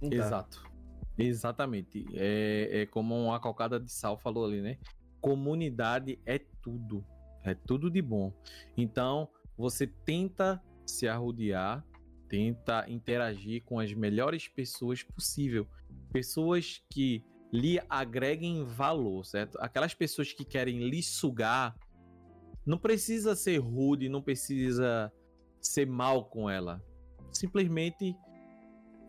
Exato. 0.00 0.64
Exatamente. 1.16 2.04
É, 2.14 2.82
é 2.82 2.86
como 2.86 3.32
a 3.32 3.40
cocada 3.40 3.78
de 3.78 3.90
sal 3.90 4.18
falou 4.18 4.44
ali, 4.44 4.60
né? 4.60 4.78
Comunidade 5.20 6.18
é 6.26 6.38
tudo. 6.38 7.04
É 7.42 7.54
tudo 7.54 7.90
de 7.90 8.02
bom. 8.02 8.32
Então, 8.76 9.28
você 9.56 9.86
tenta 9.86 10.62
se 10.86 11.06
arrodear, 11.06 11.84
tenta 12.28 12.84
interagir 12.88 13.62
com 13.64 13.78
as 13.78 13.92
melhores 13.92 14.48
pessoas 14.48 15.02
possível. 15.02 15.66
Pessoas 16.12 16.82
que 16.90 17.24
lhe 17.52 17.80
agreguem 17.88 18.64
valor, 18.64 19.24
certo? 19.24 19.56
Aquelas 19.60 19.94
pessoas 19.94 20.32
que 20.32 20.44
querem 20.44 20.88
lhe 20.88 21.02
sugar, 21.02 21.76
não 22.66 22.78
precisa 22.78 23.36
ser 23.36 23.58
rude, 23.58 24.08
não 24.08 24.22
precisa 24.22 25.12
ser 25.66 25.86
mal 25.86 26.24
com 26.24 26.48
ela. 26.48 26.82
Simplesmente 27.32 28.16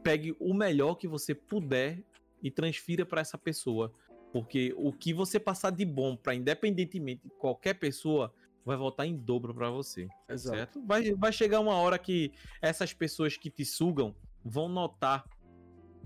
pegue 0.04 0.36
o 0.40 0.54
melhor 0.54 0.96
que 0.96 1.08
você 1.08 1.34
puder 1.34 2.04
e 2.42 2.52
transfira 2.52 3.06
para 3.06 3.22
essa 3.22 3.38
pessoa, 3.38 3.92
porque 4.32 4.74
o 4.78 4.94
que 4.94 5.14
você 5.14 5.40
passar 5.40 5.72
de 5.72 5.86
bom 5.86 6.16
para 6.16 6.36
independentemente 6.36 7.30
qualquer 7.40 7.76
pessoa 7.76 8.34
vai 8.64 8.78
voltar 8.78 9.06
em 9.06 9.16
dobro 9.16 9.54
para 9.54 9.70
você, 9.70 10.08
Exato. 10.28 10.58
certo? 10.58 10.86
Vai, 10.86 11.14
vai 11.14 11.32
chegar 11.32 11.60
uma 11.60 11.76
hora 11.76 12.00
que 12.00 12.32
essas 12.62 12.94
pessoas 12.94 13.38
que 13.38 13.50
te 13.50 13.64
sugam 13.64 14.16
vão 14.44 14.68
notar 14.68 15.24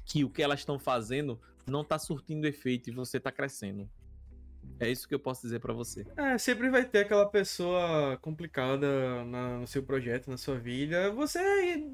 que 0.05 0.23
o 0.23 0.29
que 0.29 0.41
elas 0.41 0.59
estão 0.59 0.77
fazendo 0.77 1.39
não 1.65 1.81
está 1.81 1.99
surtindo 1.99 2.47
efeito 2.47 2.89
e 2.89 2.93
você 2.93 3.17
está 3.17 3.31
crescendo. 3.31 3.89
É 4.79 4.89
isso 4.89 5.07
que 5.07 5.13
eu 5.13 5.19
posso 5.19 5.41
dizer 5.41 5.59
para 5.59 5.73
você. 5.73 6.05
É, 6.15 6.37
sempre 6.37 6.69
vai 6.69 6.85
ter 6.85 6.99
aquela 6.99 7.25
pessoa 7.25 8.17
complicada 8.21 9.25
na, 9.25 9.59
no 9.59 9.67
seu 9.67 9.83
projeto, 9.83 10.29
na 10.29 10.37
sua 10.37 10.57
vida. 10.57 11.11
Você 11.11 11.39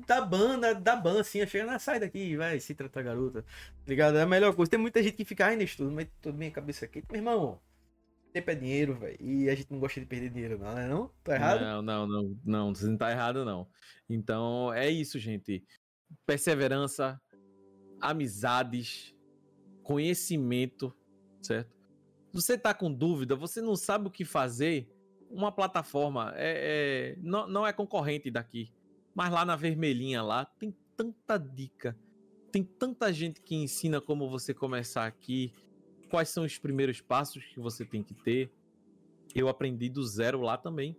da 0.05 0.21
banda, 0.21 0.76
da 0.76 0.95
banda, 0.95 1.21
assim, 1.21 1.45
chega 1.47 1.65
na 1.65 1.80
sai 1.80 1.99
daqui, 1.99 2.36
vai, 2.36 2.59
se 2.59 2.76
tratar 2.76 3.01
garota. 3.01 3.41
Tá 3.41 3.47
ligado? 3.88 4.17
É 4.17 4.21
a 4.21 4.28
melhor 4.28 4.55
coisa. 4.55 4.69
Tem 4.69 4.80
muita 4.80 5.01
gente 5.01 5.15
que 5.15 5.26
fica, 5.26 5.47
ai, 5.47 5.55
nesse 5.55 5.78
tudo, 5.78 5.91
mas 5.91 6.07
toda 6.21 6.38
minha 6.38 6.51
cabeça 6.51 6.86
aqui. 6.86 7.03
Meu 7.09 7.19
irmão, 7.19 7.59
tempo 8.36 8.51
é 8.51 8.55
dinheiro, 8.55 8.93
velho. 8.95 9.17
E 9.19 9.49
a 9.49 9.55
gente 9.55 9.71
não 9.71 9.80
gosta 9.80 9.99
de 9.99 10.05
perder 10.05 10.30
dinheiro, 10.30 10.59
não, 10.59 10.73
né? 10.73 10.88
Não? 10.88 11.09
Tá 11.23 11.36
errado? 11.36 11.61
Não, 11.61 11.82
não, 11.82 12.07
não, 12.07 12.38
não. 12.43 12.76
Você 12.76 12.86
não 12.86 12.97
tá 12.97 13.09
errado, 13.09 13.45
não. 13.45 13.67
Então, 14.09 14.73
é 14.73 14.89
isso, 14.89 15.17
gente. 15.17 15.63
Perseverança, 16.26 17.19
amizades, 18.01 19.15
conhecimento, 19.82 20.93
certo? 21.41 21.74
Você 22.36 22.57
tá 22.57 22.73
com 22.73 22.91
dúvida, 22.93 23.33
você 23.33 23.61
não 23.61 23.77
sabe 23.77 24.07
o 24.07 24.11
que 24.11 24.25
fazer, 24.25 24.89
uma 25.31 25.53
plataforma 25.53 26.33
é, 26.36 27.15
é, 27.15 27.17
não, 27.21 27.47
não 27.47 27.65
é 27.65 27.71
concorrente 27.71 28.29
daqui. 28.29 28.69
Mas 29.13 29.31
lá 29.31 29.45
na 29.45 29.55
vermelhinha 29.55 30.21
lá 30.21 30.43
tem 30.43 30.75
tanta 30.97 31.38
dica. 31.38 31.97
Tem 32.51 32.61
tanta 32.61 33.13
gente 33.13 33.41
que 33.41 33.55
ensina 33.55 34.01
como 34.01 34.29
você 34.29 34.53
começar 34.53 35.05
aqui, 35.05 35.53
quais 36.09 36.27
são 36.27 36.43
os 36.43 36.57
primeiros 36.57 36.99
passos 36.99 37.45
que 37.45 37.59
você 37.59 37.86
tem 37.86 38.03
que 38.03 38.13
ter. 38.13 38.51
Eu 39.33 39.47
aprendi 39.47 39.88
do 39.88 40.03
zero 40.03 40.41
lá 40.41 40.57
também. 40.57 40.93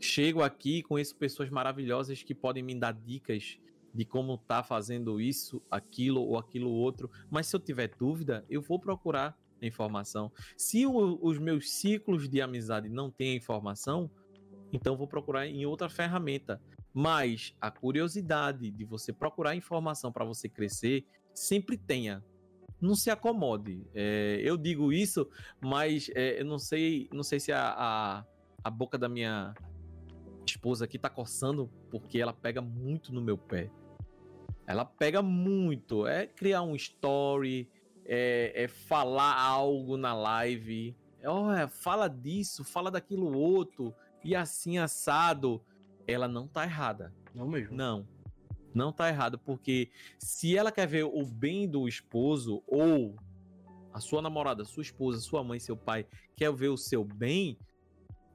Chego 0.00 0.42
aqui, 0.42 0.82
conheço 0.82 1.14
pessoas 1.14 1.48
maravilhosas 1.48 2.24
que 2.24 2.34
podem 2.34 2.62
me 2.64 2.74
dar 2.74 2.92
dicas 2.92 3.56
de 3.94 4.04
como 4.04 4.36
tá 4.36 4.64
fazendo 4.64 5.20
isso, 5.20 5.62
aquilo 5.70 6.20
ou 6.22 6.36
aquilo 6.36 6.70
outro. 6.70 7.08
Mas 7.30 7.46
se 7.46 7.54
eu 7.54 7.60
tiver 7.60 7.94
dúvida, 7.96 8.44
eu 8.50 8.60
vou 8.60 8.80
procurar 8.80 9.38
informação. 9.62 10.32
Se 10.56 10.86
o, 10.86 11.18
os 11.22 11.38
meus 11.38 11.70
ciclos 11.70 12.28
de 12.28 12.40
amizade 12.40 12.88
não 12.88 13.10
têm 13.10 13.36
informação, 13.36 14.10
então 14.72 14.96
vou 14.96 15.06
procurar 15.06 15.46
em 15.46 15.66
outra 15.66 15.88
ferramenta. 15.88 16.60
Mas 16.92 17.54
a 17.60 17.70
curiosidade 17.70 18.70
de 18.70 18.84
você 18.84 19.12
procurar 19.12 19.54
informação 19.54 20.10
para 20.10 20.24
você 20.24 20.48
crescer 20.48 21.04
sempre 21.32 21.76
tenha. 21.76 22.24
Não 22.80 22.94
se 22.94 23.10
acomode. 23.10 23.86
É, 23.94 24.40
eu 24.42 24.56
digo 24.56 24.92
isso, 24.92 25.28
mas 25.60 26.10
é, 26.14 26.40
eu 26.40 26.44
não 26.44 26.58
sei, 26.58 27.08
não 27.12 27.22
sei 27.22 27.38
se 27.38 27.52
a, 27.52 27.74
a, 27.76 28.24
a 28.64 28.70
boca 28.70 28.96
da 28.96 29.08
minha 29.08 29.54
esposa 30.46 30.84
aqui 30.84 30.98
tá 30.98 31.08
coçando 31.08 31.70
porque 31.90 32.18
ela 32.18 32.32
pega 32.32 32.60
muito 32.60 33.12
no 33.12 33.20
meu 33.20 33.36
pé. 33.36 33.70
Ela 34.66 34.84
pega 34.84 35.22
muito. 35.22 36.06
É 36.06 36.26
criar 36.26 36.62
um 36.62 36.74
story, 36.74 37.68
é, 38.12 38.64
é 38.64 38.68
falar 38.68 39.40
algo 39.40 39.96
na 39.96 40.12
live. 40.12 40.96
Olha, 41.24 41.68
fala 41.68 42.08
disso, 42.08 42.64
fala 42.64 42.90
daquilo 42.90 43.38
outro, 43.38 43.94
e 44.24 44.34
assim 44.34 44.78
assado. 44.78 45.62
Ela 46.08 46.26
não 46.26 46.48
tá 46.48 46.64
errada. 46.64 47.14
Não 47.32 47.46
mesmo. 47.46 47.76
Não. 47.76 48.08
Não 48.74 48.92
tá 48.92 49.08
errado, 49.08 49.38
porque 49.38 49.90
se 50.18 50.56
ela 50.56 50.72
quer 50.72 50.88
ver 50.88 51.04
o 51.04 51.24
bem 51.24 51.68
do 51.68 51.86
esposo, 51.86 52.64
ou 52.66 53.14
a 53.92 54.00
sua 54.00 54.20
namorada, 54.20 54.64
sua 54.64 54.82
esposa, 54.82 55.20
sua 55.20 55.44
mãe, 55.44 55.60
seu 55.60 55.76
pai, 55.76 56.04
quer 56.36 56.52
ver 56.52 56.68
o 56.68 56.76
seu 56.76 57.04
bem, 57.04 57.56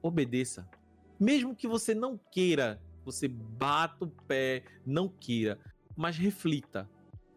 obedeça. 0.02 0.66
Mesmo 1.20 1.54
que 1.54 1.68
você 1.68 1.94
não 1.94 2.18
queira, 2.30 2.80
você 3.04 3.28
bata 3.28 4.04
o 4.04 4.08
pé, 4.08 4.64
não 4.86 5.08
queira, 5.08 5.58
mas 5.94 6.16
reflita. 6.16 6.88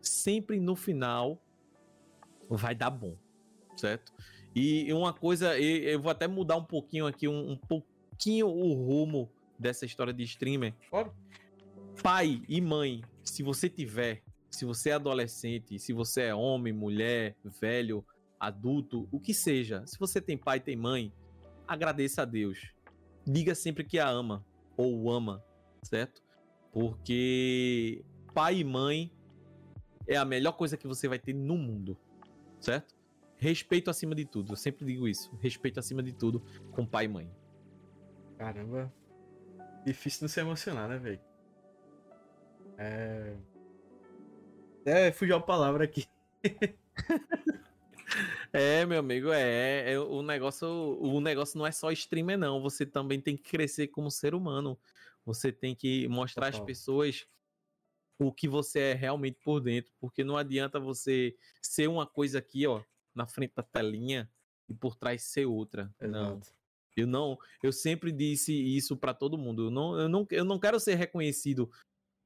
Sempre 0.02 0.60
no 0.60 0.76
final 0.76 1.42
vai 2.58 2.74
dar 2.76 2.90
bom, 2.90 3.16
certo? 3.76 4.14
E 4.56 4.92
uma 4.94 5.14
coisa, 5.14 5.58
eu 5.60 6.02
vou 6.02 6.12
até 6.12 6.28
mudar 6.28 6.58
um 6.58 6.64
pouquinho 6.64 7.06
aqui, 7.06 7.28
um, 7.28 7.52
um 7.52 7.58
pouquinho 7.58 8.48
o 8.48 8.74
rumo 8.74 9.30
dessa 9.58 9.86
história 9.86 10.14
de 10.14 10.24
streamer. 10.24 10.74
Claro. 10.90 11.14
Pai 12.02 12.42
e 12.48 12.60
mãe, 12.60 13.04
se 13.24 13.44
você 13.44 13.70
tiver, 13.70 14.24
se 14.50 14.66
você 14.66 14.90
é 14.90 14.94
adolescente, 14.94 15.78
se 15.78 15.94
você 15.94 16.24
é 16.24 16.36
homem, 16.36 16.74
mulher, 16.74 17.36
velho, 17.62 18.04
adulto, 18.40 19.08
o 19.12 19.20
que 19.20 19.34
seja, 19.34 19.86
se 19.86 20.00
você 20.00 20.20
tem 20.20 20.38
pai, 20.38 20.60
tem 20.60 20.76
mãe, 20.76 21.14
agradeça 21.68 22.24
a 22.24 22.26
Deus. 22.26 22.74
Diga 23.26 23.54
sempre 23.54 23.84
que 23.84 24.00
a 24.00 24.10
ama 24.10 24.46
ou 24.76 25.04
o 25.04 25.12
ama, 25.12 25.44
certo? 25.84 26.24
Porque 26.72 28.04
pai 28.34 28.60
e 28.60 28.64
mãe 28.64 29.12
é 30.08 30.16
a 30.16 30.26
melhor 30.26 30.54
coisa 30.54 30.78
que 30.78 30.88
você 30.88 31.08
vai 31.08 31.20
ter 31.20 31.34
no 31.34 31.58
mundo, 31.58 31.98
certo? 32.60 32.96
Respeito 33.38 33.90
acima 33.90 34.14
de 34.14 34.26
tudo, 34.26 34.54
eu 34.54 34.58
sempre 34.58 34.86
digo 34.86 35.08
isso. 35.08 35.34
Respeito 35.42 35.80
acima 35.80 36.04
de 36.04 36.14
tudo 36.14 36.44
com 36.72 36.86
pai 36.86 37.06
e 37.06 37.08
mãe. 37.08 37.32
Caramba. 38.38 38.94
Difícil 39.86 40.24
não 40.24 40.30
se 40.30 40.40
emocionar, 40.40 40.90
né, 40.90 40.98
velho? 40.98 41.22
É. 42.78 43.36
É, 44.86 45.12
fugiu 45.12 45.36
a 45.36 45.42
palavra 45.42 45.84
aqui. 45.84 46.06
É, 48.52 48.84
meu 48.84 49.00
amigo, 49.00 49.32
é, 49.32 49.94
é, 49.94 50.00
o 50.00 50.24
negócio, 50.24 50.68
o 50.68 51.22
negócio 51.22 51.58
não 51.58 51.68
é 51.68 51.72
só 51.72 51.92
streamer 51.92 52.36
não, 52.38 52.60
você 52.60 52.84
também 52.84 53.22
tem 53.22 53.38
que 53.38 53.44
crescer 53.44 53.88
como 53.90 54.10
ser 54.10 54.34
humano. 54.34 54.78
Você 55.24 55.52
tem 55.52 55.76
que 55.76 56.08
mostrar 56.08 56.48
às 56.48 56.60
pessoas 56.60 57.28
o 58.20 58.32
que 58.32 58.48
você 58.48 58.80
é 58.80 58.94
realmente 58.94 59.40
por 59.44 59.62
dentro, 59.62 59.92
porque 60.00 60.24
não 60.24 60.36
adianta 60.36 60.80
você 60.80 61.36
ser 61.62 61.88
uma 61.88 62.06
coisa 62.06 62.40
aqui, 62.40 62.68
ó, 62.68 62.84
na 63.16 63.26
frente 63.26 63.54
da 63.56 63.64
telinha 63.64 64.30
e 64.68 64.74
por 64.74 64.96
trás 64.96 65.24
ser 65.24 65.46
outra. 65.46 65.94
Exato. 66.00 66.12
Não. 66.12 66.42
Eu 66.98 67.08
não, 67.08 67.38
eu 67.64 67.72
sempre 67.72 68.12
disse 68.12 68.54
isso 68.54 68.98
para 68.98 69.14
todo 69.14 69.38
mundo. 69.38 69.66
Eu 69.66 69.72
não, 69.72 70.00
eu 70.00 70.10
não, 70.10 70.28
eu 70.30 70.44
não 70.44 70.60
quero 70.60 70.80
ser 70.80 70.96
reconhecido 70.96 71.72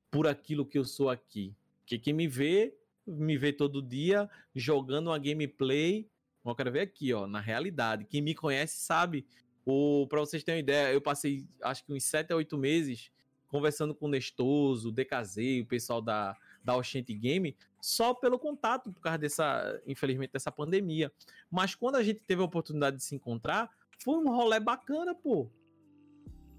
por 0.10 0.26
aquilo 0.26 0.66
que 0.66 0.80
eu 0.80 0.84
sou 0.84 1.12
aqui. 1.12 1.56
Que 1.86 2.00
quem 2.00 2.14
me 2.14 2.28
vê 2.28 2.76
me 3.06 3.38
vê 3.38 3.52
todo 3.52 3.82
dia 3.82 4.30
jogando 4.56 5.08
uma 5.08 5.20
gameplay. 5.20 6.10
Eu 6.44 6.56
quero 6.56 6.72
ver 6.72 6.82
aqui, 6.82 7.14
ó, 7.14 7.28
na 7.28 7.39
realidade. 7.39 8.06
Quem 8.06 8.22
me 8.22 8.34
conhece 8.34 8.78
sabe. 8.78 9.26
O, 9.66 10.08
pra 10.08 10.20
vocês 10.20 10.44
terem 10.44 10.60
uma 10.60 10.64
ideia, 10.64 10.94
eu 10.94 11.02
passei 11.02 11.48
acho 11.62 11.86
que 11.86 11.94
uns 11.94 12.04
7 12.04 12.34
a 12.34 12.36
8 12.36 12.58
meses 12.58 13.12
conversando 13.54 13.93
com 13.93 14.08
o 14.08 14.10
Nestoso, 14.10 14.89
o 14.89 14.91
DKZ, 14.91 15.62
o 15.62 15.68
pessoal 15.68 16.01
da, 16.01 16.36
da 16.64 16.76
Oxente 16.76 17.14
Game, 17.14 17.56
só 17.80 18.12
pelo 18.12 18.39
contato, 18.39 18.91
por 18.91 18.99
causa 18.99 19.20
dessa, 19.20 19.80
infelizmente, 19.86 20.32
dessa 20.32 20.51
pandemia. 20.51 21.12
Mas 21.51 21.76
quando 21.76 21.97
a 21.97 22.04
gente 22.04 22.24
teve 22.24 22.41
a 22.41 22.45
oportunidade 22.45 22.97
de 22.97 23.04
se 23.04 23.14
encontrar, 23.14 23.70
foi 24.04 24.16
um 24.16 24.36
rolê 24.36 24.60
bacana, 24.60 25.14
pô. 25.14 25.51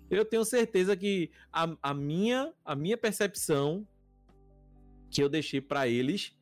Eu 0.09 0.25
tenho 0.25 0.45
certeza 0.45 0.97
que 0.97 1.33
a, 1.53 1.77
a, 1.83 1.93
minha, 1.93 2.55
a 2.65 2.77
minha 2.77 2.97
percepção 2.97 3.85
que 5.11 5.21
eu 5.21 5.29
deixei 5.29 5.61
para 5.61 5.89
eles 5.89 6.33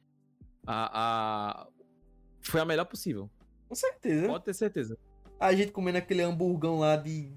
a, 0.66 1.62
a, 1.62 1.68
foi 2.42 2.60
a 2.60 2.66
melhor 2.66 2.84
possível. 2.84 3.30
Com 3.70 3.74
certeza. 3.74 4.26
Pode 4.26 4.44
ter 4.44 4.52
certeza. 4.52 4.98
A 5.40 5.54
gente 5.54 5.72
comendo 5.72 5.96
aquele 5.96 6.20
hamburgão 6.20 6.78
lá 6.78 6.94
de 6.94 7.32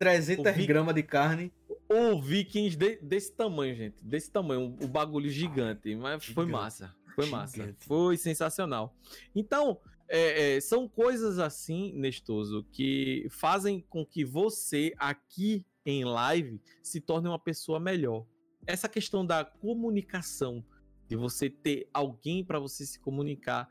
300 0.00 0.52
Vi... 0.56 0.66
gramas 0.66 0.96
de 0.96 1.04
carne. 1.04 1.52
O 1.88 2.20
Vikings 2.20 2.76
de, 2.76 2.96
desse 2.96 3.32
tamanho, 3.32 3.74
gente. 3.74 4.04
Desse 4.04 4.30
tamanho, 4.30 4.76
o 4.82 4.88
bagulho 4.88 5.30
gigante. 5.30 5.94
Mas 5.94 6.22
gigante. 6.22 6.34
foi 6.34 6.46
massa. 6.46 6.94
Foi 7.14 7.26
massa. 7.26 7.56
Gigante. 7.56 7.86
Foi 7.86 8.16
sensacional. 8.16 8.96
Então, 9.34 9.80
é, 10.08 10.56
é, 10.56 10.60
são 10.60 10.88
coisas 10.88 11.38
assim, 11.38 11.92
Nestoso, 11.92 12.64
que 12.72 13.26
fazem 13.30 13.84
com 13.88 14.04
que 14.04 14.24
você, 14.24 14.92
aqui 14.98 15.64
em 15.84 16.04
live, 16.04 16.60
se 16.82 17.00
torne 17.00 17.28
uma 17.28 17.38
pessoa 17.38 17.78
melhor. 17.78 18.26
Essa 18.66 18.88
questão 18.88 19.24
da 19.24 19.44
comunicação 19.44 20.64
de 21.08 21.14
você 21.14 21.48
ter 21.48 21.88
alguém 21.94 22.44
para 22.44 22.58
você 22.58 22.84
se 22.84 22.98
comunicar. 22.98 23.68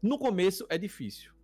No 0.00 0.18
começo 0.18 0.64
é 0.68 0.78
difícil. 0.78 1.35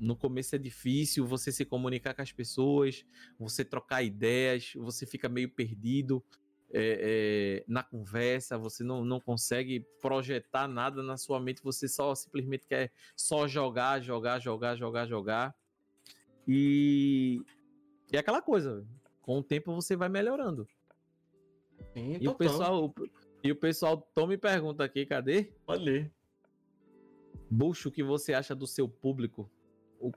No 0.00 0.16
começo 0.16 0.56
é 0.56 0.58
difícil 0.58 1.26
você 1.26 1.52
se 1.52 1.64
comunicar 1.66 2.14
com 2.14 2.22
as 2.22 2.32
pessoas, 2.32 3.04
você 3.38 3.62
trocar 3.62 4.02
ideias, 4.02 4.72
você 4.74 5.04
fica 5.04 5.28
meio 5.28 5.50
perdido 5.50 6.24
é, 6.72 7.60
é, 7.62 7.64
na 7.68 7.82
conversa, 7.82 8.56
você 8.56 8.82
não, 8.82 9.04
não 9.04 9.20
consegue 9.20 9.86
projetar 10.00 10.66
nada 10.66 11.02
na 11.02 11.18
sua 11.18 11.38
mente, 11.38 11.62
você 11.62 11.86
só 11.86 12.14
simplesmente 12.14 12.66
quer 12.66 12.90
só 13.14 13.46
jogar, 13.46 14.00
jogar, 14.00 14.38
jogar, 14.40 14.74
jogar, 14.76 15.06
jogar. 15.06 15.54
E, 16.48 17.42
é 18.10 18.18
aquela 18.18 18.40
coisa, 18.40 18.86
com 19.20 19.38
o 19.38 19.42
tempo 19.42 19.74
você 19.74 19.96
vai 19.96 20.08
melhorando. 20.08 20.66
Sim, 21.92 22.16
e 22.20 22.26
o 22.26 22.34
pessoal, 22.34 22.94
e 23.44 23.52
o 23.52 23.56
pessoal 23.56 24.00
toma 24.14 24.32
e 24.32 24.38
pergunta 24.38 24.82
aqui, 24.82 25.04
cadê? 25.04 25.52
Ler. 25.68 26.10
Bucho, 27.50 27.88
o 27.88 27.92
que 27.92 28.02
você 28.02 28.32
acha 28.32 28.54
do 28.54 28.66
seu 28.66 28.88
público? 28.88 29.50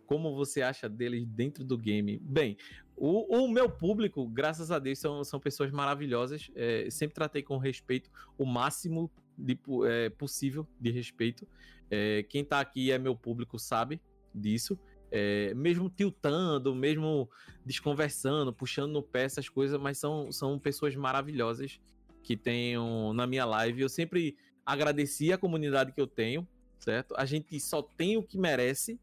Como 0.06 0.36
você 0.36 0.62
acha 0.62 0.88
deles 0.88 1.26
dentro 1.26 1.64
do 1.64 1.78
game? 1.78 2.18
Bem, 2.20 2.58
o, 2.96 3.44
o 3.44 3.48
meu 3.48 3.70
público, 3.70 4.28
graças 4.28 4.72
a 4.72 4.80
Deus, 4.80 5.00
são, 5.00 5.24
são 5.24 5.40
pessoas 5.40 5.72
maravilhosas. 5.72 6.50
É, 6.56 6.88
sempre 6.90 7.16
tratei 7.16 7.44
com 7.44 7.58
respeito, 7.58 8.10
o 8.38 8.46
máximo 8.46 9.12
de, 9.38 9.60
é, 9.86 10.10
possível 10.10 10.68
de 10.80 10.92
respeito. 10.92 11.48
É, 11.90 12.24
quem 12.24 12.44
tá 12.44 12.60
aqui 12.60 12.92
é 12.92 12.98
meu 12.98 13.16
público, 13.16 13.60
sabe 13.60 14.02
disso. 14.34 14.80
É, 15.12 15.54
mesmo 15.54 15.90
tiltando, 15.90 16.74
mesmo 16.74 17.30
desconversando, 17.66 18.52
puxando 18.52 18.94
no 18.94 19.04
pé 19.04 19.24
essas 19.24 19.48
coisas, 19.48 19.80
mas 19.80 19.98
são, 19.98 20.32
são 20.32 20.58
pessoas 20.58 20.96
maravilhosas 20.96 21.80
que 22.24 22.36
tenho 22.36 23.14
na 23.14 23.28
minha 23.28 23.46
live. 23.46 23.82
Eu 23.82 23.90
sempre 23.90 24.36
agradeci 24.66 25.32
a 25.32 25.38
comunidade 25.38 25.92
que 25.92 26.02
eu 26.02 26.08
tenho, 26.08 26.48
certo? 26.80 27.14
A 27.18 27.26
gente 27.26 27.60
só 27.60 27.82
tem 27.82 28.18
o 28.18 28.24
que 28.24 28.38
merece. 28.38 29.00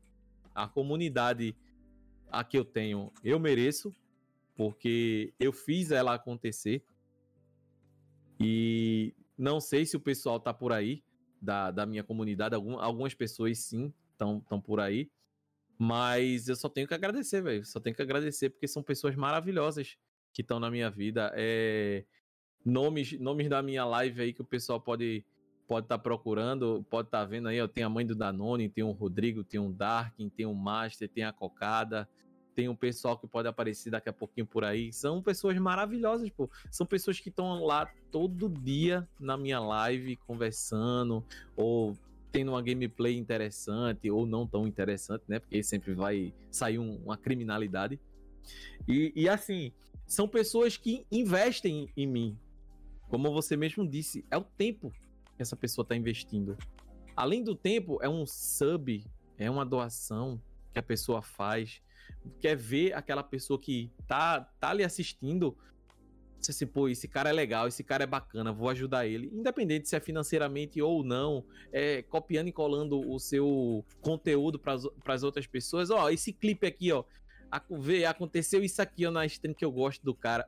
A 0.54 0.68
comunidade 0.68 1.56
a 2.30 2.44
que 2.44 2.56
eu 2.56 2.64
tenho, 2.64 3.12
eu 3.24 3.38
mereço, 3.38 3.92
porque 4.54 5.32
eu 5.38 5.52
fiz 5.52 5.90
ela 5.90 6.14
acontecer. 6.14 6.84
E 8.38 9.14
não 9.36 9.60
sei 9.60 9.84
se 9.84 9.96
o 9.96 10.00
pessoal 10.00 10.38
tá 10.38 10.52
por 10.54 10.72
aí, 10.72 11.02
da, 11.40 11.70
da 11.70 11.86
minha 11.86 12.04
comunidade. 12.04 12.54
Algum, 12.54 12.78
algumas 12.78 13.14
pessoas 13.14 13.58
sim 13.58 13.92
estão 14.12 14.60
por 14.60 14.80
aí. 14.80 15.10
Mas 15.78 16.48
eu 16.48 16.56
só 16.56 16.68
tenho 16.68 16.86
que 16.86 16.92
agradecer, 16.92 17.42
velho. 17.42 17.64
Só 17.64 17.80
tenho 17.80 17.96
que 17.96 18.02
agradecer, 18.02 18.50
porque 18.50 18.68
são 18.68 18.82
pessoas 18.82 19.16
maravilhosas 19.16 19.96
que 20.32 20.42
estão 20.42 20.60
na 20.60 20.70
minha 20.70 20.90
vida. 20.90 21.32
É, 21.34 22.04
nomes, 22.64 23.18
nomes 23.18 23.48
da 23.48 23.62
minha 23.62 23.84
live 23.86 24.20
aí 24.20 24.32
que 24.34 24.42
o 24.42 24.44
pessoal 24.44 24.80
pode 24.80 25.24
pode 25.70 25.84
estar 25.84 25.98
tá 25.98 26.02
procurando, 26.02 26.84
pode 26.90 27.06
estar 27.06 27.20
tá 27.20 27.24
vendo 27.24 27.46
aí, 27.46 27.60
ó, 27.60 27.68
tem 27.68 27.84
a 27.84 27.88
mãe 27.88 28.04
do 28.04 28.12
Danone, 28.12 28.68
tem 28.68 28.82
o 28.82 28.90
Rodrigo, 28.90 29.44
tem 29.44 29.60
o 29.60 29.72
Darkin, 29.72 30.28
tem 30.28 30.44
o 30.44 30.52
Master, 30.52 31.08
tem 31.08 31.22
a 31.22 31.32
Cocada, 31.32 32.08
tem 32.56 32.68
um 32.68 32.74
pessoal 32.74 33.16
que 33.16 33.28
pode 33.28 33.46
aparecer 33.46 33.88
daqui 33.88 34.08
a 34.08 34.12
pouquinho 34.12 34.48
por 34.48 34.64
aí. 34.64 34.92
São 34.92 35.22
pessoas 35.22 35.56
maravilhosas, 35.58 36.28
pô. 36.30 36.50
São 36.72 36.84
pessoas 36.84 37.20
que 37.20 37.28
estão 37.28 37.64
lá 37.64 37.88
todo 38.10 38.48
dia 38.48 39.08
na 39.20 39.36
minha 39.36 39.60
live 39.60 40.16
conversando 40.26 41.24
ou 41.56 41.96
tendo 42.32 42.50
uma 42.50 42.62
gameplay 42.62 43.16
interessante 43.16 44.10
ou 44.10 44.26
não 44.26 44.48
tão 44.48 44.66
interessante, 44.66 45.22
né? 45.28 45.38
Porque 45.38 45.62
sempre 45.62 45.94
vai 45.94 46.34
sair 46.50 46.80
um, 46.80 46.96
uma 46.96 47.16
criminalidade. 47.16 47.96
E, 48.88 49.12
e 49.14 49.28
assim, 49.28 49.72
são 50.04 50.26
pessoas 50.26 50.76
que 50.76 51.06
investem 51.12 51.88
em 51.96 52.08
mim, 52.08 52.36
como 53.08 53.32
você 53.32 53.56
mesmo 53.56 53.88
disse, 53.88 54.24
é 54.32 54.36
o 54.36 54.42
tempo 54.42 54.92
que 55.40 55.42
essa 55.42 55.56
pessoa 55.56 55.84
está 55.84 55.96
investindo. 55.96 56.54
Além 57.16 57.42
do 57.42 57.54
tempo, 57.54 57.98
é 58.02 58.08
um 58.10 58.26
sub, 58.26 59.02
é 59.38 59.50
uma 59.50 59.64
doação 59.64 60.38
que 60.70 60.78
a 60.78 60.82
pessoa 60.82 61.22
faz. 61.22 61.80
Quer 62.38 62.54
ver 62.54 62.92
aquela 62.92 63.22
pessoa 63.22 63.58
que 63.58 63.90
tá, 64.06 64.42
tá 64.60 64.74
lhe 64.74 64.84
assistindo 64.84 65.56
Você 66.38 66.50
assim, 66.50 66.66
pô, 66.66 66.90
esse 66.90 67.08
cara 67.08 67.30
é 67.30 67.32
legal, 67.32 67.66
esse 67.66 67.82
cara 67.82 68.04
é 68.04 68.06
bacana, 68.06 68.52
vou 68.52 68.68
ajudar 68.68 69.06
ele. 69.06 69.30
Independente 69.32 69.88
se 69.88 69.96
é 69.96 70.00
financeiramente 70.00 70.82
ou 70.82 71.02
não, 71.02 71.42
é, 71.72 72.02
copiando 72.02 72.48
e 72.48 72.52
colando 72.52 73.00
o 73.10 73.18
seu 73.18 73.82
conteúdo 74.02 74.58
para 74.58 74.74
as 75.06 75.22
outras 75.22 75.46
pessoas. 75.46 75.88
Ó, 75.88 76.10
esse 76.10 76.34
clipe 76.34 76.66
aqui, 76.66 76.92
ó. 76.92 77.02
Vê, 77.70 78.04
aconteceu 78.04 78.62
isso 78.62 78.82
aqui 78.82 79.06
ó, 79.06 79.10
na 79.10 79.24
stream 79.24 79.54
que 79.54 79.64
eu 79.64 79.72
gosto 79.72 80.04
do 80.04 80.14
cara. 80.14 80.46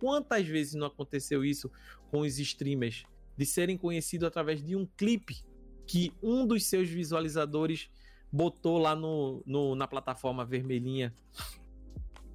Quantas 0.00 0.46
vezes 0.46 0.72
não 0.72 0.86
aconteceu 0.86 1.44
isso 1.44 1.70
com 2.10 2.20
os 2.20 2.38
streamers? 2.38 3.04
De 3.42 3.46
serem 3.46 3.76
conhecidos 3.76 4.28
através 4.28 4.62
de 4.62 4.76
um 4.76 4.86
clipe 4.86 5.44
que 5.84 6.12
um 6.22 6.46
dos 6.46 6.66
seus 6.66 6.88
visualizadores 6.88 7.90
botou 8.30 8.78
lá 8.78 8.94
no, 8.94 9.42
no, 9.44 9.74
na 9.74 9.88
plataforma 9.88 10.44
vermelhinha 10.44 11.12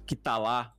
que 0.06 0.14
tá 0.14 0.36
lá. 0.36 0.76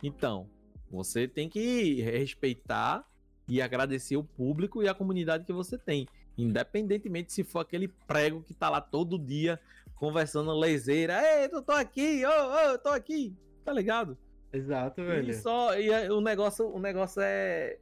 Então, 0.00 0.48
você 0.88 1.26
tem 1.26 1.48
que 1.48 2.00
respeitar 2.02 3.04
e 3.48 3.60
agradecer 3.60 4.16
o 4.16 4.22
público 4.22 4.80
e 4.80 4.88
a 4.88 4.94
comunidade 4.94 5.44
que 5.44 5.52
você 5.52 5.76
tem. 5.76 6.06
Independentemente 6.38 7.32
se 7.32 7.42
for 7.42 7.58
aquele 7.58 7.88
prego 7.88 8.42
que 8.42 8.54
tá 8.54 8.70
lá 8.70 8.80
todo 8.80 9.18
dia 9.18 9.58
conversando 9.96 10.52
lezeira. 10.52 11.20
Ei, 11.20 11.48
eu 11.50 11.62
tô 11.62 11.72
aqui, 11.72 12.24
ô, 12.24 12.28
oh, 12.28 12.52
oh, 12.52 12.70
eu 12.70 12.78
tô 12.78 12.90
aqui. 12.90 13.36
Tá 13.64 13.72
ligado? 13.72 14.16
Exato, 14.52 15.02
velho. 15.02 15.30
E, 15.30 15.34
só, 15.34 15.76
e 15.76 15.90
o 16.10 16.20
negócio, 16.20 16.72
o 16.72 16.78
negócio 16.78 17.20
é. 17.20 17.76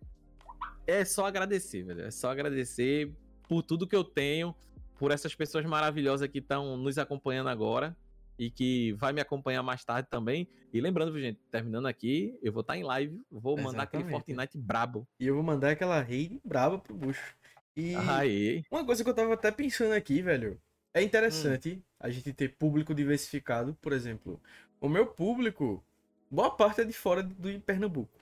É 0.86 1.04
só 1.04 1.26
agradecer, 1.26 1.82
velho. 1.82 2.02
É 2.02 2.10
só 2.10 2.30
agradecer 2.30 3.12
por 3.48 3.62
tudo 3.62 3.86
que 3.86 3.96
eu 3.96 4.04
tenho, 4.04 4.54
por 4.98 5.10
essas 5.10 5.34
pessoas 5.34 5.64
maravilhosas 5.64 6.28
que 6.28 6.38
estão 6.38 6.76
nos 6.76 6.98
acompanhando 6.98 7.48
agora 7.48 7.96
e 8.38 8.50
que 8.50 8.92
vai 8.94 9.12
me 9.12 9.20
acompanhar 9.20 9.62
mais 9.62 9.84
tarde 9.84 10.08
também. 10.10 10.48
E 10.72 10.80
lembrando, 10.80 11.18
gente, 11.18 11.40
terminando 11.50 11.86
aqui, 11.86 12.38
eu 12.42 12.52
vou 12.52 12.62
estar 12.62 12.74
tá 12.74 12.78
em 12.78 12.82
live, 12.82 13.20
vou 13.30 13.56
mandar 13.56 13.82
Exatamente. 13.82 14.06
aquele 14.06 14.10
Fortnite 14.10 14.58
brabo. 14.58 15.06
E 15.20 15.26
eu 15.26 15.34
vou 15.34 15.42
mandar 15.42 15.70
aquela 15.70 16.00
raid 16.00 16.40
braba 16.44 16.78
pro 16.78 16.94
bucho. 16.94 17.36
E 17.76 17.94
Aê. 17.94 18.62
uma 18.70 18.84
coisa 18.84 19.02
que 19.02 19.08
eu 19.08 19.14
tava 19.14 19.34
até 19.34 19.50
pensando 19.50 19.92
aqui, 19.92 20.20
velho, 20.20 20.60
é 20.92 21.02
interessante 21.02 21.74
hum. 21.78 21.82
a 22.00 22.10
gente 22.10 22.32
ter 22.32 22.56
público 22.56 22.94
diversificado, 22.94 23.76
por 23.80 23.92
exemplo. 23.92 24.40
O 24.80 24.88
meu 24.88 25.06
público, 25.06 25.82
boa 26.30 26.50
parte 26.50 26.80
é 26.80 26.84
de 26.84 26.92
fora 26.92 27.22
do 27.22 27.60
Pernambuco. 27.60 28.20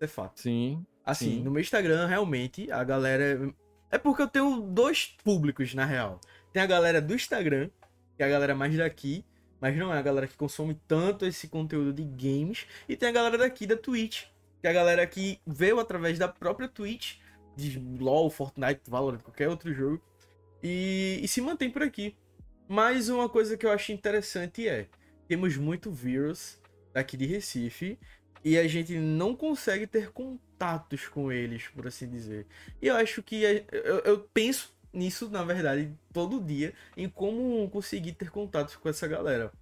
É 0.00 0.06
fato. 0.06 0.40
Sim. 0.40 0.84
Assim, 1.04 1.36
sim. 1.36 1.42
no 1.42 1.50
meu 1.50 1.60
Instagram, 1.60 2.06
realmente, 2.06 2.70
a 2.72 2.82
galera. 2.82 3.52
É 3.90 3.98
porque 3.98 4.22
eu 4.22 4.28
tenho 4.28 4.60
dois 4.60 5.16
públicos, 5.22 5.74
na 5.74 5.84
real. 5.84 6.20
Tem 6.52 6.62
a 6.62 6.66
galera 6.66 7.00
do 7.00 7.14
Instagram, 7.14 7.68
que 8.16 8.22
é 8.22 8.26
a 8.26 8.28
galera 8.28 8.54
mais 8.54 8.76
daqui, 8.76 9.24
mas 9.60 9.76
não 9.76 9.92
é 9.92 9.98
a 9.98 10.02
galera 10.02 10.26
que 10.26 10.36
consome 10.36 10.80
tanto 10.88 11.26
esse 11.26 11.48
conteúdo 11.48 11.92
de 11.92 12.04
games. 12.04 12.66
E 12.88 12.96
tem 12.96 13.08
a 13.08 13.12
galera 13.12 13.36
daqui 13.36 13.66
da 13.66 13.76
Twitch, 13.76 14.24
que 14.60 14.66
é 14.66 14.70
a 14.70 14.72
galera 14.72 15.06
que 15.06 15.38
veio 15.46 15.78
através 15.78 16.18
da 16.18 16.28
própria 16.28 16.68
Twitch, 16.68 17.18
de 17.56 17.78
LoL, 17.98 18.30
Fortnite, 18.30 18.82
Valorant, 18.88 19.20
qualquer 19.20 19.48
outro 19.48 19.72
jogo, 19.74 20.02
e, 20.62 21.20
e 21.22 21.28
se 21.28 21.40
mantém 21.40 21.70
por 21.70 21.82
aqui. 21.82 22.16
Mas 22.68 23.08
uma 23.08 23.28
coisa 23.28 23.56
que 23.56 23.66
eu 23.66 23.72
acho 23.72 23.92
interessante 23.92 24.68
é, 24.68 24.86
temos 25.26 25.56
muito 25.56 25.90
vírus 25.90 26.60
daqui 26.92 27.16
de 27.16 27.26
Recife, 27.26 27.98
e 28.44 28.58
a 28.58 28.66
gente 28.66 28.96
não 28.98 29.34
consegue 29.34 29.86
ter 29.86 30.10
contatos 30.10 31.08
com 31.08 31.30
eles, 31.30 31.68
por 31.68 31.86
assim 31.86 32.08
dizer. 32.08 32.46
E 32.80 32.86
eu 32.86 32.96
acho 32.96 33.22
que 33.22 33.42
eu, 33.42 33.98
eu 34.00 34.20
penso 34.32 34.74
nisso, 34.92 35.28
na 35.30 35.44
verdade, 35.44 35.92
todo 36.12 36.40
dia, 36.40 36.72
em 36.96 37.08
como 37.08 37.68
conseguir 37.70 38.12
ter 38.12 38.30
contatos 38.30 38.76
com 38.76 38.88
essa 38.88 39.06
galera. 39.06 39.52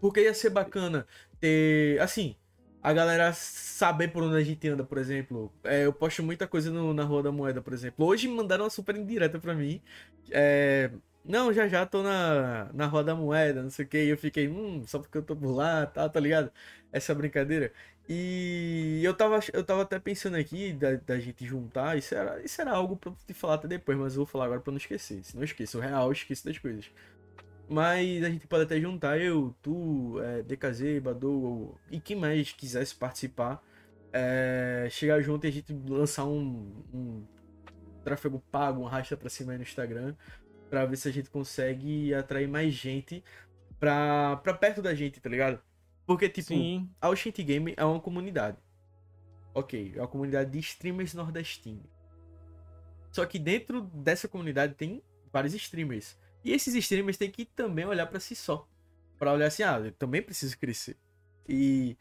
Porque 0.00 0.20
ia 0.22 0.34
ser 0.34 0.50
bacana 0.50 1.06
ter, 1.38 2.00
assim, 2.00 2.36
a 2.82 2.92
galera 2.92 3.32
saber 3.32 4.08
por 4.08 4.22
onde 4.22 4.36
a 4.36 4.42
gente 4.42 4.66
anda, 4.68 4.84
por 4.84 4.98
exemplo. 4.98 5.52
É, 5.64 5.84
eu 5.84 5.92
posto 5.92 6.22
muita 6.22 6.46
coisa 6.46 6.70
no, 6.70 6.94
na 6.94 7.04
Rua 7.04 7.22
da 7.22 7.32
Moeda, 7.32 7.60
por 7.60 7.72
exemplo. 7.72 8.06
Hoje 8.06 8.26
mandaram 8.28 8.64
uma 8.64 8.70
super 8.70 8.96
indireta 8.96 9.38
pra 9.38 9.54
mim. 9.54 9.82
É, 10.30 10.90
não, 11.24 11.52
já 11.52 11.68
já 11.68 11.84
tô 11.84 12.02
na, 12.02 12.70
na 12.72 12.86
Rua 12.86 13.04
da 13.04 13.14
Moeda, 13.14 13.62
não 13.62 13.70
sei 13.70 13.84
o 13.84 13.88
que. 13.88 13.98
E 14.04 14.08
eu 14.08 14.16
fiquei, 14.16 14.48
hum, 14.48 14.84
só 14.86 14.98
porque 14.98 15.18
eu 15.18 15.22
tô 15.22 15.36
por 15.36 15.52
lá, 15.52 15.86
tá, 15.86 16.08
tá 16.08 16.18
ligado? 16.20 16.50
Essa 16.92 17.14
brincadeira. 17.14 17.72
E 18.08 19.00
eu 19.04 19.14
tava, 19.14 19.38
eu 19.52 19.62
tava 19.62 19.82
até 19.82 19.98
pensando 19.98 20.36
aqui 20.36 20.72
da, 20.72 20.96
da 20.96 21.18
gente 21.20 21.46
juntar, 21.46 21.96
isso 21.96 22.14
era, 22.14 22.42
isso 22.42 22.60
era 22.60 22.72
algo 22.72 22.96
pra 22.96 23.12
te 23.26 23.32
falar 23.32 23.54
até 23.54 23.68
depois, 23.68 23.96
mas 23.96 24.14
eu 24.14 24.18
vou 24.18 24.26
falar 24.26 24.46
agora 24.46 24.60
pra 24.60 24.72
não 24.72 24.78
esquecer. 24.78 25.22
Se 25.22 25.36
não 25.36 25.44
esqueço, 25.44 25.78
o 25.78 25.80
real, 25.80 26.06
eu 26.06 26.12
esqueço 26.12 26.44
das 26.44 26.58
coisas. 26.58 26.90
Mas 27.68 28.24
a 28.24 28.30
gente 28.30 28.48
pode 28.48 28.64
até 28.64 28.80
juntar 28.80 29.20
eu, 29.20 29.54
tu, 29.62 30.20
é, 30.20 30.42
DKZ, 30.42 31.00
Badu 31.00 31.78
e 31.88 32.00
quem 32.00 32.16
mais 32.16 32.50
quisesse 32.50 32.94
participar. 32.96 33.62
É, 34.12 34.88
chegar 34.90 35.20
junto 35.20 35.46
e 35.46 35.48
a 35.48 35.52
gente 35.52 35.72
lançar 35.88 36.24
um, 36.24 36.68
um 36.92 37.24
tráfego 38.02 38.42
pago, 38.50 38.82
um 38.82 38.86
rasta 38.86 39.16
pra 39.16 39.30
cima 39.30 39.52
aí 39.52 39.58
no 39.58 39.62
Instagram. 39.62 40.16
Pra 40.68 40.84
ver 40.84 40.96
se 40.96 41.08
a 41.08 41.12
gente 41.12 41.30
consegue 41.30 42.12
atrair 42.12 42.48
mais 42.48 42.74
gente 42.74 43.22
pra, 43.78 44.36
pra 44.38 44.52
perto 44.52 44.82
da 44.82 44.92
gente, 44.94 45.20
tá 45.20 45.28
ligado? 45.30 45.60
Porque, 46.06 46.28
tipo, 46.28 46.48
Sim. 46.48 46.90
a 47.00 47.08
Oshint 47.08 47.36
Game 47.42 47.74
é 47.76 47.84
uma 47.84 48.00
comunidade. 48.00 48.58
Ok, 49.54 49.92
é 49.94 50.00
uma 50.00 50.08
comunidade 50.08 50.50
de 50.50 50.58
streamers 50.58 51.14
nordestinos. 51.14 51.86
Só 53.12 53.26
que 53.26 53.38
dentro 53.38 53.82
dessa 53.82 54.28
comunidade 54.28 54.74
tem 54.74 55.02
vários 55.32 55.54
streamers. 55.54 56.16
E 56.44 56.52
esses 56.52 56.74
streamers 56.74 57.16
têm 57.16 57.30
que 57.30 57.44
também 57.44 57.84
olhar 57.84 58.06
para 58.06 58.20
si 58.20 58.34
só. 58.34 58.68
para 59.18 59.32
olhar 59.32 59.46
assim, 59.46 59.62
ah, 59.62 59.78
eu 59.78 59.92
também 59.92 60.22
preciso 60.22 60.56
crescer. 60.58 60.96
E, 61.48 61.96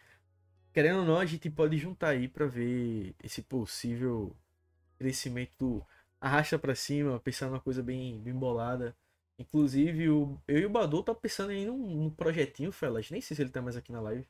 querendo 0.73 0.99
ou 0.99 1.05
não, 1.05 1.17
a 1.19 1.25
gente 1.25 1.49
pode 1.49 1.77
juntar 1.77 2.09
aí 2.09 2.27
para 2.27 2.45
ver 2.45 3.13
esse 3.21 3.41
possível 3.41 4.35
crescimento 4.97 5.51
do 5.59 5.85
arrasta 6.21 6.57
para 6.57 6.75
cima, 6.75 7.19
pensar 7.19 7.47
numa 7.47 7.59
coisa 7.59 7.83
bem, 7.83 8.19
bem 8.21 8.33
bolada. 8.33 8.95
Inclusive, 9.39 10.09
o, 10.09 10.37
eu 10.49 10.59
e 10.59 10.65
o 10.65 10.69
Badu 10.69 11.01
tá 11.01 11.15
pensando 11.15 11.53
em 11.53 11.69
um, 11.69 12.05
um 12.05 12.09
projetinho, 12.09 12.73
Felas. 12.73 13.09
Nem 13.09 13.21
sei 13.21 13.35
se 13.35 13.41
ele 13.41 13.49
tá 13.49 13.61
mais 13.61 13.77
aqui 13.77 13.89
na 13.89 14.01
live. 14.01 14.27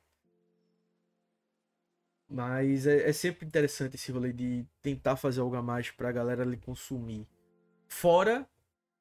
Mas 2.30 2.86
é, 2.86 3.10
é, 3.10 3.12
sempre 3.12 3.48
interessante 3.48 3.96
esse 3.96 4.12
rolê 4.12 4.32
de 4.32 4.64
tentar 4.84 5.16
fazer 5.16 5.42
algo 5.42 5.56
a 5.56 5.64
mais 5.64 5.90
pra 5.90 6.12
galera 6.12 6.44
ali 6.44 6.58
consumir. 6.58 7.28
Fora 7.88 8.48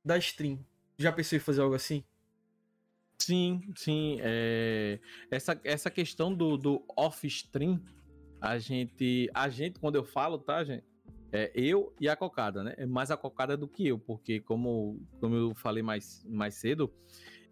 da 0.03 0.17
stream. 0.17 0.65
Já 0.97 1.13
pensou 1.13 1.37
em 1.37 1.41
fazer 1.41 1.61
algo 1.61 1.75
assim? 1.75 2.03
Sim, 3.19 3.61
sim. 3.77 4.17
É... 4.23 4.99
Essa, 5.31 5.61
essa 5.63 5.91
questão 5.91 6.35
do, 6.35 6.57
do 6.57 6.83
off-stream, 6.97 7.85
a 8.41 8.59
gente. 8.59 9.31
A 9.35 9.51
gente, 9.51 9.79
quando 9.79 9.97
eu 9.97 10.05
falo, 10.05 10.39
tá, 10.39 10.65
gente? 10.65 10.88
É, 11.33 11.51
eu 11.55 11.93
e 12.01 12.09
a 12.09 12.17
cocada, 12.17 12.63
né? 12.63 12.75
É 12.79 12.87
mais 12.87 13.11
a 13.11 13.17
cocada 13.17 13.57
do 13.57 13.69
que 13.69 13.87
eu, 13.87 13.99
porque 13.99 14.41
como, 14.41 15.01
como 15.21 15.35
eu 15.35 15.55
falei 15.55 15.83
mais, 15.83 16.25
mais 16.27 16.55
cedo, 16.55 16.91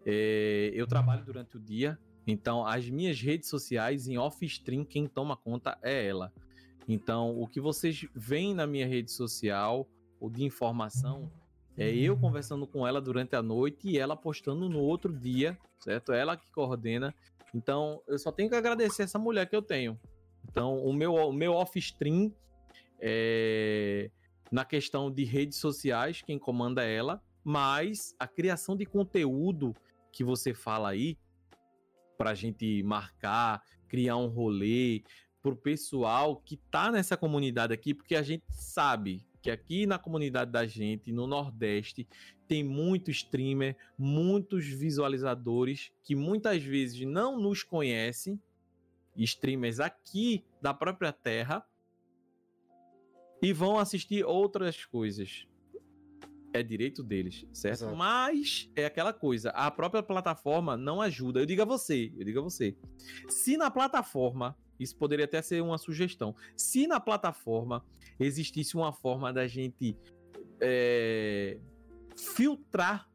é, 0.05 0.71
eu 0.73 0.87
trabalho 0.87 1.23
durante 1.23 1.57
o 1.57 1.59
dia, 1.59 1.97
então 2.25 2.65
as 2.65 2.89
minhas 2.89 3.21
redes 3.21 3.49
sociais 3.49 4.07
em 4.07 4.17
off-stream, 4.17 4.83
quem 4.83 5.07
toma 5.07 5.37
conta 5.37 5.77
é 5.83 6.07
ela. 6.07 6.33
Então, 6.87 7.39
o 7.39 7.47
que 7.47 7.59
vocês 7.59 8.07
veem 8.15 8.55
na 8.55 8.65
minha 8.65 8.87
rede 8.87 9.11
social, 9.11 9.87
ou 10.19 10.29
de 10.29 10.43
informação, 10.43 11.29
é 11.77 11.93
eu 11.93 12.17
conversando 12.17 12.65
com 12.65 12.87
ela 12.87 12.99
durante 12.99 13.35
a 13.35 13.43
noite 13.43 13.89
e 13.89 13.99
ela 13.99 14.15
postando 14.15 14.67
no 14.67 14.79
outro 14.79 15.13
dia, 15.13 15.57
certo? 15.79 16.11
Ela 16.11 16.35
que 16.35 16.49
coordena. 16.51 17.13
Então, 17.53 18.01
eu 18.07 18.17
só 18.17 18.31
tenho 18.31 18.49
que 18.49 18.55
agradecer 18.55 19.03
essa 19.03 19.19
mulher 19.19 19.47
que 19.47 19.55
eu 19.55 19.61
tenho. 19.61 19.99
Então, 20.49 20.77
o 20.77 20.91
meu, 20.93 21.13
o 21.13 21.33
meu 21.33 21.53
off-stream 21.53 22.33
é, 22.99 24.09
na 24.51 24.65
questão 24.65 25.11
de 25.11 25.23
redes 25.23 25.57
sociais, 25.57 26.21
quem 26.21 26.39
comanda 26.39 26.83
é 26.83 26.95
ela, 26.95 27.21
mas 27.43 28.15
a 28.19 28.27
criação 28.27 28.75
de 28.75 28.85
conteúdo 28.85 29.75
que 30.11 30.23
você 30.23 30.53
fala 30.53 30.89
aí, 30.89 31.17
para 32.17 32.31
a 32.31 32.35
gente 32.35 32.81
marcar, 32.83 33.61
criar 33.87 34.17
um 34.17 34.27
rolê, 34.27 35.03
para 35.41 35.51
o 35.51 35.55
pessoal 35.55 36.37
que 36.37 36.57
tá 36.57 36.91
nessa 36.91 37.15
comunidade 37.15 37.73
aqui, 37.73 37.93
porque 37.93 38.15
a 38.15 38.23
gente 38.23 38.43
sabe 38.49 39.25
que 39.41 39.51
aqui 39.51 39.85
na 39.85 39.97
comunidade 39.97 40.51
da 40.51 40.65
gente, 40.65 41.11
no 41.11 41.27
Nordeste, 41.27 42.07
tem 42.47 42.63
muito 42.63 43.11
streamer, 43.11 43.77
muitos 43.97 44.65
visualizadores 44.65 45.91
que 46.03 46.15
muitas 46.15 46.63
vezes 46.63 47.05
não 47.05 47.39
nos 47.39 47.63
conhecem, 47.63 48.41
streamers 49.15 49.79
aqui 49.79 50.43
da 50.61 50.73
própria 50.73 51.11
terra, 51.11 51.65
e 53.41 53.53
vão 53.53 53.77
assistir 53.77 54.25
outras 54.25 54.85
coisas. 54.85 55.47
É 56.53 56.63
direito 56.63 57.03
deles, 57.03 57.45
certo? 57.53 57.81
Exato. 57.81 57.95
Mas 57.95 58.71
é 58.75 58.85
aquela 58.85 59.13
coisa, 59.13 59.49
a 59.51 59.69
própria 59.69 60.01
plataforma 60.01 60.75
não 60.75 61.01
ajuda. 61.01 61.39
Eu 61.39 61.45
digo 61.45 61.61
a 61.61 61.65
você, 61.65 62.11
eu 62.17 62.25
digo 62.25 62.39
a 62.39 62.43
você. 62.43 62.75
Se 63.27 63.57
na 63.57 63.69
plataforma, 63.69 64.57
isso 64.79 64.95
poderia 64.95 65.25
até 65.25 65.41
ser 65.41 65.61
uma 65.61 65.77
sugestão. 65.77 66.35
Se 66.55 66.87
na 66.87 66.99
plataforma 66.99 67.85
existisse 68.19 68.75
uma 68.75 68.91
forma 68.91 69.31
da 69.31 69.45
gente 69.45 69.95
é, 70.59 71.59
filtrar 72.15 73.07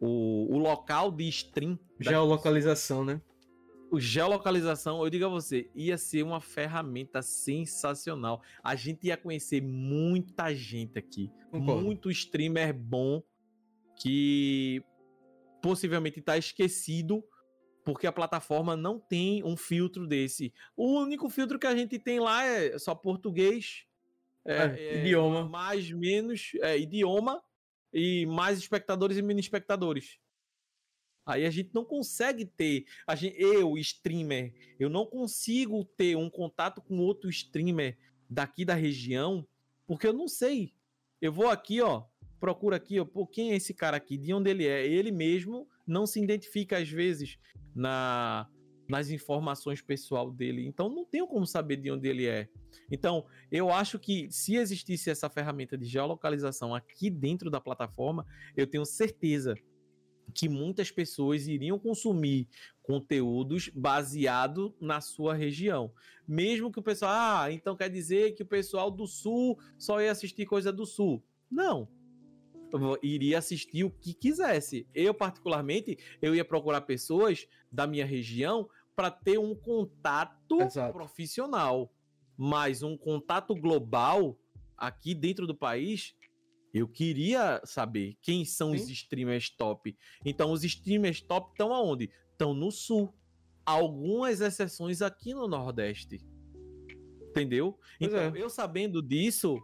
o, 0.00 0.54
o 0.54 0.58
local 0.58 1.10
de 1.10 1.28
stream. 1.28 1.78
Geolocalização, 1.98 3.04
né? 3.04 3.20
O 3.90 4.00
geolocalização, 4.00 5.02
eu 5.02 5.10
digo 5.10 5.26
a 5.26 5.28
você, 5.28 5.70
ia 5.74 5.96
ser 5.96 6.22
uma 6.22 6.40
ferramenta 6.40 7.22
sensacional. 7.22 8.42
A 8.62 8.74
gente 8.74 9.06
ia 9.06 9.16
conhecer 9.16 9.60
muita 9.60 10.54
gente 10.54 10.98
aqui. 10.98 11.30
Concordo. 11.50 11.82
Muito 11.82 12.10
streamer 12.10 12.74
bom 12.74 13.22
que 13.96 14.82
possivelmente 15.62 16.20
está 16.20 16.36
esquecido 16.36 17.24
porque 17.84 18.06
a 18.06 18.12
plataforma 18.12 18.76
não 18.76 18.98
tem 18.98 19.44
um 19.44 19.56
filtro 19.56 20.08
desse. 20.08 20.52
O 20.76 20.98
único 21.00 21.28
filtro 21.30 21.56
que 21.56 21.68
a 21.68 21.76
gente 21.76 22.00
tem 22.00 22.18
lá 22.18 22.44
é 22.44 22.76
só 22.78 22.96
português, 22.96 23.86
é, 24.44 24.74
é, 24.76 25.00
idioma, 25.00 25.48
mais 25.48 25.90
menos 25.92 26.50
é, 26.62 26.76
idioma 26.76 27.40
e 27.92 28.26
mais 28.26 28.58
espectadores 28.58 29.16
e 29.16 29.22
mini 29.22 29.40
espectadores. 29.40 30.18
Aí 31.26 31.44
a 31.44 31.50
gente 31.50 31.70
não 31.74 31.84
consegue 31.84 32.44
ter, 32.44 32.84
gente, 33.16 33.34
eu, 33.36 33.76
streamer, 33.76 34.54
eu 34.78 34.88
não 34.88 35.04
consigo 35.04 35.84
ter 35.84 36.16
um 36.16 36.30
contato 36.30 36.80
com 36.80 36.98
outro 36.98 37.28
streamer 37.28 37.98
daqui 38.30 38.64
da 38.64 38.74
região, 38.74 39.44
porque 39.86 40.06
eu 40.06 40.12
não 40.12 40.28
sei. 40.28 40.72
Eu 41.20 41.32
vou 41.32 41.48
aqui, 41.48 41.82
ó, 41.82 42.04
procura 42.38 42.76
aqui, 42.76 43.00
ó, 43.00 43.04
pô, 43.04 43.26
quem 43.26 43.50
é 43.50 43.56
esse 43.56 43.74
cara 43.74 43.96
aqui? 43.96 44.16
De 44.16 44.32
onde 44.32 44.50
ele 44.50 44.66
é? 44.66 44.86
Ele 44.86 45.10
mesmo 45.10 45.68
não 45.84 46.06
se 46.06 46.20
identifica 46.22 46.78
às 46.78 46.88
vezes 46.88 47.38
na 47.74 48.48
nas 48.88 49.10
informações 49.10 49.82
pessoal 49.82 50.30
dele. 50.30 50.64
Então 50.64 50.88
não 50.88 51.04
tenho 51.04 51.26
como 51.26 51.44
saber 51.44 51.76
de 51.76 51.90
onde 51.90 52.08
ele 52.08 52.26
é. 52.26 52.48
Então, 52.88 53.26
eu 53.50 53.70
acho 53.70 53.98
que 53.98 54.30
se 54.30 54.54
existisse 54.54 55.10
essa 55.10 55.28
ferramenta 55.28 55.76
de 55.76 55.86
geolocalização 55.86 56.72
aqui 56.72 57.10
dentro 57.10 57.50
da 57.50 57.60
plataforma, 57.60 58.24
eu 58.56 58.64
tenho 58.64 58.84
certeza 58.84 59.56
que 60.34 60.48
muitas 60.48 60.90
pessoas 60.90 61.46
iriam 61.46 61.78
consumir 61.78 62.48
conteúdos 62.82 63.70
baseado 63.74 64.74
na 64.80 65.00
sua 65.00 65.34
região. 65.34 65.92
Mesmo 66.26 66.70
que 66.70 66.78
o 66.78 66.82
pessoal, 66.82 67.12
ah, 67.14 67.52
então 67.52 67.76
quer 67.76 67.88
dizer 67.88 68.34
que 68.34 68.42
o 68.42 68.46
pessoal 68.46 68.90
do 68.90 69.06
sul 69.06 69.58
só 69.78 70.00
ia 70.00 70.10
assistir 70.10 70.46
coisa 70.46 70.72
do 70.72 70.86
sul. 70.86 71.22
Não. 71.50 71.88
Eu 72.72 72.98
iria 73.02 73.38
assistir 73.38 73.84
o 73.84 73.90
que 73.90 74.12
quisesse. 74.12 74.86
Eu 74.94 75.14
particularmente, 75.14 75.98
eu 76.20 76.34
ia 76.34 76.44
procurar 76.44 76.80
pessoas 76.82 77.46
da 77.70 77.86
minha 77.86 78.04
região 78.04 78.68
para 78.94 79.10
ter 79.10 79.38
um 79.38 79.54
contato 79.54 80.60
Exato. 80.60 80.92
profissional, 80.92 81.92
mas 82.36 82.82
um 82.82 82.96
contato 82.96 83.54
global 83.54 84.38
aqui 84.76 85.14
dentro 85.14 85.46
do 85.46 85.54
país 85.54 86.14
eu 86.72 86.86
queria 86.86 87.60
saber 87.64 88.16
quem 88.20 88.44
são 88.44 88.70
Sim. 88.70 88.76
os 88.76 88.90
streamers 88.90 89.50
top. 89.50 89.96
Então, 90.24 90.52
os 90.52 90.64
streamers 90.64 91.20
top 91.20 91.50
estão 91.50 91.72
aonde? 91.72 92.10
Estão 92.32 92.52
no 92.52 92.70
sul. 92.70 93.14
Algumas 93.64 94.40
exceções 94.40 95.02
aqui 95.02 95.34
no 95.34 95.48
Nordeste. 95.48 96.18
Entendeu? 97.30 97.72
Pois 97.98 98.10
então, 98.10 98.20
é. 98.20 98.32
eu 98.36 98.48
sabendo 98.48 99.02
disso, 99.02 99.58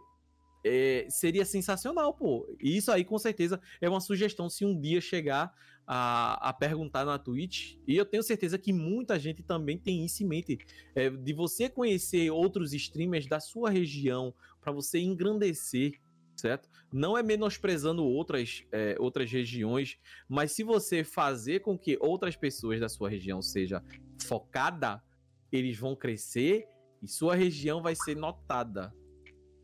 é, 0.63 1.07
seria 1.09 1.45
sensacional, 1.45 2.13
pô. 2.13 2.47
E 2.61 2.77
isso 2.77 2.91
aí, 2.91 3.03
com 3.03 3.17
certeza, 3.17 3.61
é 3.81 3.89
uma 3.89 3.99
sugestão 3.99 4.49
se 4.49 4.65
um 4.65 4.79
dia 4.79 5.01
chegar 5.01 5.53
a, 5.85 6.49
a 6.49 6.53
perguntar 6.53 7.05
na 7.05 7.19
Twitch. 7.19 7.75
E 7.87 7.95
eu 7.95 8.05
tenho 8.05 8.23
certeza 8.23 8.57
que 8.57 8.71
muita 8.71 9.19
gente 9.19 9.43
também 9.43 9.77
tem 9.77 10.05
isso 10.05 10.23
em 10.23 10.27
mente. 10.27 10.57
É, 10.95 11.09
de 11.09 11.33
você 11.33 11.69
conhecer 11.69 12.31
outros 12.31 12.73
streamers 12.73 13.27
da 13.27 13.39
sua 13.39 13.69
região, 13.69 14.33
para 14.61 14.71
você 14.71 14.99
engrandecer 14.99 15.99
certo? 16.43 16.69
Não 16.91 17.17
é 17.17 17.23
menosprezando 17.23 18.03
outras, 18.03 18.65
é, 18.69 18.97
outras 18.99 19.31
regiões, 19.31 19.97
mas 20.27 20.51
se 20.51 20.61
você 20.61 21.01
fazer 21.01 21.61
com 21.61 21.77
que 21.77 21.97
outras 22.01 22.35
pessoas 22.35 22.81
da 22.81 22.89
sua 22.89 23.09
região 23.09 23.41
seja 23.41 23.81
focada, 24.21 25.01
eles 25.49 25.77
vão 25.77 25.95
crescer 25.95 26.67
e 27.01 27.07
sua 27.07 27.33
região 27.33 27.81
vai 27.81 27.95
ser 27.95 28.17
notada. 28.17 28.93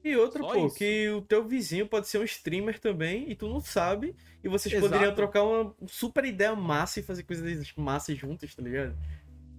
E 0.01 0.15
outra, 0.15 0.41
Só 0.41 0.53
pô, 0.53 0.67
isso. 0.67 0.75
que 0.77 1.09
o 1.09 1.21
teu 1.21 1.45
vizinho 1.45 1.85
pode 1.85 2.07
ser 2.07 2.19
um 2.19 2.23
streamer 2.23 2.79
também 2.79 3.29
e 3.29 3.35
tu 3.35 3.49
não 3.49 3.59
sabe, 3.59 4.15
e 4.41 4.47
vocês 4.47 4.73
Exato. 4.73 4.89
poderiam 4.89 5.13
trocar 5.13 5.43
uma 5.43 5.75
super 5.85 6.23
ideia 6.23 6.55
massa 6.55 7.01
e 7.01 7.03
fazer 7.03 7.23
coisas 7.23 7.73
massas 7.75 8.17
juntas, 8.17 8.55
tá 8.55 8.63
ligado? 8.63 8.95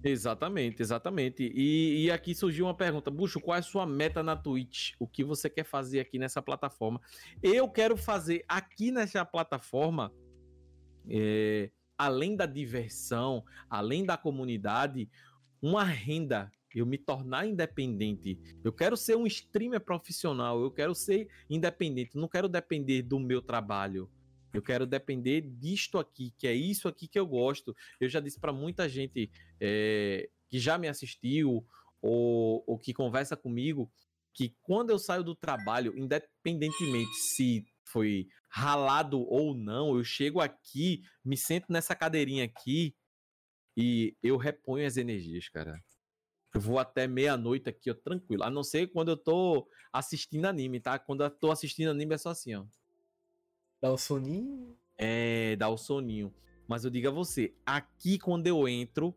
Exatamente, 0.03 0.81
exatamente. 0.81 1.51
E, 1.53 2.05
e, 2.05 2.11
aqui 2.11 2.33
surgiu 2.33 2.65
uma 2.65 2.73
pergunta: 2.73 3.11
Bucho, 3.11 3.39
qual 3.39 3.55
é 3.55 3.59
a 3.59 3.63
sua 3.63 3.85
meta 3.85 4.23
na 4.23 4.35
Twitch? 4.35 4.93
O 4.99 5.07
que 5.07 5.23
você 5.23 5.49
quer 5.49 5.63
fazer 5.63 5.99
aqui 5.99 6.17
nessa 6.17 6.41
plataforma? 6.41 6.99
Eu 7.41 7.69
quero 7.69 7.95
fazer 7.95 8.43
aqui 8.47 8.91
nessa 8.91 9.23
plataforma, 9.23 10.11
é, 11.07 11.69
além 11.97 12.35
da 12.35 12.47
diversão, 12.47 13.43
além 13.69 14.03
da 14.03 14.17
comunidade, 14.17 15.09
uma 15.61 15.83
renda. 15.83 16.51
Eu 16.73 16.85
me 16.85 16.97
tornar 16.97 17.45
independente. 17.45 18.39
Eu 18.63 18.71
quero 18.71 18.95
ser 18.95 19.17
um 19.17 19.27
streamer 19.27 19.81
profissional. 19.81 20.61
Eu 20.61 20.71
quero 20.71 20.95
ser 20.95 21.27
independente. 21.49 22.17
Não 22.17 22.29
quero 22.29 22.47
depender 22.47 23.01
do 23.01 23.19
meu 23.19 23.41
trabalho. 23.41 24.09
Eu 24.53 24.61
quero 24.61 24.85
depender 24.85 25.41
disto 25.41 25.97
aqui, 25.97 26.33
que 26.37 26.47
é 26.47 26.53
isso 26.53 26.87
aqui 26.87 27.07
que 27.07 27.19
eu 27.19 27.25
gosto. 27.25 27.75
Eu 27.99 28.09
já 28.09 28.19
disse 28.19 28.39
para 28.39 28.51
muita 28.51 28.87
gente 28.89 29.31
é, 29.59 30.29
que 30.49 30.59
já 30.59 30.77
me 30.77 30.87
assistiu 30.87 31.65
ou, 32.01 32.63
ou 32.67 32.77
que 32.77 32.93
conversa 32.93 33.37
comigo 33.37 33.91
que 34.33 34.55
quando 34.61 34.89
eu 34.89 34.99
saio 34.99 35.23
do 35.23 35.35
trabalho, 35.35 35.97
independentemente 35.97 37.13
se 37.15 37.65
foi 37.85 38.27
ralado 38.49 39.21
ou 39.21 39.53
não, 39.53 39.97
eu 39.97 40.03
chego 40.03 40.39
aqui, 40.39 41.01
me 41.23 41.37
sento 41.37 41.65
nessa 41.69 41.95
cadeirinha 41.95 42.45
aqui 42.45 42.95
e 43.75 44.15
eu 44.21 44.37
reponho 44.37 44.85
as 44.85 44.97
energias, 44.97 45.47
cara. 45.49 45.81
Eu 46.53 46.59
vou 46.59 46.79
até 46.79 47.07
meia-noite 47.07 47.69
aqui, 47.69 47.89
ó, 47.89 47.93
tranquilo. 47.93 48.43
A 48.43 48.49
não 48.49 48.63
ser 48.63 48.87
quando 48.87 49.09
eu 49.09 49.17
tô 49.17 49.67
assistindo 49.91 50.45
anime, 50.45 50.81
tá? 50.81 50.99
Quando 50.99 51.23
eu 51.23 51.29
tô 51.29 51.49
assistindo 51.49 51.89
anime 51.89 52.15
é 52.15 52.17
só 52.17 52.29
assim, 52.29 52.53
ó. 52.55 52.65
Dá 53.81 53.91
o 53.91 53.97
soninho? 53.97 54.77
É, 54.95 55.55
dá 55.55 55.67
o 55.67 55.77
soninho. 55.77 56.31
Mas 56.67 56.85
eu 56.85 56.91
digo 56.91 57.07
a 57.07 57.11
você, 57.11 57.53
aqui 57.65 58.19
quando 58.19 58.45
eu 58.45 58.67
entro, 58.67 59.15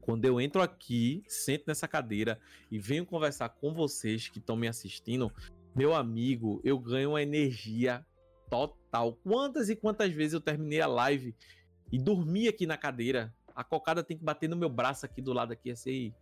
quando 0.00 0.24
eu 0.24 0.40
entro 0.40 0.60
aqui, 0.60 1.22
sento 1.28 1.64
nessa 1.68 1.86
cadeira 1.86 2.40
e 2.68 2.78
venho 2.80 3.06
conversar 3.06 3.48
com 3.50 3.72
vocês 3.72 4.28
que 4.28 4.40
estão 4.40 4.56
me 4.56 4.66
assistindo, 4.66 5.32
meu 5.76 5.94
amigo, 5.94 6.60
eu 6.64 6.78
ganho 6.80 7.10
uma 7.10 7.22
energia 7.22 8.04
total. 8.50 9.12
Quantas 9.22 9.68
e 9.68 9.76
quantas 9.76 10.12
vezes 10.12 10.32
eu 10.32 10.40
terminei 10.40 10.80
a 10.80 10.88
live 10.88 11.32
e 11.92 11.98
dormi 11.98 12.48
aqui 12.48 12.66
na 12.66 12.76
cadeira? 12.76 13.32
A 13.54 13.62
cocada 13.62 14.02
tem 14.02 14.18
que 14.18 14.24
bater 14.24 14.48
no 14.48 14.56
meu 14.56 14.68
braço 14.68 15.06
aqui 15.06 15.22
do 15.22 15.32
lado 15.32 15.52
aqui, 15.52 15.70
assim, 15.70 16.12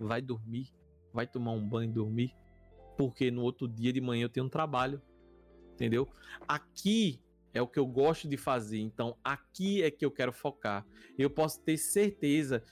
vai 0.00 0.20
dormir, 0.20 0.72
vai 1.12 1.26
tomar 1.26 1.52
um 1.52 1.66
banho 1.66 1.90
e 1.90 1.94
dormir, 1.94 2.34
porque 2.96 3.30
no 3.30 3.42
outro 3.42 3.68
dia 3.68 3.92
de 3.92 4.00
manhã 4.00 4.24
eu 4.24 4.28
tenho 4.28 4.46
um 4.46 4.50
trabalho 4.50 5.00
entendeu? 5.78 6.08
Aqui 6.46 7.22
é 7.54 7.62
o 7.62 7.68
que 7.68 7.78
eu 7.78 7.86
gosto 7.86 8.28
de 8.28 8.36
fazer, 8.36 8.80
então 8.80 9.16
aqui 9.22 9.82
é 9.82 9.90
que 9.90 10.04
eu 10.04 10.10
quero 10.10 10.32
focar. 10.32 10.84
Eu 11.16 11.30
posso 11.30 11.62
ter 11.62 11.78
certeza, 11.78 12.62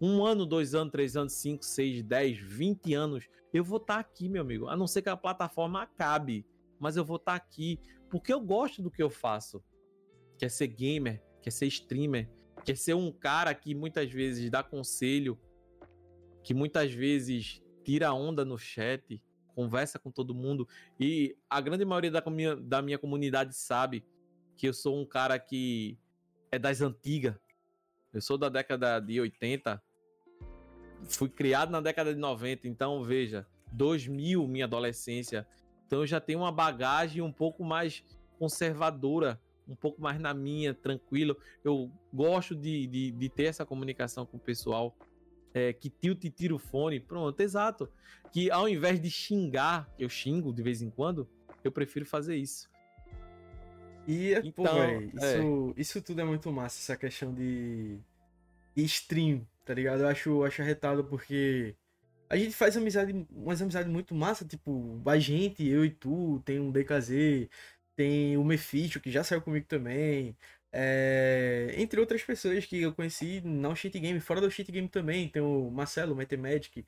um 0.00 0.24
ano, 0.24 0.46
dois 0.46 0.74
anos, 0.74 0.90
três 0.90 1.14
anos, 1.14 1.34
cinco, 1.34 1.64
seis, 1.64 2.02
dez, 2.02 2.38
vinte 2.38 2.94
anos, 2.94 3.28
eu 3.52 3.62
vou 3.62 3.76
estar 3.76 3.94
tá 3.94 4.00
aqui, 4.00 4.28
meu 4.28 4.42
amigo. 4.42 4.66
A 4.68 4.76
não 4.76 4.86
ser 4.86 5.02
que 5.02 5.08
a 5.10 5.16
plataforma 5.16 5.82
acabe, 5.82 6.46
mas 6.80 6.96
eu 6.96 7.04
vou 7.04 7.16
estar 7.16 7.32
tá 7.32 7.36
aqui 7.36 7.78
porque 8.10 8.32
eu 8.32 8.40
gosto 8.40 8.82
do 8.82 8.90
que 8.90 9.02
eu 9.02 9.10
faço. 9.10 9.62
Quer 10.38 10.50
ser 10.50 10.68
gamer, 10.68 11.22
quer 11.42 11.50
ser 11.50 11.66
streamer, 11.66 12.30
quer 12.64 12.76
ser 12.76 12.94
um 12.94 13.12
cara 13.12 13.54
que 13.54 13.74
muitas 13.74 14.10
vezes 14.10 14.50
dá 14.50 14.62
conselho, 14.62 15.38
que 16.42 16.54
muitas 16.54 16.92
vezes 16.92 17.62
tira 17.84 18.12
onda 18.12 18.44
no 18.44 18.56
chat, 18.56 19.20
conversa 19.58 19.98
com 19.98 20.08
todo 20.08 20.32
mundo. 20.32 20.68
E 21.00 21.36
a 21.50 21.60
grande 21.60 21.84
maioria 21.84 22.12
da 22.12 22.22
minha, 22.30 22.54
da 22.54 22.80
minha 22.80 22.96
comunidade 22.96 23.56
sabe 23.56 24.04
que 24.56 24.68
eu 24.68 24.72
sou 24.72 25.00
um 25.00 25.04
cara 25.04 25.36
que 25.36 25.98
é 26.52 26.60
das 26.60 26.80
antigas. 26.80 27.34
Eu 28.14 28.20
sou 28.20 28.38
da 28.38 28.48
década 28.48 29.00
de 29.00 29.20
80. 29.20 29.82
Fui 31.08 31.28
criado 31.28 31.70
na 31.70 31.80
década 31.80 32.14
de 32.14 32.20
90, 32.20 32.68
então 32.68 33.02
veja, 33.02 33.44
2000 33.72 34.46
minha 34.46 34.64
adolescência. 34.64 35.44
Então 35.86 36.00
eu 36.00 36.06
já 36.06 36.20
tenho 36.20 36.38
uma 36.38 36.52
bagagem 36.52 37.20
um 37.20 37.32
pouco 37.32 37.64
mais 37.64 38.04
conservadora, 38.38 39.40
um 39.66 39.74
pouco 39.74 40.00
mais 40.00 40.20
na 40.20 40.32
minha, 40.32 40.72
tranquilo. 40.72 41.36
Eu 41.64 41.90
gosto 42.14 42.54
de, 42.54 42.86
de, 42.86 43.10
de 43.10 43.28
ter 43.28 43.46
essa 43.46 43.66
comunicação 43.66 44.24
com 44.24 44.36
o 44.36 44.40
pessoal 44.40 44.96
é, 45.54 45.72
que 45.72 45.90
tilt 45.90 46.24
e 46.24 46.30
tira 46.30 46.54
o 46.54 46.58
fone. 46.58 47.00
Pronto, 47.00 47.40
exato. 47.40 47.88
Que 48.32 48.50
ao 48.50 48.68
invés 48.68 49.00
de 49.00 49.10
xingar, 49.10 49.88
eu 49.98 50.08
xingo 50.08 50.52
de 50.52 50.62
vez 50.62 50.82
em 50.82 50.90
quando, 50.90 51.28
eu 51.64 51.72
prefiro 51.72 52.04
fazer 52.04 52.36
isso. 52.36 52.68
E, 54.06 54.32
então, 54.32 54.64
pô, 54.64 54.74
véio, 54.74 55.10
isso, 55.14 55.74
é. 55.76 55.80
isso 55.80 56.02
tudo 56.02 56.22
é 56.22 56.24
muito 56.24 56.50
massa, 56.50 56.80
essa 56.80 56.96
questão 56.96 57.34
de, 57.34 57.98
stream, 58.74 59.46
tá 59.64 59.74
ligado? 59.74 60.00
Eu 60.00 60.08
acho, 60.08 60.44
acho 60.44 60.62
arretado 60.62 61.04
porque 61.04 61.74
a 62.30 62.36
gente 62.36 62.54
faz 62.54 62.76
amizade, 62.76 63.26
umas 63.30 63.60
amizades 63.60 63.90
muito 63.90 64.14
massa, 64.14 64.46
tipo, 64.46 65.00
a 65.04 65.18
gente, 65.18 65.66
eu 65.66 65.84
e 65.84 65.90
tu, 65.90 66.40
tem 66.44 66.58
um 66.58 66.70
DKZ, 66.70 67.48
tem 67.94 68.36
o 68.36 68.44
Mephisto, 68.44 69.00
que 69.00 69.10
já 69.10 69.24
saiu 69.24 69.42
comigo 69.42 69.66
também, 69.66 70.36
É, 70.72 71.74
entre 71.78 71.98
outras 71.98 72.22
pessoas 72.22 72.66
que 72.66 72.82
eu 72.82 72.92
conheci 72.92 73.40
não 73.42 73.74
cheat 73.74 73.98
game, 73.98 74.20
fora 74.20 74.40
do 74.40 74.50
cheat 74.50 74.70
game 74.70 74.88
também, 74.88 75.28
tem 75.28 75.42
o 75.42 75.70
Marcelo, 75.70 76.12
o 76.12 76.16
Matemagic. 76.16 76.84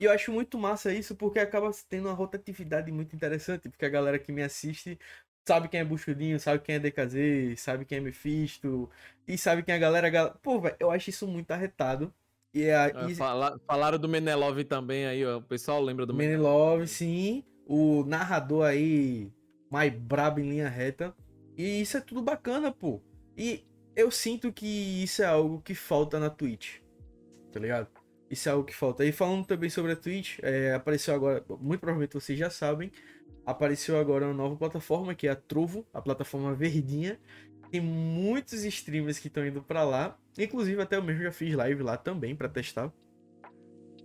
E 0.00 0.04
eu 0.04 0.12
acho 0.12 0.32
muito 0.32 0.58
massa 0.58 0.92
isso 0.92 1.14
porque 1.14 1.38
acaba 1.38 1.70
tendo 1.88 2.08
uma 2.08 2.14
rotatividade 2.14 2.90
muito 2.92 3.14
interessante, 3.14 3.68
porque 3.68 3.84
a 3.84 3.88
galera 3.88 4.18
que 4.18 4.32
me 4.32 4.42
assiste 4.42 4.98
sabe 5.46 5.68
quem 5.68 5.80
é 5.80 5.84
Buchudinho, 5.84 6.40
sabe 6.40 6.62
quem 6.62 6.76
é 6.76 6.78
DKZ, 6.78 7.60
sabe 7.60 7.84
quem 7.84 7.98
é 7.98 8.00
Mephisto, 8.00 8.90
e 9.28 9.36
sabe 9.36 9.62
quem 9.62 9.74
é 9.74 9.76
a 9.76 9.80
galera. 9.80 10.30
Pô, 10.42 10.60
velho, 10.60 10.76
eu 10.80 10.90
acho 10.90 11.10
isso 11.10 11.26
muito 11.28 11.50
arretado. 11.50 12.12
E 12.52 12.70
a, 12.70 12.88
é, 12.88 13.10
e... 13.10 13.14
Fala, 13.14 13.60
falaram 13.66 13.98
do 13.98 14.08
Menelov 14.08 14.62
também 14.64 15.06
aí, 15.06 15.24
ó. 15.24 15.38
O 15.38 15.42
pessoal 15.42 15.82
lembra 15.82 16.06
do 16.06 16.14
Menelov, 16.14 16.86
sim. 16.86 17.44
O 17.66 18.04
narrador 18.04 18.66
aí, 18.66 19.32
mais 19.70 19.92
brabo 19.92 20.40
em 20.40 20.48
linha 20.48 20.68
reta. 20.68 21.14
E 21.56 21.80
isso 21.80 21.96
é 21.96 22.00
tudo 22.00 22.22
bacana, 22.22 22.72
pô. 22.72 23.00
E 23.36 23.64
eu 23.96 24.10
sinto 24.10 24.52
que 24.52 25.02
isso 25.02 25.22
é 25.22 25.26
algo 25.26 25.60
que 25.60 25.74
falta 25.74 26.18
na 26.18 26.30
Twitch. 26.30 26.78
Tá 27.52 27.60
ligado? 27.60 27.88
Isso 28.30 28.48
é 28.48 28.52
algo 28.52 28.64
que 28.64 28.74
falta. 28.74 29.04
E 29.04 29.12
falando 29.12 29.46
também 29.46 29.70
sobre 29.70 29.92
a 29.92 29.96
Twitch, 29.96 30.38
é, 30.42 30.74
apareceu 30.74 31.14
agora, 31.14 31.44
muito 31.60 31.80
provavelmente 31.80 32.14
vocês 32.14 32.38
já 32.38 32.50
sabem, 32.50 32.90
apareceu 33.46 33.98
agora 33.98 34.26
uma 34.26 34.34
nova 34.34 34.56
plataforma 34.56 35.14
que 35.14 35.28
é 35.28 35.30
a 35.30 35.36
Trovo, 35.36 35.86
a 35.92 36.00
plataforma 36.00 36.54
verdinha. 36.54 37.20
Tem 37.70 37.80
muitos 37.80 38.64
streamers 38.64 39.18
que 39.18 39.28
estão 39.28 39.46
indo 39.46 39.62
para 39.62 39.84
lá, 39.84 40.18
inclusive 40.38 40.80
até 40.80 40.96
eu 40.96 41.02
mesmo 41.02 41.22
já 41.22 41.32
fiz 41.32 41.54
live 41.54 41.82
lá 41.82 41.96
também 41.96 42.34
para 42.34 42.48
testar. 42.48 42.92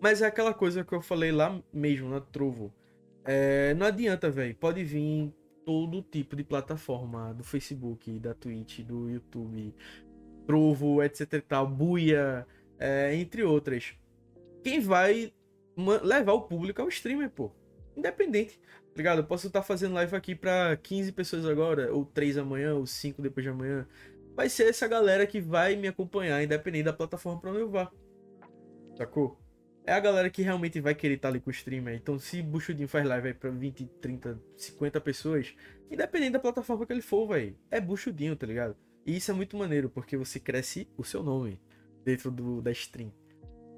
Mas 0.02 0.22
é 0.22 0.28
aquela 0.28 0.54
coisa 0.54 0.84
que 0.84 0.94
eu 0.94 1.02
falei 1.02 1.32
lá 1.32 1.62
mesmo 1.74 2.10
na 2.10 2.22
Trovo. 2.22 2.74
É, 3.26 3.74
não 3.74 3.86
adianta, 3.86 4.30
velho. 4.30 4.56
Pode 4.56 4.84
vir 4.84 5.34
todo 5.70 6.02
tipo 6.02 6.36
de 6.36 6.44
plataforma, 6.44 7.32
do 7.34 7.44
Facebook, 7.44 8.18
da 8.20 8.34
Twitch, 8.34 8.80
do 8.80 9.08
YouTube, 9.08 9.76
Trovo, 10.48 11.04
etc 11.04 11.44
tal, 11.48 11.68
Buia, 11.68 12.48
é, 12.80 13.14
entre 13.14 13.44
outras. 13.44 13.94
Quem 14.64 14.80
vai 14.80 15.32
levar 16.02 16.34
o 16.34 16.42
público 16.42 16.82
é 16.82 16.84
o 16.84 16.90
streamer, 16.90 17.30
pô. 17.30 17.52
Independente 17.96 18.60
ligado? 19.00 19.20
Eu 19.20 19.24
posso 19.24 19.48
estar 19.48 19.64
fazendo 19.64 19.94
live 19.94 20.16
aqui 20.16 20.36
pra 20.36 20.76
15 20.78 21.12
pessoas 21.14 21.46
agora, 21.46 21.92
ou 21.94 22.06
3 22.06 22.38
amanhã, 22.38 22.76
ou 22.76 22.86
5 22.86 23.22
depois 23.22 23.44
de 23.44 23.50
amanhã. 23.50 23.88
Vai 24.36 24.50
ser 24.50 24.70
essa 24.70 24.88
galera 24.88 25.26
que 25.26 25.40
vai 25.42 25.76
me 25.76 25.88
acompanhar, 25.88 26.44
independente 26.44 26.84
da 26.86 26.94
plataforma 26.94 27.40
pra 27.40 27.52
onde 27.52 27.62
eu 27.62 27.70
vá. 27.70 27.92
Sacou? 28.96 29.39
É 29.90 29.94
a 29.94 30.00
galera 30.00 30.30
que 30.30 30.44
realmente 30.44 30.80
vai 30.80 30.94
querer 30.94 31.16
estar 31.16 31.30
ali 31.30 31.40
com 31.40 31.50
o 31.50 31.52
streamer. 31.52 31.96
Então, 31.96 32.20
se 32.20 32.44
Buchudinho 32.44 32.88
faz 32.88 33.04
live 33.08 33.30
aí 33.30 33.34
pra 33.34 33.50
20, 33.50 33.88
30, 34.00 34.40
50 34.56 35.02
pessoas, 35.02 35.56
independente 35.90 36.34
da 36.34 36.40
plataforma 36.40 36.86
que 36.86 36.94
ele 36.94 37.02
for, 37.02 37.28
velho, 37.28 37.58
é 37.72 37.82
Buchudinho, 37.82 38.36
tá 38.36 38.46
ligado? 38.46 38.78
E 39.04 39.18
isso 39.18 39.32
é 39.32 39.34
muito 39.34 39.58
maneiro, 39.58 39.90
porque 39.90 40.16
você 40.16 40.40
cresce 40.40 40.88
o 40.96 41.04
seu 41.04 41.24
nome 41.24 41.60
dentro 42.06 42.30
do, 42.30 42.62
da 42.62 42.70
stream. 42.70 43.12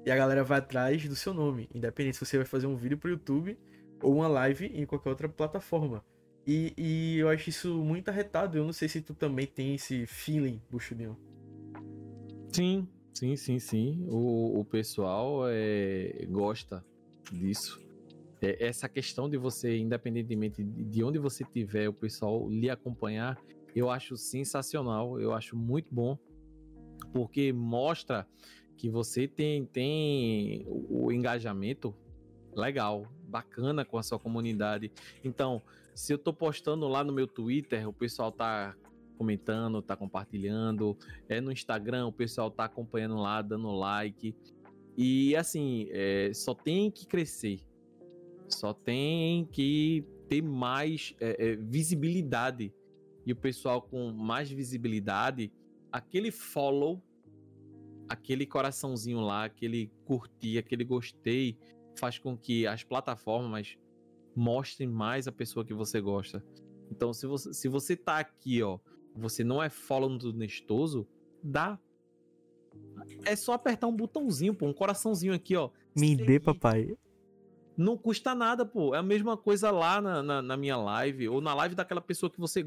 E 0.04 0.10
a 0.10 0.14
galera 0.14 0.44
vai 0.44 0.58
atrás 0.58 1.02
do 1.08 1.16
seu 1.16 1.32
nome. 1.32 1.66
Independente 1.74 2.18
se 2.18 2.26
você 2.26 2.36
vai 2.36 2.44
fazer 2.44 2.66
um 2.66 2.76
vídeo 2.76 2.98
pro 2.98 3.08
YouTube 3.08 3.58
ou 4.02 4.16
uma 4.16 4.28
live 4.28 4.66
em 4.66 4.84
qualquer 4.84 5.08
outra 5.08 5.30
plataforma. 5.30 6.04
E, 6.46 6.74
e 6.76 7.18
eu 7.20 7.30
acho 7.30 7.48
isso 7.48 7.82
muito 7.82 8.10
arretado. 8.10 8.58
Eu 8.58 8.64
não 8.66 8.72
sei 8.74 8.86
se 8.86 9.00
tu 9.00 9.14
também 9.14 9.46
tem 9.46 9.76
esse 9.76 10.04
feeling, 10.04 10.60
Buchudinho. 10.70 11.18
Sim, 12.52 12.86
sim, 13.12 13.36
sim, 13.36 13.58
sim. 13.58 14.06
O, 14.08 14.60
o 14.60 14.64
pessoal 14.64 15.42
é, 15.48 16.26
gosta 16.28 16.84
disso. 17.30 17.80
É, 18.40 18.66
essa 18.66 18.88
questão 18.88 19.28
de 19.28 19.36
você, 19.36 19.78
independentemente 19.78 20.62
de 20.62 21.04
onde 21.04 21.18
você 21.18 21.44
estiver, 21.44 21.88
o 21.88 21.92
pessoal 21.92 22.48
lhe 22.48 22.68
acompanhar, 22.68 23.38
eu 23.74 23.90
acho 23.90 24.16
sensacional. 24.16 25.20
Eu 25.20 25.32
acho 25.32 25.56
muito 25.56 25.94
bom. 25.94 26.18
Porque 27.12 27.52
mostra 27.52 28.26
que 28.76 28.88
você 28.88 29.28
tem, 29.28 29.64
tem 29.66 30.64
o 30.68 31.12
engajamento 31.12 31.94
legal 32.54 33.06
bacana 33.28 33.84
com 33.84 33.98
a 33.98 34.02
sua 34.02 34.18
comunidade. 34.18 34.92
Então, 35.24 35.62
se 35.94 36.12
eu 36.12 36.18
tô 36.18 36.32
postando 36.32 36.88
lá 36.88 37.04
no 37.04 37.12
meu 37.12 37.26
Twitter, 37.26 37.88
o 37.88 37.92
pessoal 37.92 38.32
tá 38.32 38.74
comentando, 39.22 39.80
tá 39.80 39.96
compartilhando, 39.96 40.98
é 41.28 41.40
no 41.40 41.52
Instagram, 41.52 42.08
o 42.08 42.12
pessoal 42.12 42.50
tá 42.50 42.64
acompanhando 42.64 43.14
lá, 43.14 43.40
dando 43.40 43.70
like. 43.70 44.34
E 44.96 45.36
assim, 45.36 45.86
é, 45.90 46.32
só 46.34 46.52
tem 46.52 46.90
que 46.90 47.06
crescer. 47.06 47.60
Só 48.48 48.74
tem 48.74 49.46
que 49.46 50.04
ter 50.28 50.42
mais 50.42 51.14
é, 51.20 51.52
é, 51.52 51.56
visibilidade. 51.56 52.74
E 53.24 53.32
o 53.32 53.36
pessoal 53.36 53.80
com 53.80 54.10
mais 54.10 54.50
visibilidade, 54.50 55.52
aquele 55.92 56.32
follow, 56.32 57.00
aquele 58.08 58.44
coraçãozinho 58.44 59.20
lá, 59.20 59.44
aquele 59.44 59.88
curtir, 60.04 60.58
aquele 60.58 60.82
gostei, 60.82 61.56
faz 61.96 62.18
com 62.18 62.36
que 62.36 62.66
as 62.66 62.82
plataformas 62.82 63.78
mostrem 64.34 64.88
mais 64.88 65.28
a 65.28 65.32
pessoa 65.32 65.64
que 65.64 65.72
você 65.72 66.00
gosta. 66.00 66.44
Então, 66.90 67.12
se 67.12 67.24
você, 67.24 67.54
se 67.54 67.68
você 67.68 67.96
tá 67.96 68.18
aqui, 68.18 68.60
ó, 68.62 68.80
você 69.14 69.44
não 69.44 69.62
é 69.62 69.68
follow 69.68 70.16
do 70.16 70.32
Nestoso, 70.32 71.06
dá. 71.42 71.78
É 73.24 73.36
só 73.36 73.52
apertar 73.52 73.86
um 73.86 73.96
botãozinho, 73.96 74.54
pô, 74.54 74.66
um 74.66 74.72
coraçãozinho 74.72 75.34
aqui, 75.34 75.56
ó. 75.56 75.70
Me 75.96 76.16
dê, 76.16 76.40
papai. 76.40 76.96
Não 77.76 77.96
custa 77.96 78.34
nada, 78.34 78.64
pô. 78.64 78.94
É 78.94 78.98
a 78.98 79.02
mesma 79.02 79.36
coisa 79.36 79.70
lá 79.70 80.00
na, 80.00 80.22
na, 80.22 80.42
na 80.42 80.56
minha 80.56 80.76
live, 80.76 81.28
ou 81.28 81.40
na 81.40 81.54
live 81.54 81.74
daquela 81.74 82.00
pessoa 82.00 82.30
que 82.30 82.40
você 82.40 82.64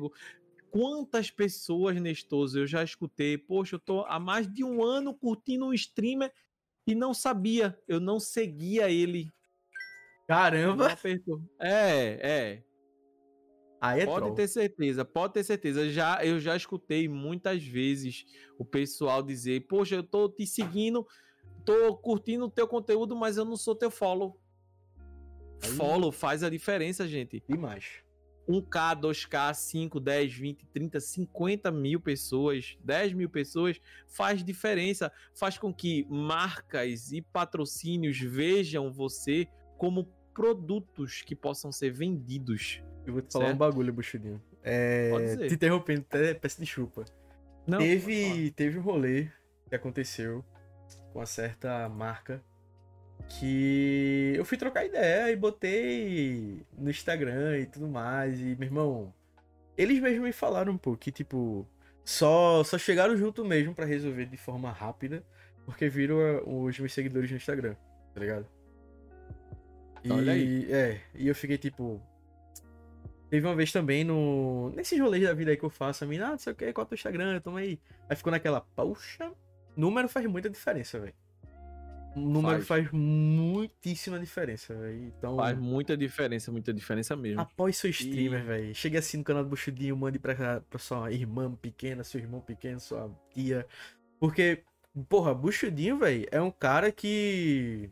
quantas 0.75 1.31
pessoas, 1.31 1.99
Nestoso, 2.01 2.59
eu 2.59 2.67
já 2.67 2.83
escutei. 2.83 3.37
Poxa, 3.37 3.75
eu 3.75 3.79
tô 3.79 4.01
há 4.05 4.19
mais 4.19 4.51
de 4.51 4.63
um 4.63 4.83
ano 4.83 5.13
curtindo 5.13 5.65
um 5.65 5.73
streamer 5.73 6.33
e 6.85 6.93
não 6.93 7.13
sabia, 7.13 7.79
eu 7.87 7.99
não 7.99 8.19
seguia 8.19 8.89
ele. 8.91 9.31
Caramba! 10.27 10.97
É, 11.59 12.19
é. 12.21 12.63
Aí 13.85 14.01
é 14.01 14.05
pode 14.05 14.25
troll. 14.25 14.35
ter 14.35 14.47
certeza, 14.47 15.05
pode 15.05 15.33
ter 15.33 15.43
certeza. 15.43 15.89
Já, 15.89 16.23
eu 16.25 16.39
já 16.39 16.55
escutei 16.55 17.07
muitas 17.07 17.63
vezes 17.63 18.25
o 18.57 18.65
pessoal 18.65 19.21
dizer: 19.21 19.67
Poxa, 19.67 19.95
eu 19.95 20.03
tô 20.03 20.27
te 20.29 20.45
seguindo, 20.47 21.05
tô 21.63 21.95
curtindo 21.95 22.45
o 22.45 22.49
teu 22.49 22.67
conteúdo, 22.67 23.15
mas 23.15 23.37
eu 23.37 23.45
não 23.45 23.57
sou 23.57 23.75
teu 23.75 23.91
follow. 23.91 24.39
Aí... 25.63 25.69
Follow 25.71 26.11
faz 26.11 26.43
a 26.43 26.49
diferença, 26.49 27.07
gente. 27.07 27.43
Demais. 27.47 28.03
1K, 28.47 28.99
2K, 29.01 29.53
5, 29.53 29.99
10, 29.99 30.33
20, 30.33 30.65
30, 30.67 30.99
50 30.99 31.71
mil 31.71 31.99
pessoas, 31.99 32.77
10 32.83 33.13
mil 33.13 33.29
pessoas, 33.29 33.79
faz 34.07 34.43
diferença. 34.43 35.11
Faz 35.33 35.57
com 35.57 35.73
que 35.73 36.05
marcas 36.09 37.11
e 37.11 37.21
patrocínios 37.21 38.19
vejam 38.19 38.91
você 38.91 39.47
como 39.77 40.07
produtos 40.35 41.21
que 41.21 41.33
possam 41.33 41.71
ser 41.71 41.91
vendidos. 41.91 42.83
Eu 43.07 43.13
vou 43.13 43.21
te 43.21 43.31
falar 43.31 43.45
certo? 43.45 43.55
um 43.55 43.59
bagulho, 43.59 43.93
Buchudinho. 43.93 44.41
É... 44.61 45.47
Te 45.47 45.53
interrompendo, 45.53 46.01
até 46.01 46.33
peça 46.33 46.61
de 46.61 46.67
chupa. 46.67 47.05
Não, 47.65 47.79
teve, 47.79 48.51
teve 48.51 48.77
um 48.77 48.81
rolê 48.81 49.29
que 49.69 49.75
aconteceu 49.75 50.43
com 51.11 51.19
uma 51.19 51.25
certa 51.25 51.87
marca 51.89 52.43
que 53.29 54.33
eu 54.35 54.43
fui 54.43 54.57
trocar 54.57 54.85
ideia 54.85 55.31
e 55.31 55.35
botei 55.35 56.61
no 56.77 56.89
Instagram 56.89 57.59
e 57.59 57.65
tudo 57.65 57.87
mais. 57.87 58.39
E, 58.39 58.55
meu 58.55 58.67
irmão, 58.67 59.13
eles 59.77 59.99
mesmos 59.99 60.25
me 60.25 60.33
falaram 60.33 60.73
um 60.73 60.77
pouco 60.77 60.99
que, 60.99 61.11
tipo, 61.11 61.65
só, 62.03 62.63
só 62.63 62.77
chegaram 62.77 63.15
junto 63.15 63.45
mesmo 63.45 63.73
para 63.73 63.85
resolver 63.85 64.25
de 64.25 64.37
forma 64.37 64.71
rápida, 64.71 65.23
porque 65.65 65.87
viram 65.87 66.19
eh, 66.19 66.41
os 66.45 66.77
meus 66.77 66.93
seguidores 66.93 67.31
no 67.31 67.37
Instagram, 67.37 67.75
tá 68.13 68.19
ligado? 68.19 68.47
E, 70.05 70.11
Olha 70.11 70.33
aí. 70.33 70.71
É, 70.71 71.01
e 71.15 71.27
eu 71.27 71.33
fiquei 71.33 71.57
tipo. 71.57 71.99
Teve 73.29 73.47
uma 73.47 73.55
vez 73.55 73.71
também 73.71 74.03
no. 74.03 74.69
Nesses 74.75 74.99
rolês 74.99 75.23
da 75.23 75.33
vida 75.33 75.49
aí 75.49 75.57
que 75.57 75.65
eu 75.65 75.69
faço, 75.69 76.03
a 76.03 76.07
mim, 76.07 76.19
ah, 76.19 76.31
não 76.31 76.37
sei 76.37 76.53
o 76.53 76.55
que, 76.55 76.71
qual 76.71 76.87
é 76.89 76.93
o 76.93 76.95
Instagram, 76.95 77.39
toma 77.41 77.59
aí. 77.59 77.79
Aí 78.07 78.15
ficou 78.15 78.29
naquela, 78.29 78.61
poxa, 78.61 79.31
número 79.75 80.07
faz 80.07 80.27
muita 80.27 80.47
diferença, 80.47 80.99
velho. 80.99 81.15
Número 82.15 82.63
faz, 82.63 82.87
faz 82.87 82.91
muitíssima 82.91 84.19
diferença, 84.19 84.73
velho. 84.73 85.05
Então, 85.05 85.35
faz 85.35 85.57
muita 85.57 85.97
diferença, 85.97 86.51
muita 86.51 86.71
diferença 86.71 87.15
mesmo. 87.15 87.41
Após 87.41 87.75
seu 87.75 87.89
streamer, 87.89 88.41
e... 88.41 88.43
velho. 88.43 88.75
Chegue 88.75 88.97
assim 88.97 89.17
no 89.17 89.23
canal 89.23 89.43
do 89.43 89.49
Buchudinho, 89.49 89.97
mande 89.97 90.19
pra, 90.19 90.61
pra 90.61 90.79
sua 90.79 91.11
irmã 91.11 91.53
pequena, 91.55 92.03
seu 92.03 92.21
irmão 92.21 92.39
pequeno, 92.39 92.79
sua 92.79 93.11
tia. 93.33 93.65
Porque, 94.19 94.63
porra, 95.09 95.33
Buchudinho, 95.33 95.97
velho, 95.97 96.25
é 96.31 96.39
um 96.39 96.51
cara 96.51 96.91
que. 96.91 97.89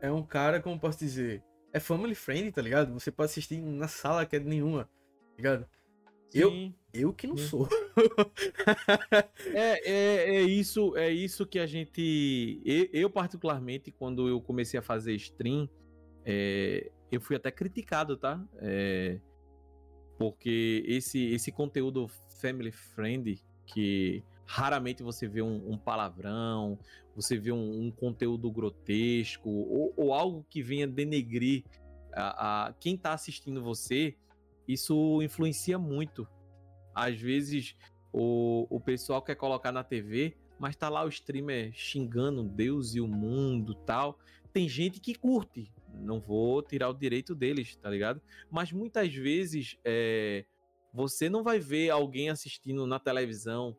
É 0.00 0.10
um 0.10 0.22
cara, 0.22 0.60
como 0.60 0.78
posso 0.78 0.98
dizer? 0.98 1.42
É 1.72 1.80
family 1.80 2.14
friendly, 2.14 2.52
tá 2.52 2.62
ligado? 2.62 2.92
Você 2.92 3.10
pode 3.10 3.30
assistir 3.30 3.60
na 3.60 3.88
sala 3.88 4.24
que 4.24 4.36
é 4.36 4.40
nenhuma, 4.40 4.84
tá 4.84 5.36
ligado? 5.36 5.66
Eu, 6.32 6.72
eu 6.92 7.12
que 7.12 7.26
não 7.26 7.36
sou. 7.36 7.68
é, 9.54 9.90
é, 9.90 10.36
é, 10.36 10.42
isso, 10.42 10.96
é 10.96 11.10
isso 11.10 11.46
que 11.46 11.58
a 11.58 11.66
gente. 11.66 12.60
Eu, 12.64 12.88
eu, 12.92 13.10
particularmente, 13.10 13.90
quando 13.90 14.28
eu 14.28 14.40
comecei 14.40 14.78
a 14.78 14.82
fazer 14.82 15.14
stream, 15.14 15.68
é, 16.24 16.90
eu 17.10 17.20
fui 17.20 17.36
até 17.36 17.50
criticado, 17.50 18.16
tá? 18.16 18.42
É, 18.56 19.18
porque 20.18 20.84
esse, 20.86 21.32
esse 21.32 21.52
conteúdo 21.52 22.08
family 22.40 22.72
friendly, 22.72 23.40
que 23.66 24.22
raramente 24.46 25.02
você 25.02 25.26
vê 25.26 25.42
um, 25.42 25.72
um 25.72 25.76
palavrão, 25.76 26.78
você 27.14 27.36
vê 27.36 27.50
um, 27.50 27.86
um 27.86 27.90
conteúdo 27.90 28.50
grotesco 28.50 29.48
ou, 29.50 29.92
ou, 29.96 30.14
algo 30.14 30.46
que 30.48 30.62
venha 30.62 30.86
denegrir 30.86 31.64
a, 32.12 32.68
a 32.68 32.72
quem 32.74 32.94
está 32.94 33.12
assistindo 33.12 33.62
você, 33.62 34.16
isso 34.66 35.20
influencia 35.22 35.78
muito. 35.78 36.26
Às 36.94 37.20
vezes 37.20 37.76
o, 38.12 38.66
o 38.70 38.80
pessoal 38.80 39.20
quer 39.20 39.34
colocar 39.34 39.72
na 39.72 39.82
TV, 39.82 40.36
mas 40.58 40.76
tá 40.76 40.88
lá 40.88 41.04
o 41.04 41.08
streamer 41.08 41.72
xingando 41.74 42.42
Deus 42.42 42.94
e 42.94 43.00
o 43.00 43.08
mundo 43.08 43.74
tal. 43.74 44.18
Tem 44.52 44.68
gente 44.68 45.00
que 45.00 45.14
curte, 45.14 45.70
não 45.92 46.20
vou 46.20 46.62
tirar 46.62 46.88
o 46.88 46.94
direito 46.94 47.34
deles, 47.34 47.76
tá 47.76 47.90
ligado? 47.90 48.22
Mas 48.50 48.72
muitas 48.72 49.12
vezes 49.12 49.76
é, 49.84 50.46
você 50.94 51.28
não 51.28 51.42
vai 51.42 51.58
ver 51.58 51.90
alguém 51.90 52.30
assistindo 52.30 52.86
na 52.86 52.98
televisão 52.98 53.76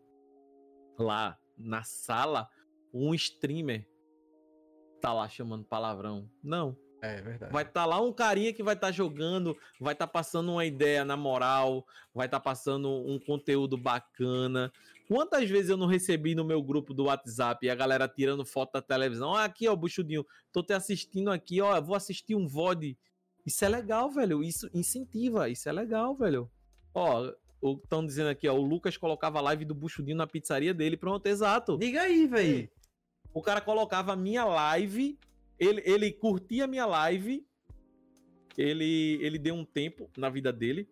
lá 0.98 1.38
na 1.58 1.84
sala 1.84 2.50
um 2.93 3.14
streamer 3.14 3.88
tá 5.00 5.14
lá 5.14 5.28
chamando 5.30 5.64
palavrão. 5.64 6.30
Não. 6.43 6.76
É 7.02 7.22
verdade. 7.22 7.54
Vai 7.54 7.64
estar 7.64 7.82
tá 7.82 7.86
lá 7.86 8.02
um 8.02 8.12
carinha 8.12 8.52
que 8.52 8.64
vai 8.64 8.74
estar 8.74 8.88
tá 8.88 8.91
jogando, 8.91 9.56
vai 9.80 9.93
estar 9.93 10.08
tá 10.08 10.12
passando 10.12 10.52
uma 10.52 10.66
ideia 10.66 11.06
na 11.06 11.16
moral, 11.16 11.86
vai 12.14 12.26
estar 12.26 12.39
tá 12.39 12.43
passando 12.43 12.89
um 12.89 13.20
conteúdo 13.20 13.78
bacana. 13.78 14.72
Quantas 15.08 15.50
vezes 15.50 15.70
eu 15.70 15.78
não 15.78 15.86
recebi 15.86 16.34
no 16.34 16.43
meu 16.43 16.62
grupo 16.62 16.93
do 16.93 17.06
WhatsApp 17.06 17.66
e 17.66 17.70
a 17.70 17.76
galera 17.76 18.08
tirando 18.08 18.43
foto 18.45 18.74
da 18.74 18.82
televisão? 18.82 19.30
Ó, 19.30 19.38
aqui, 19.38 19.68
ó, 19.68 19.76
buchudinho, 19.76 20.26
tô 20.52 20.64
te 20.64 20.74
assistindo 20.74 21.32
aqui, 21.32 21.62
ó, 21.62 21.80
vou 21.80 21.95
assistir 21.95 22.36
um 22.36 22.48
VOD. 22.48 22.98
Isso 23.45 23.64
é 23.64 23.70
legal, 23.70 24.10
velho. 24.12 24.43
Isso 24.43 24.70
incentiva, 24.74 25.48
isso 25.48 25.70
é 25.70 25.72
legal, 25.72 26.16
velho. 26.16 26.52
Ó, 26.93 27.32
estão 27.62 28.05
dizendo 28.05 28.30
aqui, 28.30 28.47
ó, 28.47 28.53
o 28.53 28.62
Lucas 28.62 28.97
colocava 28.97 29.39
a 29.39 29.41
live 29.41 29.66
do 29.66 29.74
Buchudinho 29.74 30.18
na 30.18 30.28
pizzaria 30.28 30.74
dele. 30.74 30.97
Pronto, 30.97 31.26
exato. 31.26 31.78
Diga 31.78 32.01
aí, 32.01 32.28
velho. 32.28 32.70
O 33.34 33.41
cara 33.41 33.62
colocava 33.62 34.14
a 34.14 34.16
minha 34.16 34.45
live, 34.45 35.18
ele, 35.60 35.82
ele 35.86 36.12
curtia 36.12 36.64
a 36.64 36.68
minha 36.68 36.86
live, 36.86 37.45
ele, 38.58 39.20
ele 39.22 39.38
deu 39.38 39.53
um 39.53 39.66
tempo 39.66 40.10
na 40.18 40.30
vida 40.30 40.51
dele. 40.51 40.88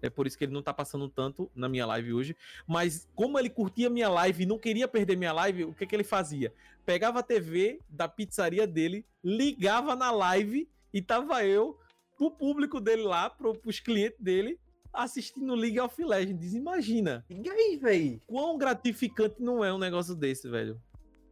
É 0.00 0.08
por 0.08 0.26
isso 0.26 0.38
que 0.38 0.44
ele 0.44 0.52
não 0.52 0.62
tá 0.62 0.72
passando 0.72 1.08
tanto 1.08 1.50
na 1.54 1.68
minha 1.68 1.84
live 1.86 2.12
hoje. 2.12 2.36
Mas 2.66 3.08
como 3.14 3.38
ele 3.38 3.50
curtia 3.50 3.90
minha 3.90 4.08
live 4.08 4.44
e 4.44 4.46
não 4.46 4.58
queria 4.58 4.86
perder 4.86 5.16
minha 5.16 5.32
live, 5.32 5.64
o 5.64 5.74
que, 5.74 5.86
que 5.86 5.96
ele 5.96 6.04
fazia? 6.04 6.52
Pegava 6.86 7.18
a 7.18 7.22
TV 7.22 7.80
da 7.88 8.06
pizzaria 8.06 8.66
dele, 8.66 9.04
ligava 9.22 9.96
na 9.96 10.10
live 10.10 10.68
e 10.94 11.02
tava 11.02 11.44
eu, 11.44 11.78
pro 12.16 12.30
público 12.30 12.80
dele 12.80 13.02
lá, 13.02 13.28
pro, 13.28 13.54
pros 13.54 13.80
clientes 13.80 14.20
dele, 14.20 14.58
assistindo 14.98 15.54
League 15.54 15.78
of 15.80 16.02
Legends. 16.02 16.54
Imagina. 16.54 17.24
E 17.30 17.48
aí, 17.48 17.76
velho? 17.76 18.20
Quão 18.26 18.58
gratificante 18.58 19.36
não 19.38 19.64
é 19.64 19.72
um 19.72 19.78
negócio 19.78 20.14
desse, 20.14 20.48
velho? 20.48 20.80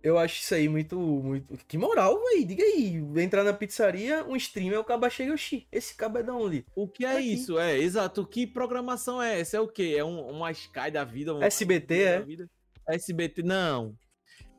Eu 0.02 0.16
acho 0.16 0.40
isso 0.40 0.54
aí 0.54 0.68
muito, 0.68 0.96
muito. 0.96 1.56
Que 1.66 1.76
moral, 1.76 2.22
velho. 2.22 2.46
Diga 2.46 2.62
aí. 2.62 2.94
Entrar 3.16 3.42
na 3.42 3.52
pizzaria, 3.52 4.24
um 4.24 4.36
streamer, 4.36 4.78
o 4.78 4.84
cabo 4.84 5.10
chega 5.10 5.32
Oxi, 5.32 5.66
Esse 5.72 5.96
cabo 5.96 6.18
é 6.18 6.22
da 6.22 6.32
onde? 6.32 6.64
O 6.76 6.86
que 6.86 7.04
é 7.04 7.14
tá 7.14 7.20
isso? 7.20 7.58
É, 7.58 7.76
exato. 7.76 8.24
Que 8.24 8.46
programação 8.46 9.20
é 9.20 9.40
essa? 9.40 9.56
É 9.56 9.60
o 9.60 9.66
quê? 9.66 9.96
É 9.98 10.04
um, 10.04 10.30
uma 10.30 10.52
Sky 10.52 10.92
da 10.92 11.02
vida? 11.02 11.32
SBT, 11.44 12.02
é? 12.02 12.20
Vida? 12.20 12.48
SBT, 12.88 13.42
não. 13.42 13.96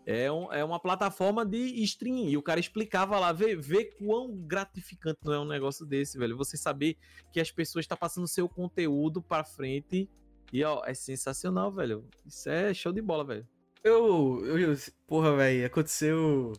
É, 0.10 0.32
um, 0.32 0.54
é 0.54 0.64
uma 0.64 0.80
plataforma 0.80 1.46
de 1.46 1.84
stream. 1.84 2.30
E 2.30 2.38
o 2.38 2.42
cara 2.42 2.62
explicava 2.62 3.20
lá, 3.20 3.34
vê, 3.34 3.58
vê 3.58 3.84
quão 3.84 4.34
gratificante 4.34 5.20
não 5.22 5.34
é 5.34 5.40
um 5.40 5.46
negócio 5.46 5.86
desse, 5.86 6.18
velho. 6.18 6.38
Você 6.38 6.56
saber 6.56 6.96
que 7.30 7.42
as 7.42 7.52
pessoas 7.52 7.84
estão 7.84 7.98
tá 7.98 8.00
passando 8.00 8.26
seu 8.26 8.48
conteúdo 8.48 9.22
pra 9.22 9.44
frente. 9.44 10.10
E, 10.54 10.64
ó, 10.64 10.82
é 10.86 10.94
sensacional, 10.94 11.70
velho. 11.74 12.08
Isso 12.26 12.50
é 12.50 12.74
show 12.74 12.94
de 12.94 13.02
bola, 13.02 13.26
velho. 13.26 13.46
Eu, 13.84 14.46
eu, 14.46 14.78
porra, 15.06 15.36
velho, 15.36 15.66
aconteceu. 15.66 16.54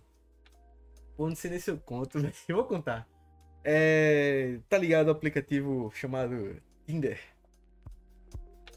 Pô, 1.16 1.26
não 1.26 1.34
sei 1.34 1.50
nem 1.50 1.58
se 1.58 1.70
eu 1.70 1.78
conto, 1.78 2.20
velho. 2.20 2.34
Eu 2.46 2.56
vou 2.56 2.66
contar. 2.66 3.08
É, 3.64 4.60
tá 4.68 4.76
ligado 4.76 5.08
o 5.08 5.12
aplicativo 5.12 5.90
chamado 5.94 6.54
Tinder? 6.86 7.18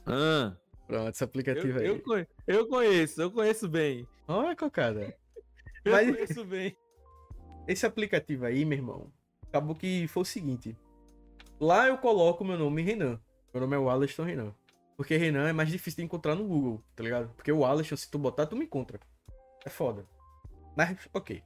Ah. 0.05 0.55
Pronto, 0.87 1.09
esse 1.13 1.23
aplicativo 1.23 1.79
eu, 1.79 2.01
aí. 2.13 2.27
Eu, 2.47 2.57
eu 2.59 2.67
conheço, 2.67 3.21
eu 3.21 3.31
conheço 3.31 3.67
bem. 3.67 4.07
Olha, 4.27 4.55
cocada. 4.55 5.15
Eu 5.83 5.91
Mas... 5.91 6.15
conheço 6.15 6.45
bem. 6.45 6.75
Esse 7.67 7.85
aplicativo 7.85 8.45
aí, 8.45 8.65
meu 8.65 8.77
irmão, 8.77 9.11
acabou 9.43 9.75
que 9.75 10.07
foi 10.07 10.21
o 10.23 10.25
seguinte. 10.25 10.77
Lá 11.59 11.87
eu 11.87 11.97
coloco 11.97 12.43
meu 12.43 12.57
nome 12.57 12.81
Renan. 12.81 13.19
Meu 13.53 13.61
nome 13.61 13.75
é 13.75 13.79
Wallaston 13.79 14.23
Renan. 14.23 14.53
Porque 14.97 15.15
Renan 15.15 15.47
é 15.47 15.53
mais 15.53 15.69
difícil 15.69 15.97
de 15.97 16.05
encontrar 16.05 16.35
no 16.35 16.47
Google, 16.47 16.83
tá 16.95 17.03
ligado? 17.03 17.33
Porque 17.35 17.51
o 17.51 17.59
Wallaston, 17.59 17.95
se 17.95 18.09
tu 18.09 18.17
botar, 18.17 18.47
tu 18.47 18.55
me 18.55 18.65
encontra. 18.65 18.99
É 19.63 19.69
foda. 19.69 20.05
Mas, 20.75 20.97
ok. 21.13 21.43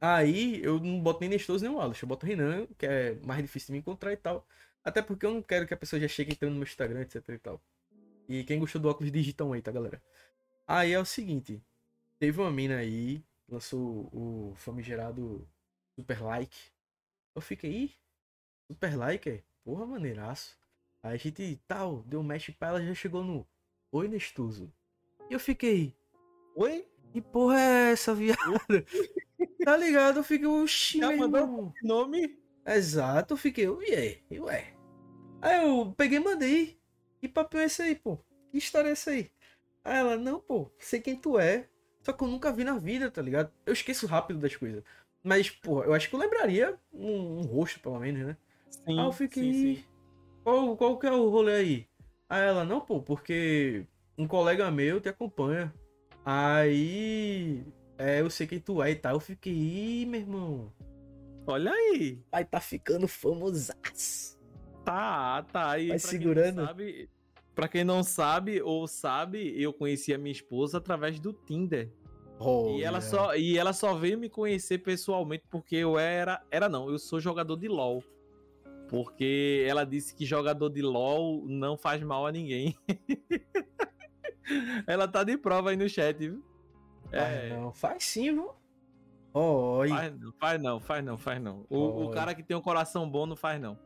Aí 0.00 0.62
eu 0.62 0.78
não 0.78 1.00
boto 1.00 1.20
nem 1.20 1.30
Nestoso 1.30 1.64
nem 1.64 1.74
Wallace. 1.74 2.02
Eu 2.02 2.08
boto 2.08 2.26
Renan, 2.26 2.66
que 2.78 2.86
é 2.86 3.18
mais 3.24 3.40
difícil 3.40 3.68
de 3.68 3.72
me 3.72 3.78
encontrar 3.78 4.12
e 4.12 4.16
tal. 4.16 4.46
Até 4.84 5.02
porque 5.02 5.24
eu 5.26 5.32
não 5.32 5.42
quero 5.42 5.66
que 5.66 5.74
a 5.74 5.76
pessoa 5.76 5.98
já 5.98 6.08
chegue 6.08 6.32
entrando 6.32 6.52
no 6.52 6.58
meu 6.58 6.64
Instagram, 6.64 7.00
etc 7.00 7.28
e 7.28 7.38
tal. 7.38 7.60
E 8.28 8.44
quem 8.44 8.58
gostou 8.58 8.80
do 8.80 8.88
óculos 8.88 9.10
digitam 9.10 9.52
aí, 9.52 9.62
tá, 9.62 9.72
galera? 9.72 10.02
Aí 10.66 10.92
é 10.92 10.98
o 10.98 11.04
seguinte. 11.04 11.62
Teve 12.18 12.40
uma 12.40 12.50
mina 12.50 12.78
aí, 12.78 13.22
lançou 13.48 14.08
o 14.12 14.54
famigerado 14.56 15.46
Super 15.94 16.22
Like. 16.22 16.56
Eu 17.34 17.42
fiquei, 17.42 17.94
Super 18.66 18.96
Like, 18.96 19.28
é? 19.28 19.42
Porra, 19.64 19.86
maneiraço. 19.86 20.58
Aí 21.02 21.14
a 21.14 21.16
gente, 21.16 21.60
tal, 21.68 22.02
deu 22.02 22.20
um 22.20 22.22
match 22.22 22.50
pra 22.58 22.68
ela, 22.68 22.82
já 22.82 22.94
chegou 22.94 23.22
no 23.22 23.46
Oi, 23.92 24.08
Nestuso. 24.08 24.72
E 25.30 25.34
eu 25.34 25.40
fiquei, 25.40 25.94
Oi? 26.56 26.88
Que 27.12 27.20
porra 27.20 27.60
é 27.60 27.92
essa, 27.92 28.14
viado? 28.14 28.38
tá 29.64 29.76
ligado? 29.76 30.20
Eu 30.20 30.24
fiquei, 30.24 30.46
oxi, 30.46 30.98
Já 30.98 31.14
mandou 31.14 31.72
nome? 31.82 32.38
Exato, 32.66 33.34
eu 33.34 33.38
fiquei, 33.38 33.68
ué, 33.68 34.18
ué. 34.32 34.74
Aí 35.40 35.62
eu 35.62 35.94
peguei 35.96 36.18
e 36.18 36.22
mandei. 36.22 36.80
Que 37.20 37.28
papel 37.28 37.60
é 37.60 37.64
esse 37.66 37.82
aí, 37.82 37.94
pô? 37.94 38.18
Que 38.50 38.58
história 38.58 38.88
é 38.88 38.92
essa 38.92 39.10
aí? 39.10 39.30
Aí 39.86 39.98
ela, 39.98 40.16
não, 40.16 40.40
pô, 40.40 40.68
sei 40.78 41.00
quem 41.00 41.14
tu 41.14 41.38
é. 41.38 41.68
Só 42.02 42.12
que 42.12 42.22
eu 42.22 42.28
nunca 42.28 42.52
vi 42.52 42.64
na 42.64 42.76
vida, 42.76 43.08
tá 43.08 43.22
ligado? 43.22 43.52
Eu 43.64 43.72
esqueço 43.72 44.06
rápido 44.06 44.40
das 44.40 44.54
coisas. 44.56 44.82
Mas, 45.22 45.48
pô, 45.48 45.84
eu 45.84 45.94
acho 45.94 46.08
que 46.08 46.14
eu 46.14 46.18
lembraria 46.18 46.76
um, 46.92 47.38
um 47.38 47.42
rosto, 47.42 47.78
pelo 47.80 47.98
menos, 48.00 48.26
né? 48.26 48.36
Sim, 48.68 49.00
eu 49.00 49.12
fiquei. 49.12 49.52
Sim, 49.52 49.76
sim. 49.76 49.84
Qual, 50.42 50.76
qual 50.76 50.98
que 50.98 51.06
é 51.06 51.12
o 51.12 51.28
rolê 51.28 51.54
aí? 51.54 51.88
Aí 52.28 52.42
ela, 52.42 52.64
não, 52.64 52.80
pô, 52.80 53.00
porque 53.00 53.86
um 54.18 54.26
colega 54.26 54.70
meu 54.72 55.00
te 55.00 55.08
acompanha. 55.08 55.72
Aí. 56.24 57.64
É, 57.96 58.20
eu 58.20 58.28
sei 58.28 58.46
quem 58.48 58.58
tu 58.58 58.82
é 58.82 58.90
e 58.90 58.96
tal. 58.96 59.14
Eu 59.14 59.20
fiquei, 59.20 59.52
Ih, 59.52 60.06
meu 60.06 60.20
irmão. 60.20 60.72
Olha 61.46 61.70
aí. 61.70 62.20
Aí 62.32 62.44
tá 62.44 62.58
ficando 62.58 63.06
famosaço. 63.06 64.36
Tá, 64.84 65.44
tá. 65.44 65.70
aí. 65.70 65.88
Vai 65.88 65.98
segurando. 66.00 66.64
Sabe, 66.64 67.08
pra 67.56 67.66
quem 67.66 67.82
não 67.82 68.04
sabe 68.04 68.60
ou 68.60 68.86
sabe, 68.86 69.60
eu 69.60 69.72
conheci 69.72 70.12
a 70.12 70.18
minha 70.18 70.30
esposa 70.30 70.76
através 70.76 71.18
do 71.18 71.32
Tinder. 71.32 71.90
Oh, 72.38 72.76
e, 72.76 72.82
ela 72.82 73.00
só, 73.00 73.34
e 73.34 73.56
ela 73.56 73.72
só 73.72 73.94
veio 73.94 74.18
me 74.18 74.28
conhecer 74.28 74.78
pessoalmente 74.78 75.44
porque 75.50 75.74
eu 75.74 75.98
era. 75.98 76.44
Era 76.50 76.68
não, 76.68 76.90
eu 76.90 76.98
sou 76.98 77.18
jogador 77.18 77.56
de 77.56 77.66
LOL. 77.66 78.04
Porque 78.88 79.64
ela 79.66 79.84
disse 79.84 80.14
que 80.14 80.26
jogador 80.26 80.68
de 80.68 80.82
LOL 80.82 81.46
não 81.48 81.78
faz 81.78 82.02
mal 82.02 82.26
a 82.26 82.30
ninguém. 82.30 82.76
ela 84.86 85.08
tá 85.08 85.24
de 85.24 85.38
prova 85.38 85.70
aí 85.70 85.76
no 85.76 85.88
chat, 85.88 86.18
viu? 86.18 86.44
É... 87.10 87.56
não, 87.56 87.72
faz 87.72 88.04
sim, 88.04 88.34
viu? 88.34 88.50
Oi. 89.32 89.88
Faz, 89.88 90.12
faz 90.38 90.62
não, 90.62 90.80
faz 90.80 91.04
não, 91.04 91.18
faz 91.18 91.42
não. 91.42 91.66
O, 91.70 92.04
o, 92.04 92.10
cara 92.10 92.34
que 92.34 92.42
tem 92.42 92.56
um 92.56 92.60
coração 92.60 93.10
bom 93.10 93.26
não 93.26 93.34
faz 93.34 93.60
não. 93.60 93.78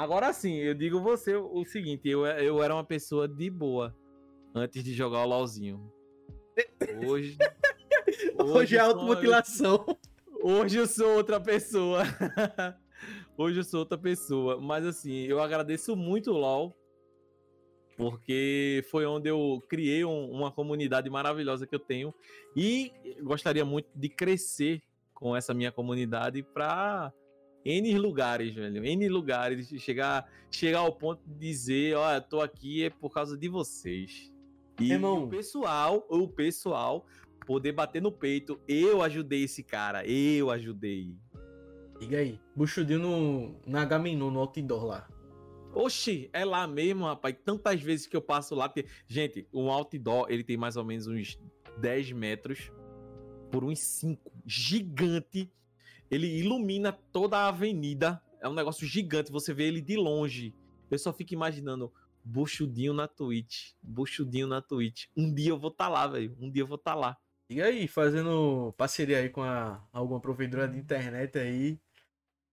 Agora 0.00 0.32
sim, 0.32 0.54
eu 0.54 0.72
digo 0.72 0.98
você 0.98 1.36
o 1.36 1.62
seguinte, 1.66 2.08
eu, 2.08 2.24
eu 2.24 2.62
era 2.62 2.74
uma 2.74 2.82
pessoa 2.82 3.28
de 3.28 3.50
boa 3.50 3.94
antes 4.54 4.82
de 4.82 4.94
jogar 4.94 5.26
o 5.26 5.28
LOLzinho. 5.28 5.92
Hoje. 7.06 7.36
hoje, 8.40 8.50
hoje 8.50 8.76
é 8.76 8.80
automutilação. 8.80 9.84
Hoje 10.42 10.78
eu 10.78 10.86
sou 10.86 11.16
outra 11.16 11.38
pessoa. 11.38 12.02
Hoje 13.36 13.60
eu 13.60 13.64
sou 13.64 13.80
outra 13.80 13.98
pessoa. 13.98 14.58
Mas 14.58 14.86
assim, 14.86 15.24
eu 15.24 15.38
agradeço 15.38 15.94
muito 15.94 16.30
o 16.30 16.38
LOL. 16.38 16.74
Porque 17.94 18.82
foi 18.90 19.04
onde 19.04 19.28
eu 19.28 19.62
criei 19.68 20.02
um, 20.02 20.30
uma 20.30 20.50
comunidade 20.50 21.10
maravilhosa 21.10 21.66
que 21.66 21.74
eu 21.74 21.78
tenho. 21.78 22.14
E 22.56 22.90
gostaria 23.22 23.66
muito 23.66 23.90
de 23.94 24.08
crescer 24.08 24.82
com 25.12 25.36
essa 25.36 25.52
minha 25.52 25.70
comunidade 25.70 26.42
para 26.42 27.12
N 27.64 27.98
lugares, 27.98 28.54
velho. 28.54 28.84
N 28.84 29.08
lugares. 29.08 29.68
Chegar, 29.80 30.30
chegar 30.50 30.80
ao 30.80 30.92
ponto 30.92 31.22
de 31.26 31.34
dizer, 31.34 31.96
ó, 31.96 32.14
eu 32.14 32.22
tô 32.22 32.40
aqui 32.40 32.84
é 32.84 32.90
por 32.90 33.10
causa 33.10 33.36
de 33.36 33.48
vocês. 33.48 34.32
E 34.80 34.92
Irmão. 34.92 35.24
o 35.24 35.28
pessoal, 35.28 36.06
o 36.08 36.26
pessoal 36.26 37.06
poder 37.46 37.72
bater 37.72 38.00
no 38.00 38.10
peito. 38.10 38.60
Eu 38.66 39.02
ajudei 39.02 39.44
esse 39.44 39.62
cara, 39.62 40.06
eu 40.06 40.50
ajudei. 40.50 41.14
Diga 41.98 42.18
aí. 42.18 42.40
Buchudinho 42.56 42.98
no, 42.98 43.60
na 43.66 43.84
Gaminon, 43.84 44.30
no 44.30 44.40
outdoor 44.40 44.84
lá. 44.86 45.08
Oxi, 45.74 46.30
é 46.32 46.44
lá 46.44 46.66
mesmo, 46.66 47.04
rapaz. 47.04 47.36
Tantas 47.44 47.80
vezes 47.82 48.06
que 48.06 48.16
eu 48.16 48.22
passo 48.22 48.54
lá. 48.54 48.68
Porque... 48.68 48.88
Gente, 49.06 49.46
um 49.52 49.70
outdoor, 49.70 50.26
ele 50.30 50.42
tem 50.42 50.56
mais 50.56 50.76
ou 50.76 50.84
menos 50.84 51.06
uns 51.06 51.38
10 51.78 52.12
metros 52.12 52.72
por 53.50 53.64
uns 53.64 53.78
5. 53.80 54.32
Gigante. 54.46 55.52
Ele 56.10 56.26
ilumina 56.26 56.92
toda 57.12 57.38
a 57.38 57.48
avenida. 57.48 58.20
É 58.40 58.48
um 58.48 58.54
negócio 58.54 58.86
gigante. 58.86 59.30
Você 59.30 59.54
vê 59.54 59.64
ele 59.64 59.80
de 59.80 59.96
longe. 59.96 60.54
Eu 60.90 60.98
só 60.98 61.12
fico 61.12 61.34
imaginando 61.34 61.92
buchudinho 62.24 62.92
na 62.92 63.06
Twitch. 63.06 63.72
Buchudinho 63.82 64.46
na 64.46 64.60
Twitch. 64.60 65.06
Um 65.16 65.32
dia 65.32 65.50
eu 65.50 65.58
vou 65.58 65.70
estar 65.70 65.84
tá 65.84 65.90
lá, 65.90 66.06
velho. 66.06 66.36
Um 66.40 66.50
dia 66.50 66.62
eu 66.62 66.66
vou 66.66 66.76
estar 66.76 66.92
tá 66.92 66.98
lá. 66.98 67.16
E 67.48 67.60
aí, 67.60 67.88
fazendo 67.88 68.72
parceria 68.76 69.18
aí 69.18 69.28
com 69.28 69.42
a, 69.42 69.82
alguma 69.92 70.20
provedora 70.20 70.68
de 70.68 70.78
internet 70.78 71.38
aí. 71.38 71.78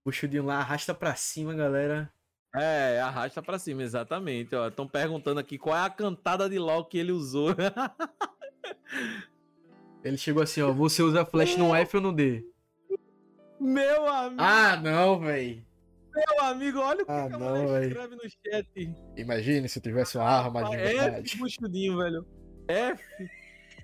Buchudinho 0.05 0.45
lá, 0.45 0.57
arrasta 0.57 0.93
pra 0.93 1.15
cima, 1.15 1.53
galera. 1.53 2.11
É, 2.55 2.99
arrasta 3.01 3.41
pra 3.41 3.59
cima, 3.59 3.83
exatamente. 3.83 4.55
Estão 4.55 4.87
perguntando 4.87 5.39
aqui 5.39 5.57
qual 5.57 5.75
é 5.75 5.81
a 5.81 5.89
cantada 5.89 6.49
de 6.49 6.57
LOL 6.57 6.85
que 6.85 6.97
ele 6.97 7.11
usou. 7.11 7.49
ele 10.03 10.17
chegou 10.17 10.41
assim, 10.41 10.61
ó. 10.61 10.71
Você 10.71 11.03
usa 11.03 11.25
flash 11.25 11.57
no 11.57 11.75
F 11.75 11.97
ou 11.97 12.01
no 12.01 12.13
D? 12.13 12.45
Meu 13.59 14.07
amigo. 14.07 14.41
Ah, 14.41 14.79
não, 14.81 15.19
velho. 15.19 15.65
Meu 16.13 16.45
amigo, 16.45 16.79
olha 16.79 17.03
o 17.03 17.05
que, 17.05 17.11
ah, 17.11 17.27
que 17.29 17.37
não, 17.37 17.83
escreve 17.83 18.15
no 18.15 18.21
chat. 18.23 18.95
Imagine 19.15 19.69
se 19.69 19.79
tivesse 19.79 20.17
uma 20.17 20.25
arma 20.25 20.63
de 20.69 20.77
verdade. 20.77 21.29
F, 21.29 21.37
buchudinho, 21.37 21.97
velho. 21.97 22.25
F. 22.67 23.03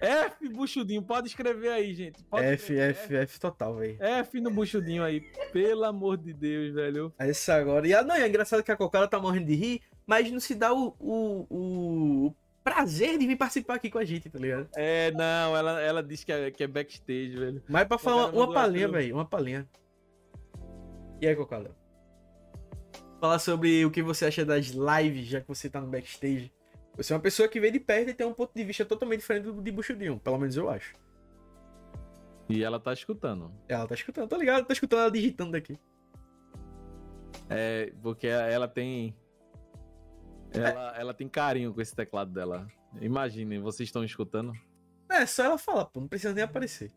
F, 0.01 0.49
buchudinho. 0.49 1.03
Pode 1.03 1.27
escrever 1.27 1.69
aí, 1.69 1.93
gente. 1.93 2.23
Pode 2.23 2.45
F, 2.45 2.73
escrever. 2.73 2.89
F, 2.89 3.15
F, 3.15 3.39
total, 3.39 3.75
velho. 3.75 3.97
F 4.01 4.41
no 4.41 4.49
buchudinho 4.49 5.03
aí. 5.03 5.21
Pelo 5.51 5.85
amor 5.85 6.17
de 6.17 6.33
Deus, 6.33 6.73
velho. 6.73 7.13
Essa 7.19 7.55
agora. 7.55 7.87
E 7.87 7.93
a, 7.93 8.03
não, 8.03 8.15
é 8.15 8.27
engraçado 8.27 8.63
que 8.63 8.71
a 8.71 8.77
Cocada 8.77 9.07
tá 9.07 9.19
morrendo 9.19 9.45
de 9.45 9.55
rir, 9.55 9.81
mas 10.07 10.31
não 10.31 10.39
se 10.39 10.55
dá 10.55 10.73
o, 10.73 10.95
o, 10.99 11.47
o, 11.49 12.35
prazer 12.63 13.17
de 13.17 13.27
vir 13.27 13.35
participar 13.35 13.75
aqui 13.75 13.89
com 13.89 13.97
a 13.97 14.05
gente, 14.05 14.29
tá 14.29 14.39
ligado? 14.39 14.69
É, 14.75 15.11
não, 15.11 15.55
ela, 15.55 15.81
ela 15.81 16.03
disse 16.03 16.25
que 16.25 16.31
é, 16.31 16.49
que 16.49 16.63
é 16.63 16.67
backstage, 16.67 17.37
velho. 17.37 17.63
Mas 17.67 17.87
pra 17.87 17.97
falar 17.97 18.27
uma, 18.27 18.51
palhinha, 18.51 18.87
velho, 18.87 19.15
uma 19.15 19.25
palhinha. 19.25 19.67
E 21.21 21.27
aí, 21.27 21.35
Cocada? 21.35 21.75
Falar 23.19 23.39
sobre 23.39 23.85
o 23.85 23.91
que 23.91 24.01
você 24.01 24.25
acha 24.25 24.45
das 24.45 24.67
lives, 24.67 25.27
já 25.27 25.41
que 25.41 25.47
você 25.47 25.69
tá 25.69 25.79
no 25.79 25.87
backstage. 25.87 26.51
Você 26.95 27.11
é 27.11 27.15
uma 27.15 27.21
pessoa 27.21 27.47
que 27.47 27.59
vê 27.59 27.71
de 27.71 27.79
perto 27.79 28.09
e 28.09 28.13
tem 28.13 28.27
um 28.27 28.33
ponto 28.33 28.51
de 28.55 28.63
vista 28.63 28.85
totalmente 28.85 29.21
diferente 29.21 29.45
do 29.45 29.61
de 29.61 29.71
Buchudinho, 29.71 30.19
pelo 30.19 30.37
menos 30.37 30.55
eu 30.55 30.69
acho. 30.69 30.93
E 32.49 32.63
ela 32.63 32.79
tá 32.79 32.93
escutando. 32.93 33.51
Ela 33.67 33.87
tá 33.87 33.95
escutando, 33.95 34.29
tá 34.29 34.37
ligado? 34.37 34.65
Tá 34.65 34.73
escutando 34.73 34.99
ela 35.01 35.11
digitando 35.11 35.51
daqui. 35.51 35.79
É, 37.49 37.91
porque 38.01 38.27
ela 38.27 38.67
tem 38.67 39.15
ela, 40.53 40.95
ela 40.97 41.13
tem 41.13 41.27
carinho 41.27 41.73
com 41.73 41.81
esse 41.81 41.95
teclado 41.95 42.31
dela. 42.31 42.67
Imaginem, 43.01 43.59
vocês 43.59 43.89
estão 43.89 44.03
escutando? 44.03 44.53
É, 45.09 45.25
só 45.25 45.43
ela 45.43 45.57
fala, 45.57 45.85
pô, 45.85 45.99
não 46.01 46.07
precisa 46.07 46.33
nem 46.33 46.43
aparecer. 46.43 46.91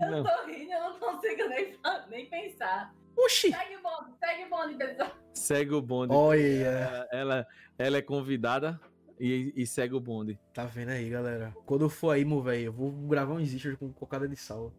Eu 0.00 0.10
não. 0.10 0.24
tô 0.24 0.46
rindo, 0.46 0.72
eu 0.72 0.80
não 0.80 0.98
consigo 0.98 1.48
nem, 1.48 1.78
nem 2.10 2.26
pensar. 2.28 2.94
Oxi! 3.16 3.50
Segue 3.50 3.76
o 3.76 3.82
bonde, 3.82 4.18
segue 4.18 4.44
o 4.44 4.50
bonde, 4.50 4.74
pessoal. 4.74 5.10
Segue 5.32 5.74
o 5.74 5.82
bonde. 5.82 6.14
Olha. 6.14 6.40
Ela, 6.40 7.08
ela, 7.12 7.46
ela 7.78 7.96
é 7.96 8.02
convidada 8.02 8.80
e, 9.18 9.52
e, 9.56 9.66
segue 9.66 9.94
o 9.94 10.00
bonde. 10.00 10.38
Tá 10.52 10.64
vendo 10.64 10.90
aí, 10.90 11.08
galera? 11.08 11.54
Quando 11.64 11.84
eu 11.84 11.88
for 11.88 12.10
aí, 12.10 12.24
meu 12.24 12.42
velho, 12.42 12.66
eu 12.66 12.72
vou 12.72 12.90
gravar 12.90 13.34
uns 13.34 13.52
issues 13.52 13.76
com 13.76 13.92
cocada 13.92 14.28
de 14.28 14.36
sal. 14.36 14.72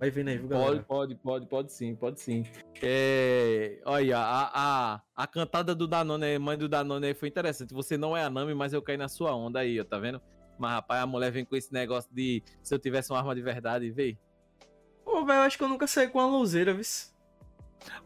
Vai 0.00 0.10
vendo 0.10 0.28
aí, 0.28 0.38
viu, 0.38 0.48
galera? 0.48 0.70
Pode, 0.70 0.84
pode, 0.84 1.14
pode, 1.16 1.46
pode 1.46 1.72
sim, 1.74 1.94
pode 1.94 2.22
sim. 2.22 2.46
É, 2.82 3.78
olha, 3.84 4.16
a, 4.16 4.94
a, 4.94 5.02
a 5.14 5.26
cantada 5.26 5.74
do 5.74 5.86
Danone, 5.86 6.38
mãe 6.38 6.56
do 6.56 6.70
Danone 6.70 7.12
foi 7.12 7.28
interessante. 7.28 7.74
Você 7.74 7.98
não 7.98 8.16
é 8.16 8.24
a 8.24 8.30
Nami, 8.30 8.54
mas 8.54 8.72
eu 8.72 8.80
caí 8.80 8.96
na 8.96 9.08
sua 9.08 9.36
onda 9.36 9.58
aí, 9.60 9.78
ó, 9.78 9.84
tá 9.84 9.98
vendo? 9.98 10.18
Mas, 10.58 10.70
rapaz, 10.70 11.02
a 11.02 11.06
mulher 11.06 11.30
vem 11.30 11.44
com 11.44 11.54
esse 11.54 11.70
negócio 11.70 12.10
de 12.14 12.42
se 12.62 12.74
eu 12.74 12.78
tivesse 12.78 13.12
uma 13.12 13.18
arma 13.18 13.34
de 13.34 13.42
verdade, 13.42 13.90
vê. 13.90 14.16
Pô, 15.04 15.22
velho, 15.22 15.40
eu 15.40 15.42
acho 15.42 15.58
que 15.58 15.64
eu 15.64 15.68
nunca 15.68 15.86
saí 15.86 16.08
com 16.08 16.18
uma 16.18 16.38
luzeira, 16.38 16.72
viu? 16.72 16.82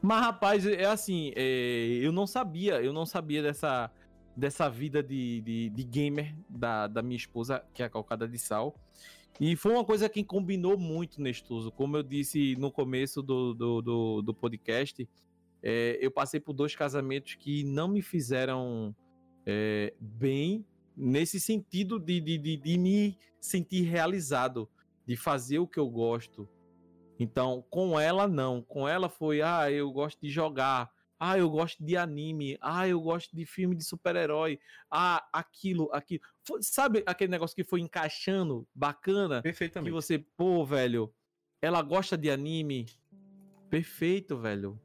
Mas, 0.02 0.20
rapaz, 0.20 0.66
é 0.66 0.86
assim, 0.86 1.32
é, 1.36 2.00
eu 2.02 2.10
não 2.10 2.26
sabia, 2.26 2.82
eu 2.82 2.92
não 2.92 3.06
sabia 3.06 3.40
dessa, 3.40 3.88
dessa 4.36 4.68
vida 4.68 5.00
de, 5.00 5.40
de, 5.42 5.70
de 5.70 5.84
gamer 5.84 6.34
da, 6.48 6.88
da 6.88 7.02
minha 7.02 7.16
esposa, 7.16 7.64
que 7.72 7.84
é 7.84 7.86
a 7.86 7.90
Calcada 7.90 8.26
de 8.26 8.38
Sal. 8.38 8.74
E 9.40 9.56
foi 9.56 9.72
uma 9.72 9.84
coisa 9.84 10.08
que 10.08 10.22
combinou 10.22 10.78
muito, 10.78 11.20
Nestuso. 11.20 11.72
Como 11.72 11.96
eu 11.96 12.02
disse 12.02 12.54
no 12.56 12.70
começo 12.70 13.22
do, 13.22 13.52
do, 13.52 13.82
do, 13.82 14.22
do 14.22 14.34
podcast, 14.34 15.08
é, 15.62 15.98
eu 16.00 16.10
passei 16.10 16.38
por 16.38 16.52
dois 16.52 16.76
casamentos 16.76 17.34
que 17.34 17.64
não 17.64 17.88
me 17.88 18.00
fizeram 18.00 18.94
é, 19.44 19.92
bem 19.98 20.64
nesse 20.96 21.40
sentido 21.40 21.98
de, 21.98 22.20
de, 22.20 22.38
de, 22.38 22.56
de, 22.56 22.78
me 22.78 23.18
sentir 23.40 23.82
realizado, 23.82 24.68
de 25.06 25.16
fazer 25.16 25.58
o 25.58 25.66
que 25.66 25.80
eu 25.80 25.88
gosto. 25.88 26.48
Então, 27.18 27.64
com 27.70 27.98
ela, 27.98 28.28
não. 28.28 28.62
Com 28.62 28.88
ela 28.88 29.08
foi, 29.08 29.42
ah, 29.42 29.70
eu 29.70 29.90
gosto 29.90 30.20
de 30.20 30.30
jogar, 30.30 30.90
ah, 31.18 31.38
eu 31.38 31.48
gosto 31.48 31.82
de 31.82 31.96
anime. 31.96 32.58
Ah, 32.60 32.86
eu 32.86 33.00
gosto 33.00 33.34
de 33.34 33.46
filme 33.46 33.74
de 33.74 33.84
super-herói. 33.84 34.58
Ah, 34.90 35.26
aquilo, 35.32 35.88
aquilo. 35.92 36.20
Sabe 36.60 37.02
aquele 37.06 37.30
negócio 37.30 37.56
que 37.56 37.64
foi 37.64 37.80
encaixando 37.80 38.66
bacana? 38.74 39.42
Perfeitamente. 39.42 39.90
Que 39.90 39.94
você, 39.94 40.18
pô, 40.18 40.64
velho, 40.64 41.12
ela 41.60 41.80
gosta 41.82 42.16
de 42.16 42.30
anime. 42.30 42.86
Perfeito, 43.70 44.36
velho. 44.36 44.78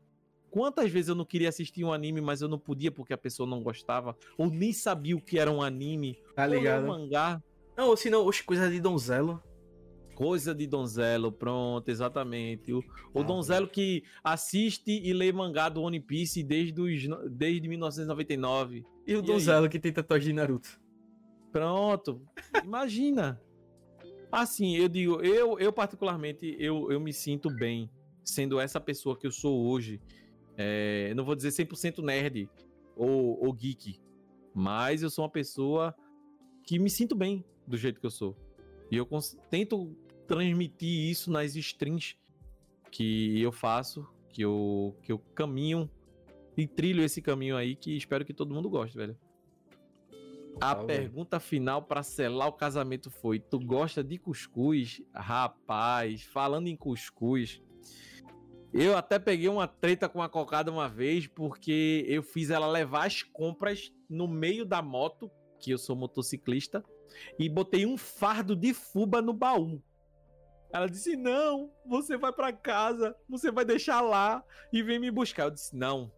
Quantas 0.49 0.89
vezes 0.89 1.09
eu 1.09 1.15
não 1.15 1.25
queria 1.25 1.49
assistir 1.49 1.83
um 1.83 1.93
anime, 1.93 2.21
mas 2.21 2.41
eu 2.41 2.47
não 2.47 2.57
podia 2.57 2.91
porque 2.91 3.13
a 3.13 3.17
pessoa 3.17 3.47
não 3.47 3.61
gostava, 3.61 4.17
ou 4.37 4.49
nem 4.49 4.73
sabia 4.73 5.15
o 5.15 5.21
que 5.21 5.37
era 5.37 5.51
um 5.51 5.61
anime, 5.61 6.17
tá 6.35 6.47
ligado? 6.47 6.87
ou 6.87 6.95
um 6.95 6.97
mangá. 6.99 7.41
Não, 7.77 7.89
ou 7.89 7.97
se 7.97 8.09
não, 8.09 8.27
coisa 8.45 8.69
de 8.69 8.79
donzelo. 8.79 9.41
Coisa 10.15 10.53
de 10.53 10.67
donzelo, 10.67 11.31
pronto, 11.31 11.87
exatamente. 11.87 12.73
O, 12.73 12.83
o 13.13 13.21
ah, 13.21 13.23
donzelo 13.23 13.67
que 13.69 14.03
assiste 14.23 14.91
e 14.91 15.13
lê 15.13 15.31
mangá 15.31 15.69
do 15.69 15.81
One 15.81 15.99
Piece 15.99 16.43
desde, 16.43 16.81
os, 16.81 17.07
desde 17.31 17.69
1999. 17.69 18.85
E 19.07 19.15
o 19.15 19.19
e 19.19 19.21
donzelo 19.21 19.63
aí? 19.63 19.69
que 19.69 19.79
tem 19.79 19.93
tatuagem 19.93 20.29
de 20.29 20.33
Naruto. 20.33 20.77
Pronto, 21.51 22.21
imagina. 22.63 23.41
Assim, 24.31 24.75
eu 24.75 24.87
digo, 24.87 25.21
eu, 25.21 25.57
eu 25.59 25.73
particularmente, 25.73 26.55
eu, 26.59 26.91
eu 26.91 26.99
me 26.99 27.11
sinto 27.11 27.49
bem 27.49 27.89
sendo 28.23 28.59
essa 28.59 28.79
pessoa 28.79 29.17
que 29.17 29.25
eu 29.25 29.31
sou 29.31 29.67
hoje. 29.67 29.99
É, 30.55 31.13
não 31.15 31.23
vou 31.23 31.35
dizer 31.35 31.49
100% 31.49 32.03
nerd 32.03 32.49
ou, 32.95 33.43
ou 33.43 33.53
geek, 33.53 33.99
mas 34.53 35.01
eu 35.01 35.09
sou 35.09 35.23
uma 35.23 35.31
pessoa 35.31 35.95
que 36.63 36.77
me 36.77 36.89
sinto 36.89 37.15
bem 37.15 37.43
do 37.65 37.77
jeito 37.77 37.99
que 37.99 38.05
eu 38.05 38.11
sou. 38.11 38.35
E 38.91 38.97
eu 38.97 39.07
tento 39.49 39.95
transmitir 40.27 41.09
isso 41.09 41.31
nas 41.31 41.55
streams 41.55 42.15
que 42.91 43.41
eu 43.41 43.51
faço, 43.51 44.07
que 44.29 44.43
eu, 44.43 44.95
que 45.01 45.11
eu 45.11 45.19
caminho 45.33 45.89
e 46.55 46.67
trilho 46.67 47.03
esse 47.03 47.21
caminho 47.21 47.55
aí 47.55 47.75
que 47.75 47.95
espero 47.95 48.25
que 48.25 48.33
todo 48.33 48.53
mundo 48.53 48.69
goste, 48.69 48.97
velho. 48.97 49.17
A 50.61 50.75
tá 50.75 50.83
pergunta 50.83 51.39
final 51.39 51.83
para 51.83 52.03
selar 52.03 52.47
o 52.47 52.53
casamento 52.53 53.09
foi: 53.09 53.39
Tu 53.39 53.59
gosta 53.59 54.03
de 54.03 54.17
cuscuz? 54.17 55.01
Rapaz, 55.13 56.23
falando 56.23 56.67
em 56.67 56.75
cuscuz, 56.75 57.61
eu 58.73 58.95
até 58.95 59.17
peguei 59.17 59.49
uma 59.49 59.67
treta 59.67 60.07
com 60.07 60.21
a 60.21 60.29
cocada 60.29 60.71
uma 60.71 60.87
vez 60.87 61.25
porque 61.27 62.05
eu 62.07 62.21
fiz 62.21 62.49
ela 62.49 62.67
levar 62.67 63.07
as 63.07 63.23
compras 63.23 63.91
no 64.09 64.27
meio 64.27 64.65
da 64.65 64.81
moto, 64.81 65.31
que 65.59 65.71
eu 65.71 65.77
sou 65.77 65.95
motociclista, 65.95 66.83
e 67.37 67.49
botei 67.49 67.85
um 67.85 67.97
fardo 67.97 68.55
de 68.55 68.73
fuba 68.73 69.21
no 69.21 69.33
baú. 69.33 69.81
Ela 70.71 70.87
disse: 70.87 71.15
Não, 71.15 71.71
você 71.85 72.15
vai 72.15 72.31
para 72.31 72.53
casa, 72.53 73.15
você 73.27 73.51
vai 73.51 73.65
deixar 73.65 74.01
lá 74.01 74.43
e 74.71 74.83
vem 74.83 74.99
me 74.99 75.09
buscar. 75.09 75.45
Eu 75.45 75.51
disse: 75.51 75.75
Não, 75.75 76.11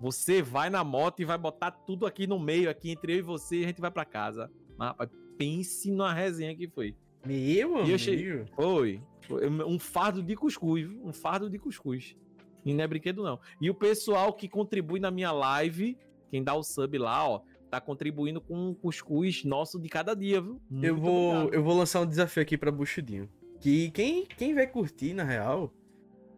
você 0.00 0.42
vai 0.42 0.70
na 0.70 0.82
moto 0.84 1.20
e 1.20 1.24
vai 1.24 1.38
botar 1.38 1.70
tudo 1.70 2.06
aqui 2.06 2.26
no 2.26 2.38
meio, 2.38 2.68
aqui 2.68 2.90
entre 2.90 3.14
eu 3.14 3.18
e 3.18 3.22
você, 3.22 3.60
e 3.60 3.64
a 3.64 3.68
gente 3.68 3.80
vai 3.80 3.90
para 3.90 4.04
casa. 4.04 4.50
Mas, 4.76 4.88
rapaz, 4.88 5.10
pense 5.38 5.90
na 5.90 6.12
resenha 6.12 6.54
que 6.54 6.68
foi. 6.68 6.94
Meu 7.24 7.78
amigo. 7.78 7.98
Cheguei... 7.98 8.44
Foi, 8.54 9.02
foi. 9.22 9.48
Um 9.48 9.78
fardo 9.78 10.22
de 10.22 10.36
cuscuz, 10.36 10.88
um 11.02 11.12
fardo 11.12 11.48
de 11.48 11.58
cuscuz. 11.58 12.16
E 12.64 12.72
não 12.72 12.84
é 12.84 12.86
brinquedo, 12.86 13.22
não. 13.22 13.38
E 13.60 13.70
o 13.70 13.74
pessoal 13.74 14.32
que 14.32 14.48
contribui 14.48 14.98
na 14.98 15.10
minha 15.10 15.32
live, 15.32 15.98
quem 16.30 16.42
dá 16.42 16.54
o 16.54 16.62
sub 16.62 16.96
lá, 16.98 17.28
ó, 17.28 17.42
tá 17.70 17.80
contribuindo 17.80 18.40
com 18.40 18.70
um 18.70 18.74
cuscuz 18.74 19.44
nosso 19.44 19.80
de 19.80 19.88
cada 19.88 20.14
dia, 20.14 20.40
viu? 20.40 20.60
Muito 20.70 20.86
eu 20.86 20.96
vou, 20.96 21.50
eu 21.50 21.62
vou 21.62 21.76
lançar 21.76 22.00
um 22.00 22.06
desafio 22.06 22.42
aqui 22.42 22.56
para 22.56 22.70
Buchudinho. 22.70 23.28
Que 23.60 23.90
quem, 23.90 24.26
quem 24.26 24.54
vai 24.54 24.66
curtir, 24.66 25.14
na 25.14 25.24
real, 25.24 25.72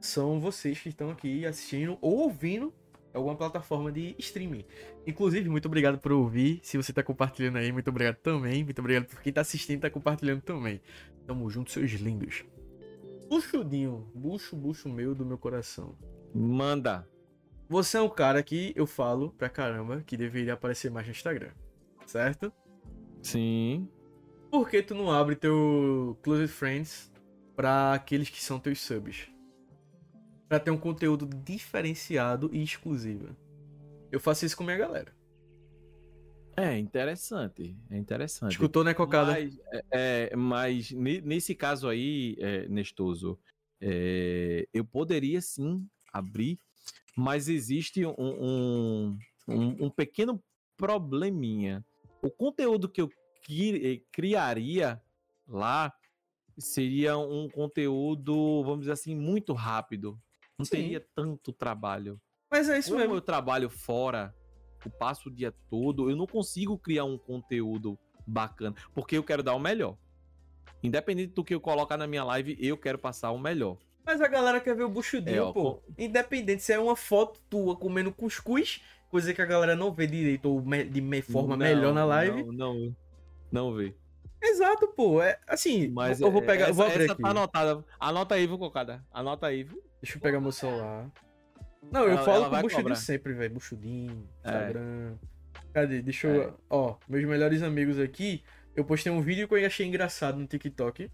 são 0.00 0.40
vocês 0.40 0.80
que 0.80 0.88
estão 0.88 1.10
aqui 1.10 1.44
assistindo 1.44 1.98
ou 2.00 2.18
ouvindo 2.18 2.72
alguma 3.16 3.34
plataforma 3.34 3.90
de 3.90 4.14
streaming. 4.18 4.64
Inclusive, 5.06 5.48
muito 5.48 5.66
obrigado 5.66 5.98
por 5.98 6.12
ouvir. 6.12 6.60
Se 6.62 6.76
você 6.76 6.92
tá 6.92 7.02
compartilhando 7.02 7.56
aí, 7.58 7.72
muito 7.72 7.88
obrigado 7.88 8.16
também. 8.16 8.62
Muito 8.62 8.78
obrigado 8.78 9.06
por 9.06 9.20
quem 9.20 9.32
tá 9.32 9.40
assistindo 9.40 9.78
e 9.78 9.80
tá 9.80 9.90
compartilhando 9.90 10.42
também. 10.42 10.80
Tamo 11.26 11.48
junto, 11.50 11.70
seus 11.70 11.90
lindos. 11.92 12.44
Buchudinho, 13.28 14.06
bucho, 14.14 14.54
bucho 14.54 14.88
meu 14.88 15.14
do 15.14 15.24
meu 15.24 15.38
coração. 15.38 15.96
Manda. 16.34 17.08
Você 17.68 17.96
é 17.96 18.00
um 18.00 18.08
cara 18.08 18.42
que 18.42 18.72
eu 18.76 18.86
falo 18.86 19.30
pra 19.32 19.48
caramba 19.48 20.02
que 20.06 20.16
deveria 20.16 20.52
aparecer 20.52 20.90
mais 20.90 21.06
no 21.06 21.12
Instagram. 21.12 21.50
Certo? 22.04 22.52
Sim. 23.20 23.88
Por 24.50 24.68
que 24.68 24.82
tu 24.82 24.94
não 24.94 25.10
abre 25.10 25.34
teu 25.34 26.16
Closed 26.22 26.48
Friends 26.48 27.12
pra 27.56 27.94
aqueles 27.94 28.30
que 28.30 28.40
são 28.40 28.60
teus 28.60 28.80
subs? 28.80 29.28
Pra 30.48 30.60
ter 30.60 30.70
um 30.70 30.78
conteúdo 30.78 31.26
diferenciado 31.44 32.48
e 32.52 32.62
exclusivo. 32.62 33.36
Eu 34.12 34.20
faço 34.20 34.46
isso 34.46 34.56
com 34.56 34.62
minha 34.64 34.76
galera. 34.76 35.12
É 36.56 36.78
interessante. 36.78 37.76
É 37.90 37.96
interessante. 37.98 38.52
Escutou, 38.52 38.82
né, 38.82 38.94
Cocada? 38.94 39.32
Mas, 39.32 39.58
é, 39.72 39.82
é, 40.32 40.36
mas 40.36 40.90
ne- 40.92 41.20
nesse 41.20 41.54
caso 41.54 41.88
aí, 41.88 42.36
é, 42.38 42.66
Nestoso, 42.68 43.38
é, 43.80 44.66
eu 44.72 44.84
poderia 44.84 45.40
sim 45.42 45.86
abrir, 46.12 46.58
mas 47.16 47.48
existe 47.48 48.06
um, 48.06 48.14
um, 48.18 49.18
um- 49.48 49.84
um 49.86 49.90
pequeno 49.90 50.42
probleminha. 50.76 51.84
O 52.22 52.30
conteúdo 52.30 52.88
que 52.88 53.02
eu 53.02 53.10
eh, 53.50 54.00
criaria 54.10 55.00
lá 55.46 55.92
seria 56.58 57.16
um 57.18 57.48
conteúdo, 57.50 58.62
vamos 58.64 58.80
dizer 58.80 58.92
assim, 58.92 59.14
muito 59.14 59.52
rápido. 59.52 60.18
Não 60.58 60.64
Sim. 60.64 60.70
teria 60.76 61.06
tanto 61.14 61.52
trabalho. 61.52 62.20
Mas 62.50 62.68
é 62.68 62.78
isso 62.78 62.88
Como 62.90 63.00
mesmo. 63.00 63.14
eu 63.16 63.20
trabalho 63.20 63.68
fora, 63.68 64.34
eu 64.84 64.90
passo 64.90 65.28
o 65.28 65.32
dia 65.32 65.52
todo, 65.68 66.08
eu 66.10 66.16
não 66.16 66.26
consigo 66.26 66.78
criar 66.78 67.04
um 67.04 67.18
conteúdo 67.18 67.98
bacana, 68.26 68.74
porque 68.94 69.16
eu 69.16 69.22
quero 69.22 69.42
dar 69.42 69.54
o 69.54 69.58
melhor. 69.60 69.96
Independente 70.82 71.32
do 71.34 71.44
que 71.44 71.54
eu 71.54 71.60
colocar 71.60 71.96
na 71.96 72.06
minha 72.06 72.24
live, 72.24 72.56
eu 72.60 72.76
quero 72.76 72.98
passar 72.98 73.30
o 73.32 73.38
melhor. 73.38 73.76
Mas 74.04 74.20
a 74.20 74.28
galera 74.28 74.60
quer 74.60 74.76
ver 74.76 74.84
o 74.84 74.88
buchudinho, 74.88 75.36
É, 75.36 75.42
ó, 75.42 75.52
pô. 75.52 75.82
Independente 75.98 76.62
se 76.62 76.72
é 76.72 76.78
uma 76.78 76.94
foto 76.94 77.40
tua 77.50 77.74
comendo 77.76 78.12
cuscuz, 78.12 78.80
coisa 79.10 79.34
que 79.34 79.42
a 79.42 79.46
galera 79.46 79.74
não 79.74 79.92
vê 79.92 80.06
direito 80.06 80.48
ou 80.48 80.60
de 80.60 81.00
me- 81.00 81.22
forma 81.22 81.50
Não, 81.56 81.66
melhor 81.66 81.92
na 81.92 82.04
live. 82.04 82.44
Não, 82.44 82.52
não, 82.52 82.96
não 83.50 83.74
vê. 83.74 83.94
Exato, 84.40 84.86
pô. 84.88 85.20
É 85.20 85.40
assim, 85.48 85.88
Mas 85.88 86.20
eu 86.20 86.30
vou 86.30 86.42
é- 86.42 86.46
pegar, 86.46 86.68
eu 86.68 86.74
vou 86.74 86.84
essa, 86.84 86.92
abrir 86.94 87.04
essa 87.04 87.12
aqui. 87.14 87.22
tá 87.22 87.30
anotada. 87.30 87.84
Anota 87.98 88.34
aí, 88.36 88.46
viu, 88.46 88.58
Cocada? 88.58 89.04
Anota 89.10 89.46
aí, 89.48 89.64
viu? 89.64 89.82
Deixa 90.06 90.18
eu 90.18 90.22
pegar 90.22 90.40
meu 90.40 90.52
celular. 90.52 91.10
Não, 91.90 92.02
eu 92.04 92.10
Ela- 92.10 92.22
falo 92.24 92.36
ela 92.36 92.44
com 92.44 92.50
vai 92.52 92.62
buchudinho 92.62 92.82
cobrar. 92.84 92.94
sempre, 92.94 93.32
velho. 93.32 93.54
Buchudinho, 93.54 94.28
É. 94.44 94.48
Instagram. 94.48 95.14
Cadê? 95.74 96.00
Deixa 96.00 96.28
eu. 96.28 96.42
É. 96.42 96.54
Ó, 96.70 96.96
meus 97.08 97.24
melhores 97.24 97.60
amigos 97.60 97.98
aqui. 97.98 98.44
Eu 98.76 98.84
postei 98.84 99.10
um 99.10 99.20
vídeo 99.20 99.48
que 99.48 99.54
eu 99.54 99.66
achei 99.66 99.84
engraçado 99.84 100.38
no 100.38 100.46
TikTok. 100.46 101.10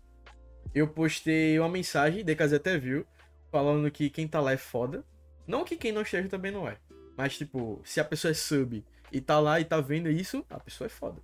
Eu 0.74 0.89
postei 0.89 1.59
uma 1.59 1.70
mensagem, 1.70 2.23
DKZ 2.23 2.52
até 2.52 2.77
viu, 2.77 3.06
falando 3.51 3.90
que 3.90 4.10
quem 4.10 4.28
tá 4.28 4.40
lá 4.43 4.52
é 4.52 4.59
foda. 4.59 5.02
Não 5.47 5.64
que 5.64 5.74
quem 5.74 5.90
não 5.90 6.02
esteja 6.02 6.28
também 6.28 6.52
não 6.52 6.69
é. 6.69 6.77
Mas, 7.16 7.39
tipo, 7.39 7.81
se 7.86 7.98
a 7.98 8.05
pessoa 8.05 8.31
é 8.31 8.35
sub 8.35 8.85
e 9.10 9.20
tá 9.23 9.40
lá 9.40 9.59
e 9.59 9.64
tá 9.64 9.81
vendo 9.81 10.10
isso, 10.10 10.44
a 10.51 10.60
pessoa 10.60 10.85
é 10.85 10.90
foda. 10.90 11.19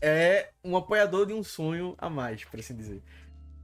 É 0.00 0.48
um 0.64 0.76
apoiador 0.78 1.26
de 1.26 1.34
um 1.34 1.42
sonho 1.42 1.94
a 1.98 2.08
mais, 2.08 2.42
por 2.44 2.58
assim 2.58 2.74
dizer. 2.74 3.02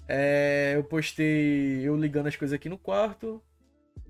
É, 0.06 0.72
eu 0.76 0.84
postei 0.84 1.80
eu 1.82 1.96
ligando 1.96 2.26
as 2.26 2.36
coisas 2.36 2.54
aqui 2.54 2.68
no 2.68 2.78
quarto. 2.78 3.42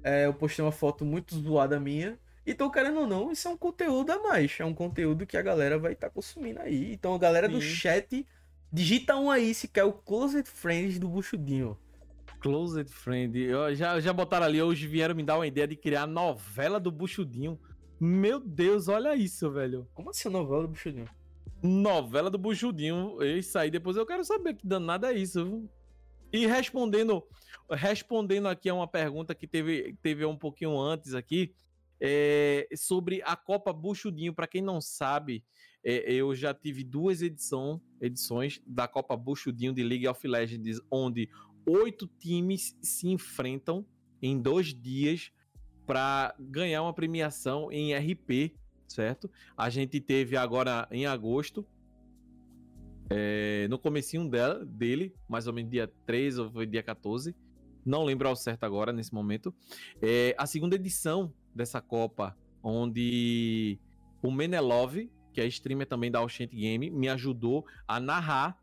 É, 0.03 0.27
eu 0.27 0.35
postei 0.35 0.65
uma 0.65 0.73
foto 0.73 1.05
muito 1.05 1.35
zoada 1.37 1.79
minha. 1.79 2.19
Então, 2.47 2.71
querendo 2.71 3.01
ou 3.01 3.07
não, 3.07 3.33
isso 3.33 3.49
é 3.49 3.51
um 3.51 3.57
conteúdo 3.57 4.11
a 4.11 4.23
mais. 4.23 4.57
É 4.59 4.65
um 4.65 4.75
conteúdo 4.75 5.27
que 5.27 5.37
a 5.37 5.43
galera 5.43 5.79
vai 5.79 5.93
estar 5.93 6.11
consumindo 6.11 6.61
aí. 6.61 6.93
Então, 6.93 7.15
a 7.15 7.19
galera 7.19 7.49
do 7.49 7.61
Sim. 7.61 7.69
chat, 7.69 8.27
digita 8.71 9.17
um 9.17 9.31
aí 9.31 9.55
se 9.55 9.67
quer 9.67 9.85
o 9.85 9.93
Closet 9.93 10.49
Friends 10.49 10.99
do 10.99 11.09
Buchudinho. 11.09 11.79
Closed 12.45 12.91
Friend. 12.91 13.41
Eu, 13.41 13.75
já, 13.75 13.99
já 13.99 14.13
botaram 14.13 14.45
ali, 14.45 14.61
hoje 14.61 14.87
vieram 14.87 15.15
me 15.15 15.23
dar 15.23 15.37
uma 15.37 15.47
ideia 15.47 15.67
de 15.67 15.77
criar 15.77 16.03
a 16.03 16.07
novela 16.07 16.79
do 16.79 16.91
Buchudinho. 16.91 17.59
Meu 17.99 18.39
Deus, 18.39 18.87
olha 18.87 19.17
isso, 19.17 19.51
velho. 19.51 19.89
Como 19.95 20.11
assim 20.11 20.29
a 20.29 20.33
novela 20.33 20.63
do 20.63 20.69
Buchudinho? 20.69 21.09
Novela 21.63 22.29
do 22.29 22.37
Buchudinho. 22.37 23.23
Isso 23.23 23.59
aí, 23.59 23.71
depois 23.71 23.97
eu 23.97 24.05
quero 24.05 24.23
saber 24.23 24.53
que 24.53 24.67
danada 24.67 25.11
é 25.11 25.17
isso. 25.17 25.43
viu? 25.43 25.71
E 26.35 26.49
respondendo, 26.49 27.23
respondendo 27.71 28.49
aqui 28.49 28.69
a 28.69 28.75
uma 28.75 28.89
pergunta 28.89 29.37
que 29.37 29.47
teve, 29.47 29.97
teve 30.03 30.25
um 30.25 30.37
pouquinho 30.37 30.77
antes 30.77 31.15
aqui, 31.15 31.55
é, 32.01 32.67
sobre 32.75 33.23
a 33.23 33.37
Copa 33.37 33.73
Buchudinho. 33.73 34.35
Para 34.35 34.49
quem 34.49 34.61
não 34.61 34.81
sabe, 34.81 35.45
é, 35.85 36.13
eu 36.13 36.35
já 36.35 36.53
tive 36.53 36.83
duas 36.83 37.23
edição, 37.23 37.81
edições 38.01 38.61
da 38.67 38.89
Copa 38.89 39.17
Buchudinho 39.17 39.73
de 39.73 39.85
League 39.85 40.09
of 40.09 40.27
Legends, 40.27 40.81
onde 40.91 41.31
oito 41.65 42.09
times 42.19 42.77
se 42.83 43.07
enfrentam 43.07 43.87
em 44.21 44.37
dois 44.37 44.75
dias 44.75 45.31
para 45.87 46.35
ganhar 46.37 46.83
uma 46.83 46.93
premiação 46.93 47.71
em 47.71 47.95
RP, 47.95 48.57
certo? 48.89 49.31
A 49.57 49.71
gente 49.71 50.01
teve 50.01 50.37
agora 50.37 50.89
em 50.91 51.07
agosto, 51.07 51.65
é, 53.11 53.67
no 53.69 53.79
comecinho 53.79 54.29
dela, 54.29 54.65
dele, 54.65 55.15
mais 55.29 55.47
ou 55.47 55.53
menos 55.53 55.71
dia 55.71 55.91
13 56.07 56.41
ou 56.41 56.51
foi 56.51 56.67
dia 56.67 56.83
14, 56.83 57.35
não 57.85 58.05
lembro 58.05 58.29
ao 58.29 58.37
certo 58.37 58.65
agora, 58.65 58.93
nesse 58.93 59.13
momento, 59.13 59.55
é, 60.01 60.35
a 60.39 60.47
segunda 60.47 60.77
edição 60.77 61.33
dessa 61.55 61.81
Copa, 61.81 62.37
onde 62.63 63.79
o 64.23 64.31
Menelov, 64.31 65.11
que 65.33 65.41
é 65.41 65.47
streamer 65.47 65.87
também 65.87 66.11
da 66.11 66.23
Oshent 66.23 66.51
Game, 66.51 66.91
me 66.91 67.09
ajudou 67.09 67.67
a 67.87 68.01
narrar 68.01 68.59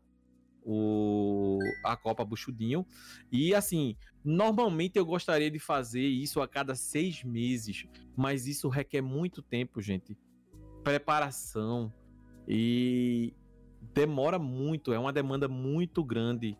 o, 0.64 1.58
a 1.84 1.96
Copa 1.96 2.24
Buchudinho. 2.24 2.84
E 3.30 3.54
assim, 3.54 3.96
normalmente 4.24 4.98
eu 4.98 5.04
gostaria 5.04 5.50
de 5.50 5.58
fazer 5.58 6.06
isso 6.06 6.40
a 6.40 6.48
cada 6.48 6.74
seis 6.74 7.22
meses, 7.22 7.86
mas 8.16 8.46
isso 8.46 8.68
requer 8.68 9.02
muito 9.02 9.40
tempo, 9.40 9.80
gente. 9.80 10.16
Preparação 10.82 11.92
e 12.48 13.32
demora 13.94 14.38
muito, 14.38 14.92
é 14.92 14.98
uma 14.98 15.12
demanda 15.12 15.48
muito 15.48 16.04
grande. 16.04 16.56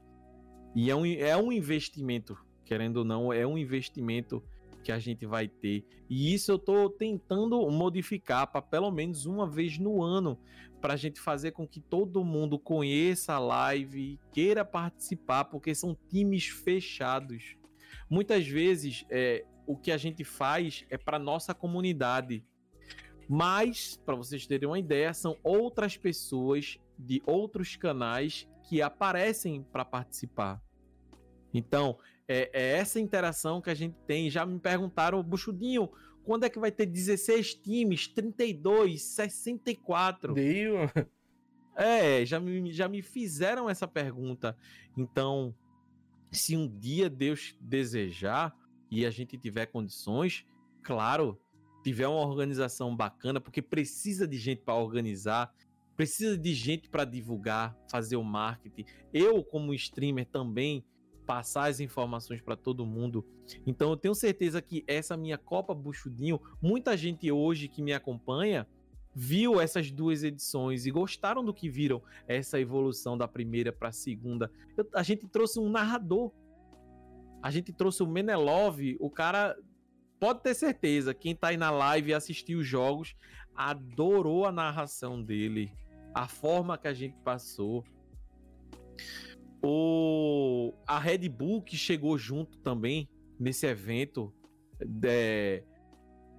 E 0.74 0.90
é 0.90 0.97
um, 0.97 1.07
é 1.07 1.36
um 1.36 1.53
investimento, 1.53 2.36
querendo 2.65 2.99
ou 2.99 3.05
não, 3.05 3.32
é 3.32 3.47
um 3.47 3.57
investimento 3.57 4.43
que 4.82 4.90
a 4.90 4.99
gente 4.99 5.24
vai 5.24 5.47
ter. 5.47 5.86
E 6.11 6.35
isso 6.35 6.51
eu 6.51 6.59
tô 6.59 6.90
tentando 6.90 7.70
modificar 7.70 8.51
para 8.51 8.61
pelo 8.61 8.90
menos 8.90 9.27
uma 9.27 9.49
vez 9.49 9.78
no 9.78 10.03
ano, 10.03 10.39
para 10.81 10.94
a 10.94 10.97
gente 10.97 11.20
fazer 11.20 11.53
com 11.53 11.66
que 11.66 11.81
todo 11.81 12.24
mundo 12.24 12.59
conheça 12.59 13.35
a 13.35 13.39
live, 13.39 14.19
queira 14.32 14.65
participar, 14.65 15.44
porque 15.44 15.74
são 15.74 15.97
times 16.09 16.47
fechados. 16.47 17.57
Muitas 18.11 18.47
vezes 18.47 19.05
é, 19.09 19.44
o 19.66 19.77
que 19.77 19.93
a 19.93 19.97
gente 19.97 20.24
faz 20.24 20.85
é 20.90 20.99
para 20.99 21.19
nossa 21.19 21.55
comunidade. 21.55 22.44
Mas, 23.28 23.97
para 24.05 24.16
vocês 24.16 24.47
terem 24.47 24.69
uma 24.69 24.78
ideia, 24.78 25.15
são 25.15 25.39
outras 25.44 25.97
pessoas 25.97 26.78
de 26.98 27.23
outros 27.27 27.77
canais 27.77 28.48
que 28.62 28.81
aparecem 28.81 29.62
para 29.62 29.85
participar. 29.85 30.62
Então, 31.52 31.98
é, 32.27 32.51
é, 32.52 32.78
essa 32.78 32.98
interação 33.01 33.60
que 33.60 33.70
a 33.70 33.74
gente 33.74 33.97
tem. 34.06 34.31
Já 34.31 34.47
me 34.47 34.59
perguntaram, 34.59 35.23
Buchudinho, 35.23 35.90
quando 36.24 36.44
é 36.44 36.51
que 36.51 36.59
vai 36.59 36.70
ter 36.70 36.86
16 36.86 37.55
times, 37.56 38.09
32, 38.09 39.02
64? 39.02 40.35
Deu. 40.35 40.78
É, 41.74 42.24
já 42.27 42.39
me, 42.39 42.70
já 42.70 42.86
me 42.86 43.01
fizeram 43.01 43.69
essa 43.69 43.89
pergunta. 43.89 44.56
Então, 44.97 45.55
se 46.31 46.55
um 46.56 46.69
dia 46.69 47.09
Deus 47.09 47.56
desejar 47.60 48.55
e 48.90 49.06
a 49.06 49.10
gente 49.10 49.39
tiver 49.39 49.66
condições, 49.66 50.44
claro, 50.82 51.40
tiver 51.82 52.06
uma 52.06 52.20
organização 52.20 52.94
bacana, 52.94 53.40
porque 53.40 53.62
precisa 53.62 54.28
de 54.28 54.36
gente 54.36 54.60
para 54.62 54.74
organizar, 54.74 55.52
precisa 55.97 56.36
de 56.36 56.55
gente 56.55 56.89
para 56.89 57.05
divulgar, 57.05 57.77
fazer 57.90 58.16
o 58.16 58.24
marketing. 58.24 58.85
Eu, 59.12 59.43
como 59.44 59.74
streamer, 59.74 60.27
também 60.27 60.85
passar 61.27 61.70
as 61.70 61.81
informações 61.81 62.40
para 62.40 62.56
todo 62.56 62.86
mundo. 62.86 63.24
Então, 63.66 63.90
eu 63.90 63.97
tenho 63.97 64.14
certeza 64.14 64.60
que 64.60 64.85
essa 64.86 65.16
minha 65.16 65.39
Copa 65.39 65.74
Buchudinho, 65.74 66.40
muita 66.60 66.97
gente 66.97 67.31
hoje 67.31 67.69
que 67.69 67.82
me 67.82 67.93
acompanha 67.93 68.66
viu 69.14 69.60
essas 69.60 69.90
duas 69.90 70.24
edições 70.24 70.86
e 70.86 70.90
gostaram 70.90 71.44
do 71.44 71.52
que 71.52 71.69
viram 71.69 72.02
essa 72.27 72.59
evolução 72.59 73.16
da 73.16 73.28
primeira 73.28 73.70
para 73.70 73.90
a 73.90 73.93
segunda. 73.93 74.51
Eu- 74.77 74.89
a 74.94 75.02
gente 75.02 75.28
trouxe 75.28 75.60
um 75.60 75.69
narrador. 75.69 76.32
A 77.43 77.51
gente 77.51 77.73
trouxe 77.73 78.02
o 78.02 78.06
Menelov, 78.06 78.81
o 79.01 79.10
cara 79.10 79.56
pode 80.19 80.43
ter 80.43 80.55
certeza, 80.55 81.12
quem 81.12 81.35
tá 81.35 81.48
aí 81.48 81.56
na 81.56 81.70
live 81.70 82.10
e 82.10 82.14
assistiu 82.14 82.60
os 82.60 82.66
jogos 82.66 83.14
adorou 83.55 84.47
a 84.47 84.52
narração 84.52 85.23
dele, 85.23 85.73
a 86.14 86.28
forma 86.28 86.78
que 86.78 86.89
a 86.89 86.94
gente 86.94 87.16
passou. 87.24 87.84
O 89.64 90.74
a 90.86 90.98
Red 90.98 91.28
Bull 91.28 91.62
que 91.62 91.76
chegou 91.76 92.18
junto 92.18 92.59
também 92.59 93.09
nesse 93.39 93.66
evento, 93.66 94.34
é, 95.05 95.62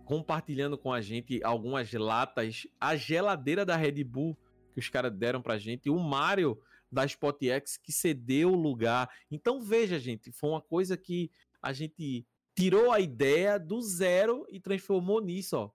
compartilhando 0.06 0.78
com 0.78 0.92
a 0.92 1.02
gente 1.02 1.42
algumas 1.44 1.92
latas, 1.94 2.68
a 2.80 2.96
geladeira 2.96 3.66
da 3.66 3.76
Red 3.76 4.04
Bull 4.04 4.38
que 4.74 4.80
os 4.80 4.90
caras 4.90 5.14
deram 5.14 5.42
pra 5.42 5.58
gente, 5.58 5.90
o 5.90 6.00
Mario 6.00 6.60
da 6.92 7.06
SpotX 7.06 7.78
que 7.78 7.92
cedeu 7.92 8.52
o 8.52 8.56
lugar. 8.56 9.10
Então 9.32 9.62
veja, 9.62 9.98
gente, 10.00 10.32
foi 10.32 10.50
uma 10.50 10.62
coisa 10.62 10.98
que 10.98 11.32
a 11.62 11.72
gente 11.72 12.26
tirou 12.56 12.92
a 12.92 13.00
ideia 13.00 13.58
do 13.58 13.82
zero 13.82 14.46
e 14.50 14.60
transformou 14.60 15.22
nisso, 15.22 15.58
ó. 15.58 15.72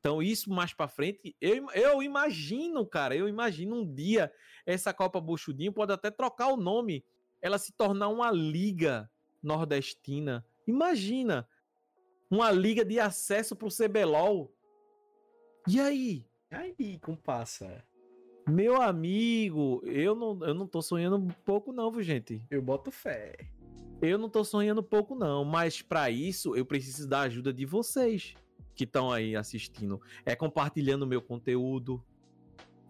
Então, 0.00 0.22
isso 0.22 0.50
mais 0.50 0.72
para 0.72 0.88
frente, 0.88 1.36
eu, 1.38 1.70
eu 1.72 2.02
imagino, 2.02 2.86
cara, 2.86 3.14
eu 3.14 3.28
imagino 3.28 3.76
um 3.76 3.94
dia 3.94 4.32
essa 4.64 4.94
Copa 4.94 5.20
Buchudinho 5.20 5.72
pode 5.72 5.92
até 5.92 6.10
trocar 6.10 6.48
o 6.48 6.56
nome, 6.56 7.04
ela 7.42 7.58
se 7.58 7.72
tornar 7.72 8.08
uma 8.08 8.30
liga 8.30 9.10
nordestina. 9.42 10.44
Imagina, 10.66 11.46
uma 12.30 12.50
liga 12.50 12.82
de 12.82 12.98
acesso 12.98 13.54
pro 13.54 13.68
CBLOL. 13.68 14.50
E 15.68 15.78
aí? 15.78 16.26
E 16.50 16.54
aí, 16.54 16.98
compassa? 17.00 17.84
Meu 18.48 18.80
amigo, 18.80 19.82
eu 19.84 20.14
não, 20.14 20.46
eu 20.46 20.54
não 20.54 20.66
tô 20.66 20.80
sonhando 20.80 21.34
pouco 21.44 21.72
não, 21.72 21.92
viu, 21.92 22.02
gente? 22.02 22.42
Eu 22.50 22.62
boto 22.62 22.90
fé. 22.90 23.36
Eu 24.00 24.16
não 24.16 24.30
tô 24.30 24.42
sonhando 24.44 24.82
pouco 24.82 25.14
não, 25.14 25.44
mas 25.44 25.82
para 25.82 26.10
isso 26.10 26.56
eu 26.56 26.64
preciso 26.64 27.06
da 27.06 27.20
ajuda 27.20 27.52
de 27.52 27.66
vocês 27.66 28.34
que 28.80 28.84
estão 28.84 29.12
aí 29.12 29.36
assistindo. 29.36 30.00
É 30.24 30.34
compartilhando 30.34 31.06
meu 31.06 31.20
conteúdo, 31.20 32.02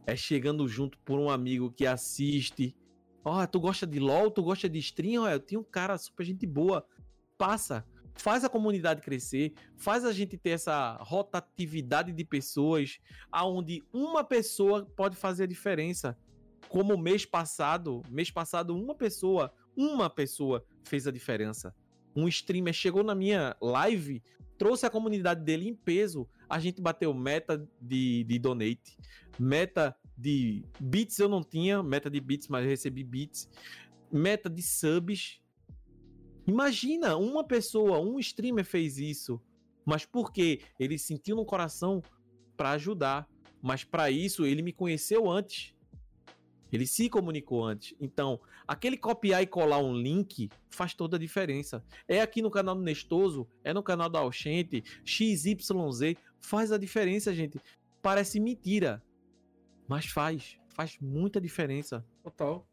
é 0.07 0.15
chegando 0.15 0.69
junto 0.69 0.97
por 1.01 1.19
um 1.19 1.29
amigo 1.29 1.73
que 1.73 1.85
assiste. 1.85 2.77
Ó, 3.25 3.43
oh, 3.43 3.47
tu 3.49 3.59
gosta 3.59 3.85
de 3.85 3.99
LoL, 3.99 4.31
tu 4.31 4.41
gosta 4.41 4.69
de 4.69 4.79
stream, 4.79 5.25
ó, 5.25 5.29
eu 5.29 5.41
tenho 5.41 5.63
um 5.63 5.65
cara 5.65 5.99
super 5.99 6.25
gente 6.25 6.47
boa. 6.47 6.87
Passa, 7.37 7.85
faz 8.15 8.45
a 8.45 8.49
comunidade 8.49 9.03
crescer, 9.03 9.53
faz 9.77 10.05
a 10.05 10.13
gente 10.13 10.39
ter 10.39 10.51
essa 10.51 10.97
rotatividade 11.01 12.13
de 12.13 12.25
pessoas, 12.25 13.01
aonde 13.33 13.83
uma 13.93 14.23
pessoa 14.23 14.87
pode 14.95 15.17
fazer 15.17 15.43
a 15.43 15.49
diferença. 15.49 16.17
Como 16.69 16.97
mês 16.97 17.27
passado, 17.27 18.01
mês 18.09 18.31
passado 18.31 18.77
uma 18.77 18.95
pessoa, 18.95 19.53
uma 19.77 20.09
pessoa 20.09 20.65
fez 20.85 21.09
a 21.09 21.11
diferença. 21.11 21.75
Um 22.15 22.29
streamer 22.29 22.75
chegou 22.75 23.03
na 23.03 23.15
minha 23.15 23.57
live, 23.61 24.23
trouxe 24.61 24.85
a 24.85 24.91
comunidade 24.91 25.43
dele 25.43 25.67
em 25.67 25.75
peso. 25.75 26.29
A 26.47 26.59
gente 26.59 26.83
bateu 26.83 27.15
meta 27.15 27.67
de, 27.81 28.25
de 28.25 28.39
donate, 28.39 28.99
meta 29.39 29.97
de 30.15 30.63
bits 30.79 31.19
eu 31.19 31.31
não 31.31 31.43
tinha, 31.43 31.83
meta 31.83 32.11
de 32.11 32.21
bits, 32.21 32.47
mas 32.47 32.67
recebi 32.67 33.03
bits, 33.03 33.49
meta 34.13 34.51
de 34.51 34.61
subs. 34.61 35.41
Imagina, 36.47 37.17
uma 37.17 37.43
pessoa, 37.43 38.01
um 38.01 38.19
streamer 38.19 38.67
fez 38.67 38.99
isso, 38.99 39.41
mas 39.83 40.05
por 40.05 40.31
quê? 40.31 40.61
Ele 40.79 40.99
sentiu 40.99 41.37
no 41.37 41.47
coração 41.47 42.03
para 42.55 42.73
ajudar, 42.73 43.27
mas 43.63 43.83
para 43.83 44.11
isso 44.11 44.45
ele 44.45 44.61
me 44.61 44.75
conheceu 44.75 45.31
antes. 45.31 45.75
Ele 46.73 46.87
se 46.87 47.09
comunicou 47.09 47.65
antes. 47.65 47.95
Então, 48.01 48.41
aquele 48.67 48.97
copiar 48.97 49.43
e 49.43 49.47
colar 49.47 49.79
um 49.79 49.95
link 49.95 50.49
faz 50.71 50.95
toda 50.95 51.17
a 51.17 51.21
diferença. 51.21 51.85
É 52.07 52.21
aqui 52.21 52.41
no 52.43 52.51
canal 52.51 52.75
do 52.75 52.83
Nestoso, 52.83 53.47
é 53.65 53.73
no 53.73 53.83
canal 53.83 54.09
da 54.09 54.21
Alchente, 54.21 54.83
XYZ, 55.05 56.17
faz 56.41 56.73
a 56.73 56.79
diferença, 56.79 57.35
gente. 57.35 57.61
Parece 58.03 58.41
mentira, 58.41 59.03
mas 59.89 60.07
faz. 60.07 60.59
Faz 60.69 60.97
muita 61.01 61.41
diferença. 61.41 62.05
Total. 62.23 62.67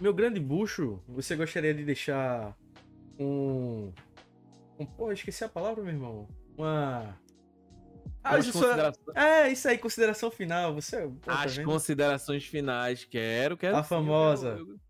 Meu 0.00 0.14
grande 0.14 0.40
bucho, 0.40 1.02
você 1.06 1.36
gostaria 1.36 1.74
de 1.74 1.84
deixar 1.84 2.56
um. 3.18 3.92
um 4.78 4.86
pô, 4.86 5.12
esqueci 5.12 5.44
a 5.44 5.48
palavra, 5.48 5.82
meu 5.82 5.92
irmão. 5.92 6.28
Uma 6.56 7.18
ah, 8.24 8.38
isso 8.38 8.52
considerações... 8.52 9.16
É, 9.16 9.50
isso 9.50 9.68
aí, 9.68 9.78
consideração 9.78 10.30
final. 10.30 10.74
Você, 10.74 11.02
pô, 11.02 11.16
tá 11.22 11.42
As 11.42 11.58
considerações 11.58 12.44
finais, 12.44 13.04
quero, 13.04 13.56
quero. 13.56 13.76
A 13.76 13.82
sim, 13.82 13.88
famosa. 13.88 14.48
Eu, 14.50 14.68
eu, 14.68 14.80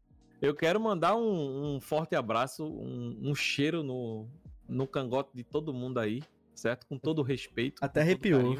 eu, 0.43 0.55
quero 0.55 0.81
mandar 0.81 1.17
um, 1.17 1.77
um 1.77 1.81
forte 1.81 2.15
abraço, 2.15 2.65
um, 2.65 3.19
um, 3.23 3.35
cheiro 3.35 3.83
no, 3.83 4.29
no 4.69 4.87
cangote 4.87 5.31
de 5.35 5.43
todo 5.43 5.73
mundo 5.73 5.99
aí, 5.99 6.23
certo? 6.55 6.87
Com 6.87 6.99
todo 6.99 7.23
respeito. 7.23 7.83
Até 7.83 8.03
arrepiou. 8.03 8.59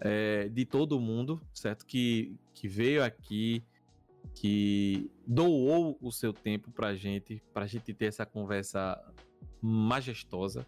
É, 0.00 0.48
de 0.48 0.64
todo 0.64 1.00
mundo, 1.00 1.40
certo? 1.52 1.84
Que, 1.84 2.36
que 2.54 2.68
veio 2.68 3.02
aqui, 3.02 3.64
que 4.34 5.10
doou 5.26 5.98
o 6.00 6.12
seu 6.12 6.32
tempo 6.32 6.70
pra 6.70 6.94
gente, 6.94 7.42
pra 7.52 7.66
gente 7.66 7.92
ter 7.92 8.06
essa 8.06 8.24
conversa 8.24 8.96
majestosa 9.60 10.64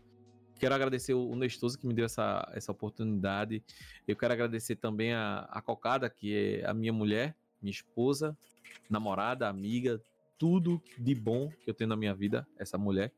Quero 0.60 0.74
agradecer 0.74 1.14
o 1.14 1.34
Nestoso 1.34 1.78
que 1.78 1.86
me 1.86 1.94
deu 1.94 2.04
essa, 2.04 2.46
essa 2.52 2.70
oportunidade. 2.70 3.64
Eu 4.06 4.14
quero 4.14 4.34
agradecer 4.34 4.76
também 4.76 5.14
a, 5.14 5.48
a 5.50 5.62
Cocada, 5.62 6.10
que 6.10 6.36
é 6.36 6.68
a 6.68 6.74
minha 6.74 6.92
mulher, 6.92 7.34
minha 7.62 7.70
esposa, 7.70 8.36
namorada, 8.90 9.48
amiga, 9.48 10.02
tudo 10.38 10.82
de 10.98 11.14
bom 11.14 11.48
que 11.48 11.70
eu 11.70 11.72
tenho 11.72 11.88
na 11.88 11.96
minha 11.96 12.14
vida, 12.14 12.46
essa 12.58 12.76
mulher. 12.76 13.10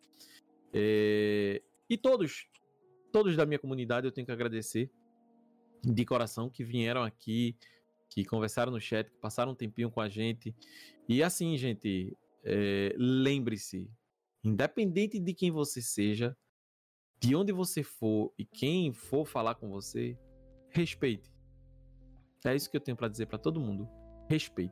É, 0.73 1.61
e 1.91 1.99
todos, 1.99 2.47
todos 3.11 3.35
da 3.35 3.45
minha 3.45 3.59
comunidade 3.59 4.07
eu 4.07 4.13
tenho 4.13 4.25
que 4.25 4.33
agradecer 4.33 4.89
de 5.83 6.05
coração 6.05 6.49
que 6.49 6.63
vieram 6.63 7.03
aqui, 7.03 7.57
que 8.09 8.25
conversaram 8.25 8.71
no 8.71 8.81
chat, 8.81 9.11
que 9.11 9.19
passaram 9.19 9.51
um 9.51 9.57
tempinho 9.57 9.91
com 9.91 10.01
a 10.01 10.09
gente. 10.09 10.55
E 11.09 11.25
assim, 11.25 11.59
gente, 11.59 12.17
é, 12.45 12.95
lembre-se, 12.97 13.91
independente 14.45 15.19
de 15.19 15.35
quem 15.35 15.51
você 15.51 15.83
seja, 15.83 16.37
de 17.23 17.37
onde 17.37 17.53
você 17.53 17.85
for 17.85 18.35
e 18.37 18.45
quem 18.45 18.93
for 18.93 19.25
falar 19.25 19.55
com 19.55 19.71
você, 19.71 20.19
respeite. 20.71 21.33
É 22.45 22.53
isso 22.53 22.69
que 22.69 22.77
eu 22.77 22.81
tenho 22.81 22.97
para 22.97 23.07
dizer 23.07 23.27
para 23.27 23.39
todo 23.39 23.61
mundo. 23.61 23.89
Respeite. 24.29 24.71